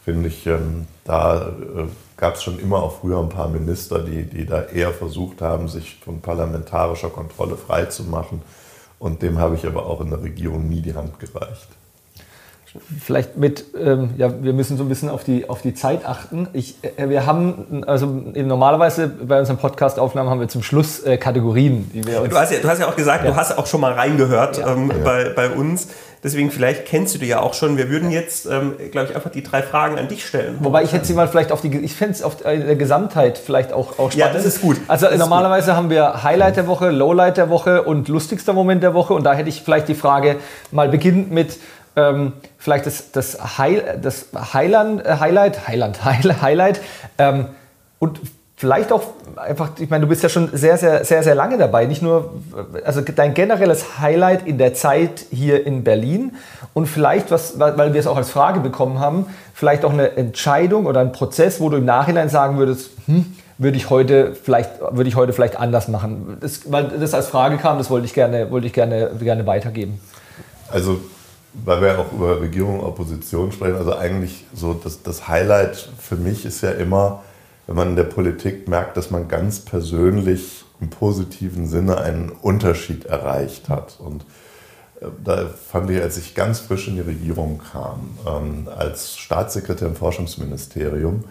finde 0.05 0.29
ich, 0.29 0.45
ähm, 0.45 0.85
da 1.03 1.47
äh, 1.49 1.85
gab 2.15 2.35
es 2.35 2.43
schon 2.43 2.59
immer 2.59 2.83
auch 2.83 2.99
früher 2.99 3.19
ein 3.19 3.29
paar 3.29 3.49
Minister, 3.49 3.99
die, 3.99 4.23
die 4.23 4.45
da 4.45 4.63
eher 4.63 4.93
versucht 4.93 5.41
haben, 5.41 5.67
sich 5.67 5.97
von 6.03 6.21
parlamentarischer 6.21 7.09
Kontrolle 7.09 7.57
freizumachen. 7.57 8.41
Und 8.99 9.21
dem 9.21 9.37
habe 9.37 9.55
ich 9.55 9.65
aber 9.65 9.85
auch 9.85 10.01
in 10.01 10.09
der 10.09 10.21
Regierung 10.21 10.67
nie 10.67 10.81
die 10.81 10.95
Hand 10.95 11.19
gereicht. 11.19 11.67
Vielleicht 12.99 13.37
mit, 13.37 13.65
ähm, 13.79 14.11
ja, 14.17 14.31
wir 14.43 14.53
müssen 14.53 14.77
so 14.77 14.83
ein 14.83 14.89
bisschen 14.89 15.09
auf 15.09 15.23
die, 15.23 15.49
auf 15.49 15.61
die 15.61 15.73
Zeit 15.73 16.05
achten. 16.05 16.47
Ich, 16.53 16.75
äh, 16.83 17.09
wir 17.09 17.25
haben, 17.25 17.83
also 17.87 18.05
normalerweise 18.05 19.07
bei 19.07 19.39
unseren 19.39 19.57
Podcast-Aufnahmen 19.57 20.29
haben 20.29 20.39
wir 20.39 20.47
zum 20.47 20.63
Schluss 20.63 21.01
äh, 21.03 21.17
Kategorien, 21.17 21.89
die 21.93 22.05
wir 22.05 22.21
uns. 22.21 22.29
Du 22.29 22.37
hast 22.37 22.51
ja, 22.51 22.59
du 22.59 22.67
hast 22.67 22.79
ja 22.79 22.89
auch 22.89 22.95
gesagt, 22.95 23.23
ja. 23.23 23.31
du 23.31 23.35
hast 23.35 23.57
auch 23.57 23.65
schon 23.65 23.81
mal 23.81 23.93
reingehört 23.93 24.57
ja. 24.57 24.73
Ähm, 24.73 24.91
ja. 24.91 25.03
Bei, 25.03 25.29
bei 25.29 25.49
uns. 25.49 25.87
Deswegen, 26.23 26.51
vielleicht 26.51 26.85
kennst 26.85 27.15
du 27.15 27.19
die 27.19 27.27
ja 27.27 27.39
auch 27.39 27.53
schon. 27.53 27.77
Wir 27.77 27.89
würden 27.89 28.11
jetzt, 28.11 28.45
ähm, 28.45 28.75
glaube 28.91 29.09
ich, 29.09 29.15
einfach 29.15 29.29
die 29.29 29.43
drei 29.43 29.61
Fragen 29.61 29.99
an 29.99 30.07
dich 30.07 30.25
stellen. 30.25 30.57
Wobei 30.59 30.83
ich 30.83 30.91
hätte 30.91 31.05
sie 31.05 31.13
mal 31.13 31.27
vielleicht 31.27 31.51
auf 31.51 31.61
die, 31.61 31.75
ich 31.77 31.93
fände 31.93 32.13
es 32.13 32.23
auf 32.23 32.37
der 32.37 32.75
Gesamtheit 32.75 33.37
vielleicht 33.37 33.71
auch, 33.71 33.99
auch 33.99 34.11
spannend. 34.11 34.15
Ja, 34.15 34.29
das 34.33 34.45
ist 34.45 34.61
gut. 34.61 34.77
Also 34.87 35.07
das 35.07 35.17
normalerweise 35.17 35.75
haben 35.75 35.89
wir 35.89 36.23
Highlight 36.23 36.57
der 36.57 36.67
Woche, 36.67 36.89
Lowlight 36.89 37.37
der 37.37 37.49
Woche 37.49 37.83
und 37.83 38.07
lustigster 38.07 38.53
Moment 38.53 38.81
der 38.83 38.93
Woche. 38.93 39.13
Und 39.13 39.23
da 39.23 39.33
hätte 39.33 39.49
ich 39.49 39.61
vielleicht 39.61 39.87
die 39.87 39.95
Frage 39.95 40.37
mal 40.71 40.89
beginnend 40.89 41.31
mit, 41.31 41.57
ähm, 41.95 42.33
vielleicht 42.57 42.85
das, 42.85 43.11
das, 43.11 43.57
High, 43.57 44.01
das 44.01 44.27
Highland, 44.53 45.05
äh, 45.05 45.17
Highlight, 45.19 45.67
Highland, 45.67 46.05
Highlight 46.41 46.81
ähm, 47.17 47.47
und 47.99 48.21
vielleicht 48.57 48.91
auch 48.91 49.03
einfach, 49.35 49.69
ich 49.77 49.89
meine, 49.89 50.01
du 50.01 50.09
bist 50.09 50.23
ja 50.23 50.29
schon 50.29 50.49
sehr, 50.51 50.77
sehr, 50.77 51.05
sehr, 51.05 51.21
sehr 51.21 51.35
lange 51.35 51.59
dabei. 51.59 51.85
Nicht 51.85 52.01
nur, 52.01 52.33
also 52.83 53.01
dein 53.01 53.35
generelles 53.35 53.99
Highlight 53.99 54.47
in 54.47 54.57
der 54.57 54.73
Zeit 54.73 55.27
hier 55.29 55.65
in 55.65 55.83
Berlin 55.83 56.35
und 56.73 56.87
vielleicht, 56.87 57.29
was, 57.29 57.59
weil 57.59 57.93
wir 57.93 57.99
es 57.99 58.07
auch 58.07 58.17
als 58.17 58.31
Frage 58.31 58.59
bekommen 58.59 58.99
haben, 58.99 59.27
vielleicht 59.53 59.85
auch 59.85 59.93
eine 59.93 60.17
Entscheidung 60.17 60.87
oder 60.87 61.01
ein 61.01 61.11
Prozess, 61.11 61.61
wo 61.61 61.69
du 61.69 61.77
im 61.77 61.85
Nachhinein 61.85 62.29
sagen 62.29 62.57
würdest, 62.57 62.89
hm, 63.05 63.25
würde 63.59 63.77
ich 63.77 63.91
heute 63.91 64.33
vielleicht, 64.33 64.81
würde 64.81 65.07
ich 65.07 65.15
heute 65.15 65.33
vielleicht 65.33 65.59
anders 65.59 65.87
machen. 65.87 66.37
Das, 66.41 66.71
weil 66.71 66.85
das 66.85 67.13
als 67.13 67.27
Frage 67.27 67.57
kam, 67.57 67.77
das 67.77 67.91
wollte 67.91 68.07
ich 68.07 68.13
gerne, 68.15 68.49
wollte 68.49 68.65
ich 68.65 68.73
gerne, 68.73 69.11
gerne 69.19 69.45
weitergeben. 69.45 70.01
Also 70.71 70.99
weil 71.63 71.81
wir 71.81 71.99
auch 71.99 72.11
über 72.11 72.41
Regierung 72.41 72.79
und 72.79 72.85
Opposition 72.85 73.51
sprechen, 73.51 73.77
also 73.77 73.95
eigentlich 73.95 74.45
so 74.53 74.73
das, 74.73 75.01
das 75.01 75.27
Highlight 75.27 75.89
für 75.99 76.15
mich 76.15 76.45
ist 76.45 76.61
ja 76.61 76.71
immer, 76.71 77.23
wenn 77.67 77.75
man 77.75 77.89
in 77.89 77.95
der 77.95 78.03
Politik 78.03 78.67
merkt, 78.67 78.97
dass 78.97 79.11
man 79.11 79.27
ganz 79.27 79.59
persönlich 79.59 80.63
im 80.79 80.89
positiven 80.89 81.67
Sinne 81.67 81.99
einen 81.99 82.29
Unterschied 82.29 83.05
erreicht 83.05 83.69
hat. 83.69 83.99
Und 83.99 84.23
äh, 85.01 85.07
da 85.23 85.47
fand 85.47 85.89
ich, 85.91 86.01
als 86.01 86.17
ich 86.17 86.33
ganz 86.33 86.59
frisch 86.59 86.87
in 86.87 86.95
die 86.95 87.01
Regierung 87.01 87.61
kam, 87.71 88.17
ähm, 88.25 88.69
als 88.75 89.17
Staatssekretär 89.17 89.87
im 89.87 89.95
Forschungsministerium, 89.95 91.25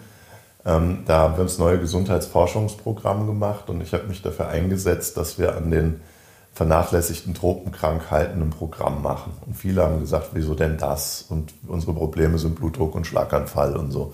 ähm, 0.65 0.99
da 1.05 1.19
haben 1.19 1.37
wir 1.37 1.43
uns 1.43 1.57
neue 1.57 1.79
Gesundheitsforschungsprogramm 1.79 3.25
gemacht 3.25 3.69
und 3.69 3.81
ich 3.81 3.93
habe 3.93 4.07
mich 4.07 4.21
dafür 4.21 4.49
eingesetzt, 4.49 5.17
dass 5.17 5.39
wir 5.39 5.55
an 5.55 5.71
den 5.71 6.01
vernachlässigten 6.53 7.35
Tropenkrankheiten 7.35 8.41
ein 8.41 8.49
Programm 8.49 9.01
machen. 9.01 9.31
Und 9.45 9.55
viele 9.55 9.83
haben 9.83 9.99
gesagt, 9.99 10.31
wieso 10.33 10.55
denn 10.55 10.77
das? 10.77 11.25
Und 11.29 11.53
unsere 11.67 11.93
Probleme 11.93 12.37
sind 12.39 12.55
Blutdruck 12.55 12.95
und 12.95 13.05
Schlaganfall 13.05 13.77
und 13.77 13.91
so. 13.91 14.13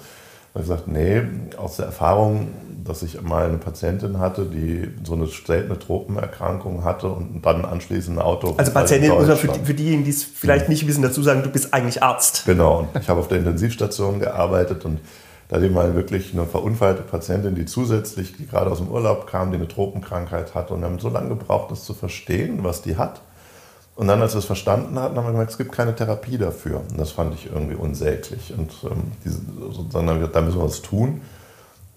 Und 0.53 0.61
ich 0.61 0.67
gesagt, 0.67 0.87
nee, 0.87 1.21
aus 1.57 1.77
der 1.77 1.87
Erfahrung, 1.87 2.49
dass 2.83 3.01
ich 3.01 3.21
mal 3.21 3.47
eine 3.47 3.57
Patientin 3.57 4.19
hatte, 4.19 4.45
die 4.45 4.89
so 5.03 5.13
eine 5.13 5.25
seltene 5.27 5.79
Tropenerkrankung 5.79 6.83
hatte 6.83 7.07
und 7.07 7.41
dann 7.41 7.65
anschließend 7.65 8.17
ein 8.17 8.21
Auto. 8.21 8.53
Also 8.57 8.71
Patientin, 8.71 9.11
muss 9.11 9.27
man 9.27 9.37
für, 9.37 9.47
die, 9.47 9.59
für 9.65 9.73
diejenigen, 9.73 10.03
die 10.03 10.11
es 10.11 10.23
vielleicht 10.23 10.69
nicht 10.69 10.85
wissen, 10.85 11.01
dazu 11.01 11.23
sagen, 11.23 11.43
du 11.43 11.49
bist 11.49 11.73
eigentlich 11.73 12.03
Arzt. 12.03 12.43
Genau, 12.45 12.79
und 12.79 13.01
ich 13.01 13.09
habe 13.09 13.19
auf 13.19 13.27
der 13.27 13.39
Intensivstation 13.39 14.19
gearbeitet 14.19 14.85
und 14.85 14.99
da 15.49 15.61
ich 15.61 15.71
mal 15.71 15.93
wirklich 15.95 16.33
eine 16.33 16.45
verunfallte 16.45 17.03
Patientin, 17.03 17.55
die 17.55 17.65
zusätzlich, 17.65 18.35
die 18.35 18.47
gerade 18.47 18.71
aus 18.71 18.79
dem 18.79 18.87
Urlaub 18.87 19.27
kam, 19.27 19.51
die 19.51 19.57
eine 19.57 19.67
Tropenkrankheit 19.67 20.55
hatte. 20.55 20.73
Und 20.73 20.81
wir 20.81 20.87
haben 20.87 20.99
so 20.99 21.09
lange 21.09 21.29
gebraucht, 21.29 21.69
das 21.71 21.85
zu 21.85 21.93
verstehen, 21.93 22.63
was 22.63 22.81
die 22.81 22.97
hat. 22.97 23.21
Und 23.95 24.07
dann, 24.07 24.21
als 24.21 24.33
wir 24.33 24.39
es 24.39 24.45
verstanden 24.45 24.97
hatten, 24.99 25.15
haben 25.15 25.25
wir 25.25 25.31
gemerkt, 25.31 25.51
es 25.51 25.57
gibt 25.57 25.71
keine 25.71 25.95
Therapie 25.95 26.37
dafür. 26.37 26.81
Und 26.89 26.99
das 26.99 27.11
fand 27.11 27.35
ich 27.35 27.51
irgendwie 27.51 27.75
unsäglich. 27.75 28.53
Und 28.57 28.71
ähm, 28.89 29.11
diese, 29.23 29.39
sozusagen, 29.71 30.07
da 30.07 30.41
müssen 30.41 30.57
wir 30.57 30.65
was 30.65 30.81
tun. 30.81 31.21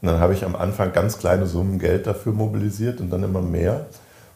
Und 0.02 0.08
dann 0.08 0.20
habe 0.20 0.34
ich 0.34 0.44
am 0.44 0.56
Anfang 0.56 0.92
ganz 0.92 1.18
kleine 1.18 1.46
Summen 1.46 1.78
Geld 1.78 2.06
dafür 2.06 2.32
mobilisiert 2.32 3.00
und 3.00 3.10
dann 3.10 3.22
immer 3.22 3.40
mehr. 3.40 3.86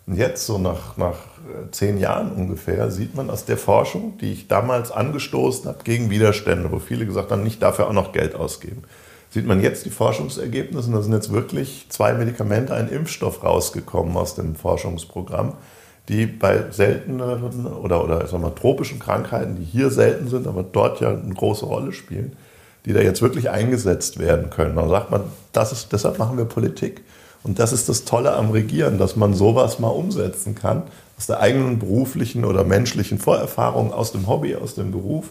Und 0.06 0.16
jetzt, 0.16 0.46
so 0.46 0.56
nach, 0.56 0.96
nach 0.96 1.16
äh, 1.16 1.70
zehn 1.70 1.98
Jahren 1.98 2.32
ungefähr, 2.32 2.90
sieht 2.90 3.14
man 3.14 3.28
aus 3.28 3.44
der 3.44 3.58
Forschung, 3.58 4.16
die 4.18 4.32
ich 4.32 4.48
damals 4.48 4.90
angestoßen 4.90 5.66
habe 5.66 5.84
gegen 5.84 6.08
Widerstände, 6.08 6.72
wo 6.72 6.78
viele 6.78 7.04
gesagt 7.04 7.30
haben, 7.30 7.42
nicht 7.42 7.60
dafür 7.60 7.88
auch 7.88 7.92
noch 7.92 8.12
Geld 8.12 8.34
ausgeben 8.34 8.84
sieht 9.30 9.46
man 9.46 9.62
jetzt 9.62 9.84
die 9.84 9.90
Forschungsergebnisse 9.90 10.88
und 10.88 10.94
da 10.94 11.02
sind 11.02 11.12
jetzt 11.12 11.32
wirklich 11.32 11.86
zwei 11.88 12.12
Medikamente, 12.14 12.74
ein 12.74 12.88
Impfstoff 12.88 13.44
rausgekommen 13.44 14.16
aus 14.16 14.34
dem 14.34 14.56
Forschungsprogramm, 14.56 15.54
die 16.10 16.26
bei 16.26 16.64
seltenen 16.72 17.20
oder, 17.20 18.04
oder 18.04 18.26
sagen 18.26 18.42
wir, 18.42 18.54
tropischen 18.54 18.98
Krankheiten, 18.98 19.56
die 19.56 19.64
hier 19.64 19.90
selten 19.90 20.28
sind, 20.28 20.48
aber 20.48 20.64
dort 20.64 21.00
ja 21.00 21.10
eine 21.10 21.34
große 21.34 21.64
Rolle 21.64 21.92
spielen, 21.92 22.32
die 22.84 22.92
da 22.92 23.00
jetzt 23.00 23.22
wirklich 23.22 23.48
eingesetzt 23.48 24.18
werden 24.18 24.50
können. 24.50 24.74
Da 24.74 24.88
sagt 24.88 25.12
man, 25.12 25.22
das 25.52 25.70
ist, 25.70 25.92
deshalb 25.92 26.18
machen 26.18 26.36
wir 26.36 26.46
Politik. 26.46 27.02
Und 27.44 27.60
das 27.60 27.72
ist 27.72 27.88
das 27.88 28.04
Tolle 28.04 28.34
am 28.34 28.50
Regieren, 28.50 28.98
dass 28.98 29.14
man 29.14 29.34
sowas 29.34 29.78
mal 29.78 29.88
umsetzen 29.88 30.56
kann, 30.56 30.82
aus 31.16 31.26
der 31.26 31.38
eigenen 31.38 31.78
beruflichen 31.78 32.44
oder 32.44 32.64
menschlichen 32.64 33.18
Vorerfahrung, 33.18 33.92
aus 33.92 34.10
dem 34.10 34.26
Hobby, 34.26 34.56
aus 34.56 34.74
dem 34.74 34.90
Beruf 34.90 35.30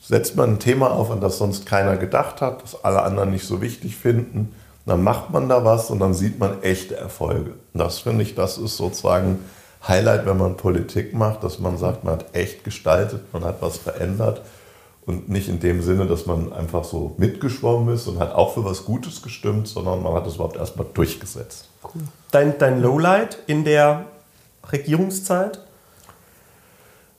setzt 0.00 0.36
man 0.36 0.50
ein 0.50 0.58
Thema 0.60 0.92
auf, 0.92 1.10
an 1.10 1.20
das 1.20 1.38
sonst 1.38 1.66
keiner 1.66 1.96
gedacht 1.96 2.40
hat, 2.40 2.62
das 2.62 2.84
alle 2.84 3.02
anderen 3.02 3.32
nicht 3.32 3.44
so 3.44 3.60
wichtig 3.60 3.96
finden. 3.96 4.54
Dann 4.84 5.02
macht 5.02 5.30
man 5.30 5.48
da 5.48 5.64
was 5.64 5.90
und 5.90 5.98
dann 5.98 6.14
sieht 6.14 6.38
man 6.38 6.62
echte 6.62 6.96
Erfolge. 6.96 7.54
Das 7.74 7.98
finde 7.98 8.22
ich, 8.22 8.36
das 8.36 8.56
ist 8.56 8.76
sozusagen 8.76 9.40
Highlight, 9.88 10.26
wenn 10.26 10.38
man 10.38 10.56
Politik 10.56 11.14
macht, 11.14 11.44
dass 11.44 11.58
man 11.58 11.78
sagt, 11.78 12.04
man 12.04 12.14
hat 12.14 12.34
echt 12.34 12.64
gestaltet, 12.64 13.32
man 13.32 13.44
hat 13.44 13.62
was 13.62 13.76
verändert 13.76 14.42
und 15.06 15.28
nicht 15.28 15.48
in 15.48 15.60
dem 15.60 15.82
Sinne, 15.82 16.06
dass 16.06 16.26
man 16.26 16.52
einfach 16.52 16.84
so 16.84 17.14
mitgeschwommen 17.18 17.94
ist 17.94 18.08
und 18.08 18.18
hat 18.18 18.34
auch 18.34 18.54
für 18.54 18.64
was 18.64 18.84
Gutes 18.84 19.22
gestimmt, 19.22 19.68
sondern 19.68 20.02
man 20.02 20.12
hat 20.14 20.26
es 20.26 20.34
überhaupt 20.34 20.56
erstmal 20.56 20.86
durchgesetzt. 20.92 21.68
Cool. 21.84 22.02
Dein, 22.32 22.58
dein 22.58 22.82
Lowlight 22.82 23.38
in 23.46 23.64
der 23.64 24.06
Regierungszeit? 24.72 25.60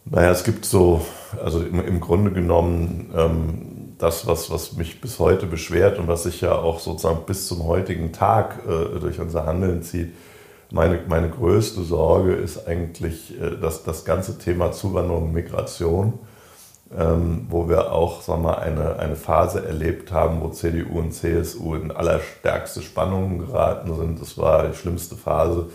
Naja, 0.04 0.32
es 0.32 0.44
gibt 0.44 0.66
so, 0.66 1.06
also 1.44 1.62
im, 1.62 1.86
im 1.86 2.00
Grunde 2.00 2.32
genommen 2.32 3.14
ähm, 3.16 3.94
das, 3.98 4.28
was, 4.28 4.50
was 4.50 4.74
mich 4.74 5.02
bis 5.02 5.20
heute 5.20 5.46
beschwert 5.46 5.98
und 5.98 6.08
was 6.08 6.24
sich 6.24 6.42
ja 6.42 6.54
auch 6.54 6.80
sozusagen 6.80 7.26
bis 7.26 7.48
zum 7.48 7.66
heutigen 7.66 8.12
Tag 8.12 8.60
äh, 8.68 9.00
durch 9.00 9.20
unser 9.20 9.46
Handeln 9.46 9.82
zieht. 9.82 10.14
Meine, 10.70 11.00
meine 11.08 11.30
größte 11.30 11.84
Sorge 11.84 12.34
ist 12.34 12.68
eigentlich 12.68 13.40
äh, 13.40 13.58
dass 13.58 13.84
das 13.84 14.04
ganze 14.04 14.38
Thema 14.38 14.72
Zuwanderung 14.72 15.26
und 15.26 15.34
Migration, 15.34 16.20
ähm, 16.96 17.48
wo 17.50 17.70
wir 17.70 17.92
auch 17.92 18.22
sagen 18.22 18.44
wir, 18.44 18.60
eine, 18.60 19.00
eine 19.00 19.16
Phase 19.16 19.66
erlebt 19.66 20.12
haben, 20.12 20.42
wo 20.42 20.50
CDU 20.50 21.00
und 21.00 21.14
CSU 21.14 21.76
in 21.76 21.92
allerstärkste 21.92 22.82
Spannungen 22.82 23.40
geraten 23.40 23.96
sind. 23.96 24.22
Das 24.22 24.38
war 24.38 24.68
die 24.68 24.76
schlimmste 24.76 25.16
Phase, 25.16 25.70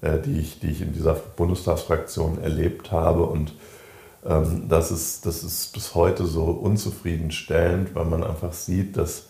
äh, 0.00 0.18
die, 0.18 0.40
ich, 0.40 0.58
die 0.58 0.70
ich 0.70 0.82
in 0.82 0.92
dieser 0.92 1.14
Bundestagsfraktion 1.14 2.42
erlebt 2.42 2.90
habe. 2.90 3.24
Und 3.24 3.54
ähm, 4.26 4.66
das, 4.68 4.90
ist, 4.90 5.24
das 5.24 5.44
ist 5.44 5.72
bis 5.72 5.94
heute 5.94 6.26
so 6.26 6.44
unzufriedenstellend, 6.44 7.94
weil 7.94 8.06
man 8.06 8.24
einfach 8.24 8.52
sieht, 8.52 8.96
dass 8.96 9.28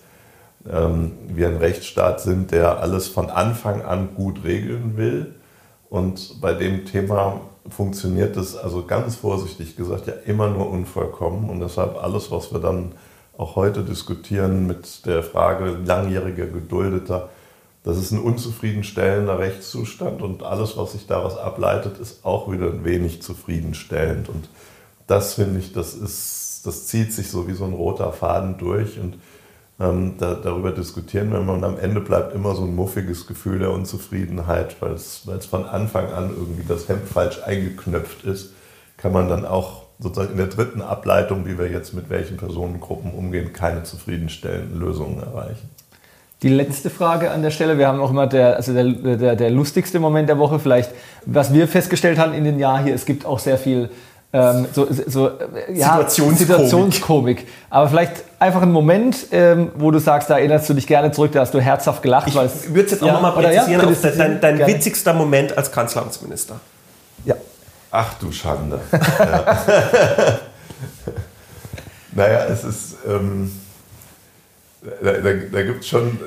ähm, 0.70 1.12
wir 1.28 1.48
ein 1.48 1.56
Rechtsstaat 1.56 2.20
sind, 2.20 2.52
der 2.52 2.80
alles 2.80 3.08
von 3.08 3.30
Anfang 3.30 3.82
an 3.82 4.14
gut 4.14 4.44
regeln 4.44 4.96
will. 4.96 5.34
Und 5.90 6.40
bei 6.40 6.54
dem 6.54 6.86
Thema 6.86 7.40
funktioniert 7.68 8.36
es, 8.36 8.56
also 8.56 8.84
ganz 8.84 9.16
vorsichtig 9.16 9.76
gesagt, 9.76 10.06
ja 10.06 10.14
immer 10.26 10.48
nur 10.48 10.70
unvollkommen. 10.70 11.50
Und 11.50 11.60
deshalb 11.60 12.02
alles, 12.02 12.30
was 12.30 12.52
wir 12.52 12.60
dann 12.60 12.92
auch 13.36 13.56
heute 13.56 13.82
diskutieren 13.82 14.66
mit 14.66 15.06
der 15.06 15.22
Frage 15.22 15.76
langjähriger 15.84 16.46
Geduldeter, 16.46 17.28
das 17.84 17.98
ist 17.98 18.12
ein 18.12 18.20
unzufriedenstellender 18.20 19.40
Rechtszustand 19.40 20.22
und 20.22 20.44
alles, 20.44 20.76
was 20.76 20.92
sich 20.92 21.08
daraus 21.08 21.36
ableitet, 21.36 21.98
ist 21.98 22.24
auch 22.24 22.50
wieder 22.50 22.66
ein 22.66 22.84
wenig 22.84 23.22
zufriedenstellend. 23.22 24.28
Und 24.28 24.48
das 25.08 25.34
finde 25.34 25.58
ich, 25.58 25.72
das 25.72 25.94
ist, 25.94 26.62
das 26.64 26.86
zieht 26.86 27.12
sich 27.12 27.28
so 27.28 27.48
wie 27.48 27.54
so 27.54 27.64
ein 27.64 27.72
roter 27.72 28.12
Faden 28.12 28.56
durch 28.56 29.00
und 29.00 29.14
ähm, 29.80 30.14
da, 30.18 30.34
darüber 30.34 30.70
diskutieren 30.70 31.30
wir 31.30 31.40
und 31.40 31.64
am 31.64 31.78
Ende 31.78 32.00
bleibt 32.00 32.34
immer 32.34 32.54
so 32.54 32.64
ein 32.64 32.74
muffiges 32.74 33.26
Gefühl 33.26 33.58
der 33.58 33.72
Unzufriedenheit, 33.72 34.76
weil 34.80 34.92
es, 34.92 35.26
von 35.50 35.64
Anfang 35.64 36.12
an 36.12 36.30
irgendwie 36.30 36.64
das 36.66 36.88
Hemd 36.88 37.08
falsch 37.08 37.40
eingeknöpft 37.44 38.24
ist, 38.24 38.52
kann 38.96 39.12
man 39.12 39.28
dann 39.28 39.44
auch 39.44 39.82
sozusagen 39.98 40.32
in 40.32 40.38
der 40.38 40.48
dritten 40.48 40.82
Ableitung, 40.82 41.46
wie 41.46 41.58
wir 41.58 41.70
jetzt 41.70 41.94
mit 41.94 42.10
welchen 42.10 42.36
Personengruppen 42.36 43.12
umgehen, 43.12 43.52
keine 43.52 43.84
zufriedenstellenden 43.84 44.78
Lösungen 44.78 45.20
erreichen. 45.22 45.70
Die 46.42 46.48
letzte 46.48 46.90
Frage 46.90 47.30
an 47.30 47.42
der 47.42 47.50
Stelle, 47.50 47.78
wir 47.78 47.86
haben 47.86 48.00
auch 48.00 48.10
immer 48.10 48.26
der, 48.26 48.56
also 48.56 48.72
der, 48.74 48.84
der, 48.84 49.36
der 49.36 49.50
lustigste 49.50 50.00
Moment 50.00 50.28
der 50.28 50.38
Woche. 50.38 50.58
Vielleicht, 50.58 50.90
was 51.24 51.54
wir 51.54 51.68
festgestellt 51.68 52.18
haben 52.18 52.34
in 52.34 52.42
den 52.42 52.58
Jahren 52.58 52.82
hier, 52.82 52.94
es 52.94 53.06
gibt 53.06 53.24
auch 53.24 53.38
sehr 53.38 53.58
viel 53.58 53.90
ähm, 54.34 54.66
so, 54.72 54.88
so 54.90 55.28
äh, 55.28 55.74
ja, 55.74 55.90
Situationskomik. 55.90 56.38
Situationskomik. 56.38 57.48
Aber 57.68 57.88
vielleicht 57.88 58.24
einfach 58.38 58.62
ein 58.62 58.72
Moment, 58.72 59.26
ähm, 59.30 59.70
wo 59.76 59.90
du 59.90 59.98
sagst, 59.98 60.30
da 60.30 60.38
erinnerst 60.38 60.68
du 60.70 60.74
dich 60.74 60.86
gerne 60.86 61.12
zurück, 61.12 61.32
da 61.32 61.40
hast 61.40 61.52
du 61.52 61.60
herzhaft 61.60 62.02
gelacht. 62.02 62.28
Ich 62.28 62.34
würde 62.34 62.84
es 62.84 62.90
jetzt 62.92 63.02
auch 63.02 63.08
ja, 63.08 63.12
nochmal 63.12 63.32
präzisieren, 63.32 63.94
ja, 64.02 64.10
dein, 64.10 64.40
dein 64.40 64.66
witzigster 64.66 65.12
Moment 65.12 65.56
als 65.56 65.70
Kanzleramtsminister. 65.70 66.58
Ja. 67.26 67.34
Ach 67.90 68.14
du 68.14 68.32
Schande. 68.32 68.80
ja. 68.90 69.58
naja, 72.12 72.46
es 72.46 72.64
ist... 72.64 72.96
Ähm, 73.06 73.52
da, 75.00 75.12
da, 75.12 75.32
da 75.52 75.62
gibt 75.62 75.84
es 75.84 75.88
schon 75.88 76.18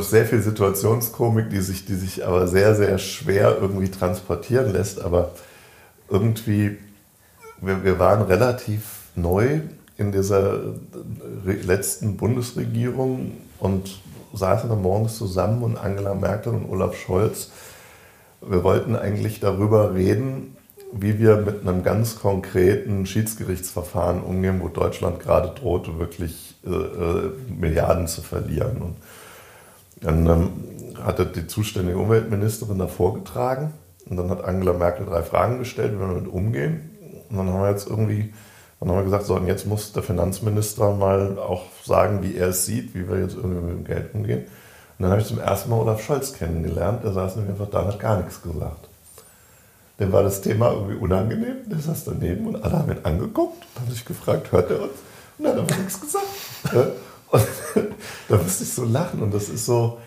sehr 0.00 0.24
viel 0.24 0.40
Situationskomik, 0.40 1.50
die 1.50 1.60
sich, 1.60 1.84
die 1.84 1.96
sich 1.96 2.26
aber 2.26 2.48
sehr, 2.48 2.74
sehr 2.74 2.96
schwer 2.96 3.58
irgendwie 3.60 3.90
transportieren 3.90 4.72
lässt. 4.72 5.02
Aber 5.02 5.32
irgendwie 6.08 6.78
wir, 7.60 7.84
wir 7.84 7.98
waren 7.98 8.22
relativ 8.22 8.98
neu 9.14 9.60
in 9.96 10.12
dieser 10.12 10.60
letzten 11.44 12.16
Bundesregierung 12.16 13.32
und 13.58 14.00
saßen 14.32 14.68
dann 14.68 14.82
morgens 14.82 15.16
zusammen 15.16 15.62
und 15.62 15.76
Angela 15.76 16.14
Merkel 16.14 16.54
und 16.54 16.70
Olaf 16.70 16.96
Scholz. 16.96 17.50
Wir 18.40 18.62
wollten 18.62 18.94
eigentlich 18.94 19.40
darüber 19.40 19.94
reden, 19.94 20.56
wie 20.92 21.18
wir 21.18 21.38
mit 21.38 21.66
einem 21.66 21.82
ganz 21.82 22.18
konkreten 22.18 23.04
Schiedsgerichtsverfahren 23.04 24.22
umgehen, 24.22 24.60
wo 24.62 24.68
Deutschland 24.68 25.20
gerade 25.20 25.48
drohte, 25.48 25.98
wirklich 25.98 26.56
äh, 26.64 26.70
äh 26.70 27.32
Milliarden 27.58 28.06
zu 28.06 28.22
verlieren. 28.22 28.78
Und 28.78 28.96
dann 30.00 30.26
ähm, 30.26 30.50
hatte 31.04 31.26
die 31.26 31.46
zuständige 31.46 31.98
Umweltministerin 31.98 32.78
da 32.78 32.86
vorgetragen 32.86 33.72
und 34.08 34.16
dann 34.16 34.30
hat 34.30 34.44
Angela 34.44 34.72
Merkel 34.72 35.06
drei 35.06 35.22
Fragen 35.22 35.58
gestellt, 35.58 35.92
wie 35.94 36.00
wir 36.00 36.06
damit 36.06 36.28
umgehen. 36.28 36.97
Und 37.30 37.36
dann 37.36 37.48
haben 37.48 37.62
wir 37.62 37.70
jetzt 37.70 37.88
irgendwie, 37.88 38.32
dann 38.80 38.88
haben 38.88 38.98
wir 38.98 39.04
gesagt, 39.04 39.26
so, 39.26 39.36
und 39.36 39.46
jetzt 39.46 39.66
muss 39.66 39.92
der 39.92 40.02
Finanzminister 40.02 40.92
mal 40.94 41.38
auch 41.38 41.64
sagen, 41.84 42.22
wie 42.22 42.36
er 42.36 42.48
es 42.48 42.64
sieht, 42.64 42.94
wie 42.94 43.08
wir 43.08 43.20
jetzt 43.20 43.34
irgendwie 43.34 43.60
mit 43.60 43.74
dem 43.74 43.84
Geld 43.84 44.14
umgehen. 44.14 44.40
Und 44.98 45.02
dann 45.02 45.10
habe 45.10 45.20
ich 45.20 45.28
zum 45.28 45.38
ersten 45.38 45.70
Mal 45.70 45.76
Olaf 45.76 46.02
Scholz 46.02 46.32
kennengelernt, 46.32 47.04
der 47.04 47.12
saß 47.12 47.36
nämlich 47.36 47.52
einfach 47.52 47.70
da 47.70 47.80
und 47.80 47.88
hat 47.88 48.00
gar 48.00 48.18
nichts 48.18 48.42
gesagt. 48.42 48.88
Dem 50.00 50.12
war 50.12 50.22
das 50.22 50.40
Thema 50.40 50.72
irgendwie 50.72 50.96
unangenehm, 50.96 51.56
der 51.66 51.78
saß 51.78 52.04
daneben 52.04 52.46
und 52.46 52.62
alle 52.62 52.78
haben 52.78 52.90
ihn 52.90 53.04
angeguckt, 53.04 53.64
haben 53.78 53.90
sich 53.90 54.04
gefragt, 54.04 54.52
hört 54.52 54.70
er 54.70 54.82
uns? 54.82 54.92
Und 55.38 55.44
dann 55.44 55.62
hat 55.62 55.70
er 55.70 55.76
nichts 55.78 56.00
gesagt. 56.00 56.26
Und 57.30 57.46
da 58.28 58.36
musste 58.36 58.64
ich 58.64 58.72
so 58.72 58.84
lachen 58.84 59.22
und 59.22 59.34
das 59.34 59.50
ist 59.50 59.66
so, 59.66 59.98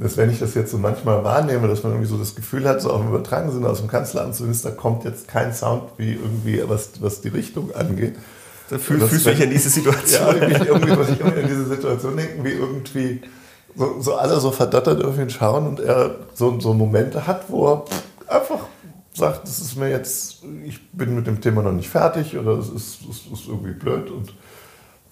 dass 0.00 0.16
wenn 0.16 0.30
ich 0.30 0.38
das 0.38 0.54
jetzt 0.54 0.70
so 0.70 0.78
manchmal 0.78 1.22
wahrnehme, 1.24 1.68
dass 1.68 1.82
man 1.82 1.92
irgendwie 1.92 2.08
so 2.08 2.16
das 2.16 2.34
Gefühl 2.34 2.66
hat, 2.66 2.80
so 2.80 2.90
auch 2.90 3.00
im 3.00 3.08
übertragenen 3.08 3.52
Sinne 3.52 3.68
aus 3.68 3.80
dem 3.80 3.88
Kanzleramtsminister 3.88 4.72
kommt 4.72 5.04
jetzt 5.04 5.28
kein 5.28 5.52
Sound 5.52 5.82
wie 5.98 6.12
irgendwie, 6.14 6.62
was, 6.66 6.90
was 7.00 7.20
die 7.20 7.28
Richtung 7.28 7.74
angeht. 7.74 8.14
Da 8.70 8.78
fühl, 8.78 8.98
fühlst 9.00 9.26
du 9.26 9.30
dich 9.30 9.40
in 9.40 9.50
diese 9.50 9.68
Situation. 9.68 10.26
Ja, 10.26 10.32
irgendwie, 10.32 10.66
irgendwie 10.68 10.96
muss 10.96 11.08
ich 11.10 11.20
immer 11.20 11.36
in 11.36 11.46
diese 11.46 11.66
Situation 11.66 12.16
denken, 12.16 12.44
wie 12.44 12.52
irgendwie 12.52 13.20
so, 13.76 14.00
so 14.00 14.14
alle 14.14 14.40
so 14.40 14.50
verdattert 14.50 15.04
auf 15.04 15.18
ihn 15.18 15.28
schauen 15.28 15.66
und 15.66 15.80
er 15.80 16.16
so, 16.32 16.58
so 16.58 16.72
Momente 16.72 17.26
hat, 17.26 17.44
wo 17.48 17.66
er 17.66 17.84
einfach 18.26 18.60
sagt, 19.12 19.42
das 19.42 19.58
ist 19.58 19.76
mir 19.76 19.90
jetzt, 19.90 20.44
ich 20.64 20.90
bin 20.92 21.14
mit 21.14 21.26
dem 21.26 21.42
Thema 21.42 21.62
noch 21.62 21.72
nicht 21.72 21.90
fertig 21.90 22.38
oder 22.38 22.52
es 22.52 22.70
ist, 22.70 23.00
es 23.10 23.30
ist 23.30 23.48
irgendwie 23.48 23.72
blöd 23.72 24.10
und 24.10 24.32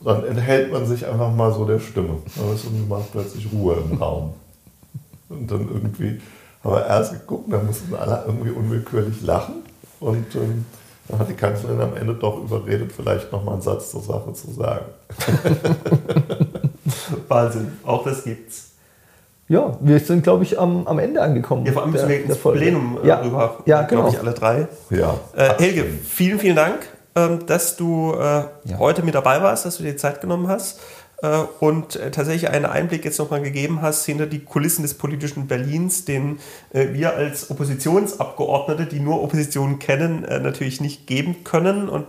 dann 0.03 0.25
enthält 0.25 0.73
man 0.73 0.87
sich 0.87 1.07
einfach 1.07 1.31
mal 1.31 1.53
so 1.53 1.67
der 1.67 1.81
Stimme. 1.81 2.23
Dann 2.37 2.55
ist 2.55 2.65
irgendwie 2.65 2.89
mal 2.89 3.05
plötzlich 3.13 3.49
Ruhe 3.53 3.77
im 3.91 3.99
Raum. 3.99 4.35
Und 5.29 5.51
dann 5.51 5.69
irgendwie 5.69 6.21
haben 6.65 6.75
wir 6.75 6.87
erst 6.87 7.13
geguckt, 7.13 7.53
da 7.53 7.59
mussten 7.59 7.95
alle 7.95 8.25
irgendwie 8.27 8.51
unwillkürlich 8.51 9.23
lachen. 9.23 9.57
Und 10.01 10.35
ähm, 10.35 10.65
dann 11.09 11.19
hat 11.19 11.29
die 11.29 11.35
Kanzlerin 11.35 11.81
am 11.81 11.97
Ende 11.97 12.15
doch 12.15 12.43
überredet, 12.43 12.93
vielleicht 12.93 13.33
nochmal 13.33 13.55
einen 13.55 13.63
Satz 13.63 13.91
zur 13.91 14.03
Sache 14.03 14.33
zu 14.33 14.53
sagen. 14.53 14.85
Wahnsinn, 17.29 17.73
auch 17.85 18.05
das 18.05 18.25
gibt's. 18.25 18.73
Ja, 19.49 19.79
wir 19.81 19.99
sind, 19.99 20.23
glaube 20.23 20.45
ich, 20.45 20.59
am, 20.59 20.87
am 20.87 20.99
Ende 20.99 21.23
angekommen. 21.23 21.65
Ja, 21.65 21.73
vor 21.73 21.83
allem 21.83 21.93
müssen 21.93 22.09
wir 22.09 22.23
ins 22.23 22.37
Plenum 22.37 22.99
äh, 23.03 23.07
ja. 23.07 23.21
rüber. 23.21 23.59
Ja, 23.65 23.83
genau. 23.83 24.03
Glaube 24.03 24.17
ich, 24.17 24.21
alle 24.21 24.35
drei. 24.35 24.69
Ja. 24.91 25.15
Äh, 25.35 25.55
Helge, 25.59 25.85
vielen, 25.85 26.39
vielen 26.39 26.57
Dank, 26.57 26.81
ähm, 27.15 27.47
dass 27.47 27.77
du 27.77 28.13
äh, 28.13 28.19
ja. 28.19 28.51
heute 28.79 29.03
mit 29.03 29.15
dabei 29.15 29.41
warst, 29.41 29.65
dass 29.65 29.79
du 29.79 29.85
dir 29.85 29.97
Zeit 29.97 30.21
genommen 30.21 30.49
hast. 30.49 30.81
Äh, 31.23 31.43
und 31.61 31.97
äh, 31.97 32.11
tatsächlich 32.11 32.51
einen 32.51 32.65
Einblick 32.65 33.05
jetzt 33.05 33.19
nochmal 33.19 33.43
gegeben 33.43 33.83
hast 33.83 34.05
hinter 34.05 34.27
die 34.27 34.41
Kulissen 34.41 34.83
des 34.83 34.95
politischen 34.95 35.49
Berlins, 35.49 36.05
den 36.05 36.39
äh, 36.73 36.93
wir 36.93 37.15
als 37.15 37.51
Oppositionsabgeordnete, 37.51 38.87
die 38.87 39.01
nur 39.01 39.23
Opposition 39.23 39.79
kennen, 39.79 40.23
natürlich 40.43 40.81
nicht 40.81 41.07
geben 41.07 41.45
können. 41.45 41.89
Und 41.89 42.07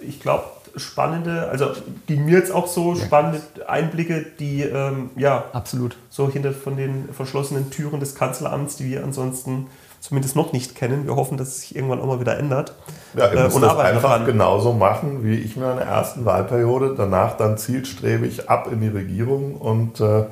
ich 0.00 0.20
glaube, 0.20 0.44
spannende, 0.74 1.48
also 1.48 1.70
die 2.08 2.16
mir 2.16 2.38
jetzt 2.38 2.52
auch 2.52 2.66
so 2.66 2.96
spannende 2.96 3.40
Einblicke, 3.66 4.26
die 4.38 4.62
ähm, 4.62 5.10
ja 5.16 5.44
absolut 5.52 5.96
so 6.10 6.28
hinter 6.28 6.52
von 6.52 6.76
den 6.76 7.08
verschlossenen 7.12 7.70
Türen 7.70 8.00
des 8.00 8.16
Kanzleramts, 8.16 8.76
die 8.76 8.90
wir 8.90 9.04
ansonsten 9.04 9.68
zumindest 10.00 10.36
noch 10.36 10.52
nicht 10.52 10.74
kennen. 10.74 11.06
Wir 11.06 11.16
hoffen, 11.16 11.38
dass 11.38 11.48
es 11.48 11.60
sich 11.60 11.76
irgendwann 11.76 12.00
auch 12.00 12.06
mal 12.06 12.20
wieder 12.20 12.38
ändert. 12.38 12.74
Ja, 13.16 13.28
ihr 13.32 13.38
äh, 13.38 13.44
müsst 13.44 13.62
das 13.62 13.76
einfach 13.78 14.10
daran. 14.10 14.26
genauso 14.26 14.72
machen, 14.72 15.24
wie 15.24 15.34
ich 15.34 15.56
mir 15.56 15.70
in 15.72 15.78
der 15.78 15.86
ersten 15.86 16.24
Wahlperiode, 16.24 16.94
danach 16.96 17.36
dann 17.36 17.56
zielstrebig 17.56 18.48
ab 18.48 18.68
in 18.70 18.80
die 18.80 18.88
Regierung 18.88 19.54
und 19.56 20.00
äh, 20.00 20.24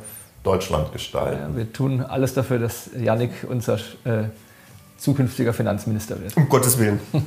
Deutschland 0.43 0.93
gestalten. 0.93 1.39
Ja, 1.41 1.57
wir 1.57 1.73
tun 1.73 2.03
alles 2.03 2.35
dafür, 2.35 2.59
dass 2.59 2.91
Yannick 2.95 3.33
unser 3.49 3.77
äh, 4.05 4.25
zukünftiger 4.99 5.53
Finanzminister 5.53 6.21
wird. 6.21 6.37
Um 6.37 6.49
Gottes 6.49 6.79
Willen. 6.79 7.01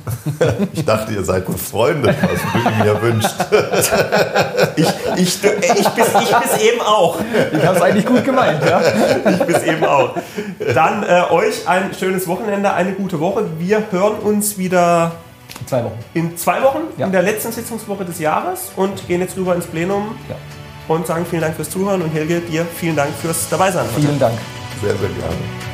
Ich 0.72 0.84
dachte, 0.84 1.12
ihr 1.12 1.24
seid 1.24 1.46
befreundet, 1.46 2.16
was 2.22 2.40
du 2.52 2.84
mir 2.84 3.02
wünscht. 3.02 3.34
Ich, 4.76 4.86
ich, 5.16 5.44
ich, 5.44 5.88
bis, 5.90 6.08
ich 6.08 6.36
bis 6.36 6.62
eben 6.62 6.80
auch. 6.80 7.18
Ich 7.52 7.64
habe 7.64 7.76
es 7.76 7.82
eigentlich 7.82 8.06
gut 8.06 8.24
gemeint, 8.24 8.62
ja. 8.64 8.80
Ich 9.30 9.38
bis 9.40 9.62
eben 9.62 9.84
auch. 9.84 10.16
Dann 10.74 11.02
äh, 11.02 11.22
euch 11.30 11.66
ein 11.66 11.94
schönes 11.94 12.26
Wochenende, 12.26 12.72
eine 12.72 12.92
gute 12.92 13.20
Woche. 13.20 13.44
Wir 13.58 13.82
hören 13.90 14.18
uns 14.18 14.58
wieder 14.58 15.12
Zwei 15.68 15.84
Wochen. 15.84 15.98
in 16.14 16.36
zwei 16.36 16.62
Wochen, 16.62 16.78
Ja. 16.96 17.06
in 17.06 17.12
der 17.12 17.22
letzten 17.22 17.52
Sitzungswoche 17.52 18.04
des 18.04 18.18
Jahres 18.18 18.70
und 18.76 19.06
gehen 19.06 19.20
jetzt 19.20 19.36
rüber 19.36 19.54
ins 19.54 19.66
Plenum 19.66 20.16
Ja. 20.28 20.36
und 20.94 21.06
sagen 21.06 21.26
vielen 21.28 21.42
Dank 21.42 21.54
fürs 21.56 21.70
Zuhören 21.70 22.00
und 22.02 22.10
Helge, 22.10 22.40
dir 22.40 22.64
vielen 22.64 22.96
Dank 22.96 23.10
fürs 23.20 23.48
Dabeisein. 23.50 23.86
Vielen 23.96 24.18
Dank. 24.18 24.38
Sehr, 24.80 24.90
sehr 24.96 25.08
gerne. 25.08 25.67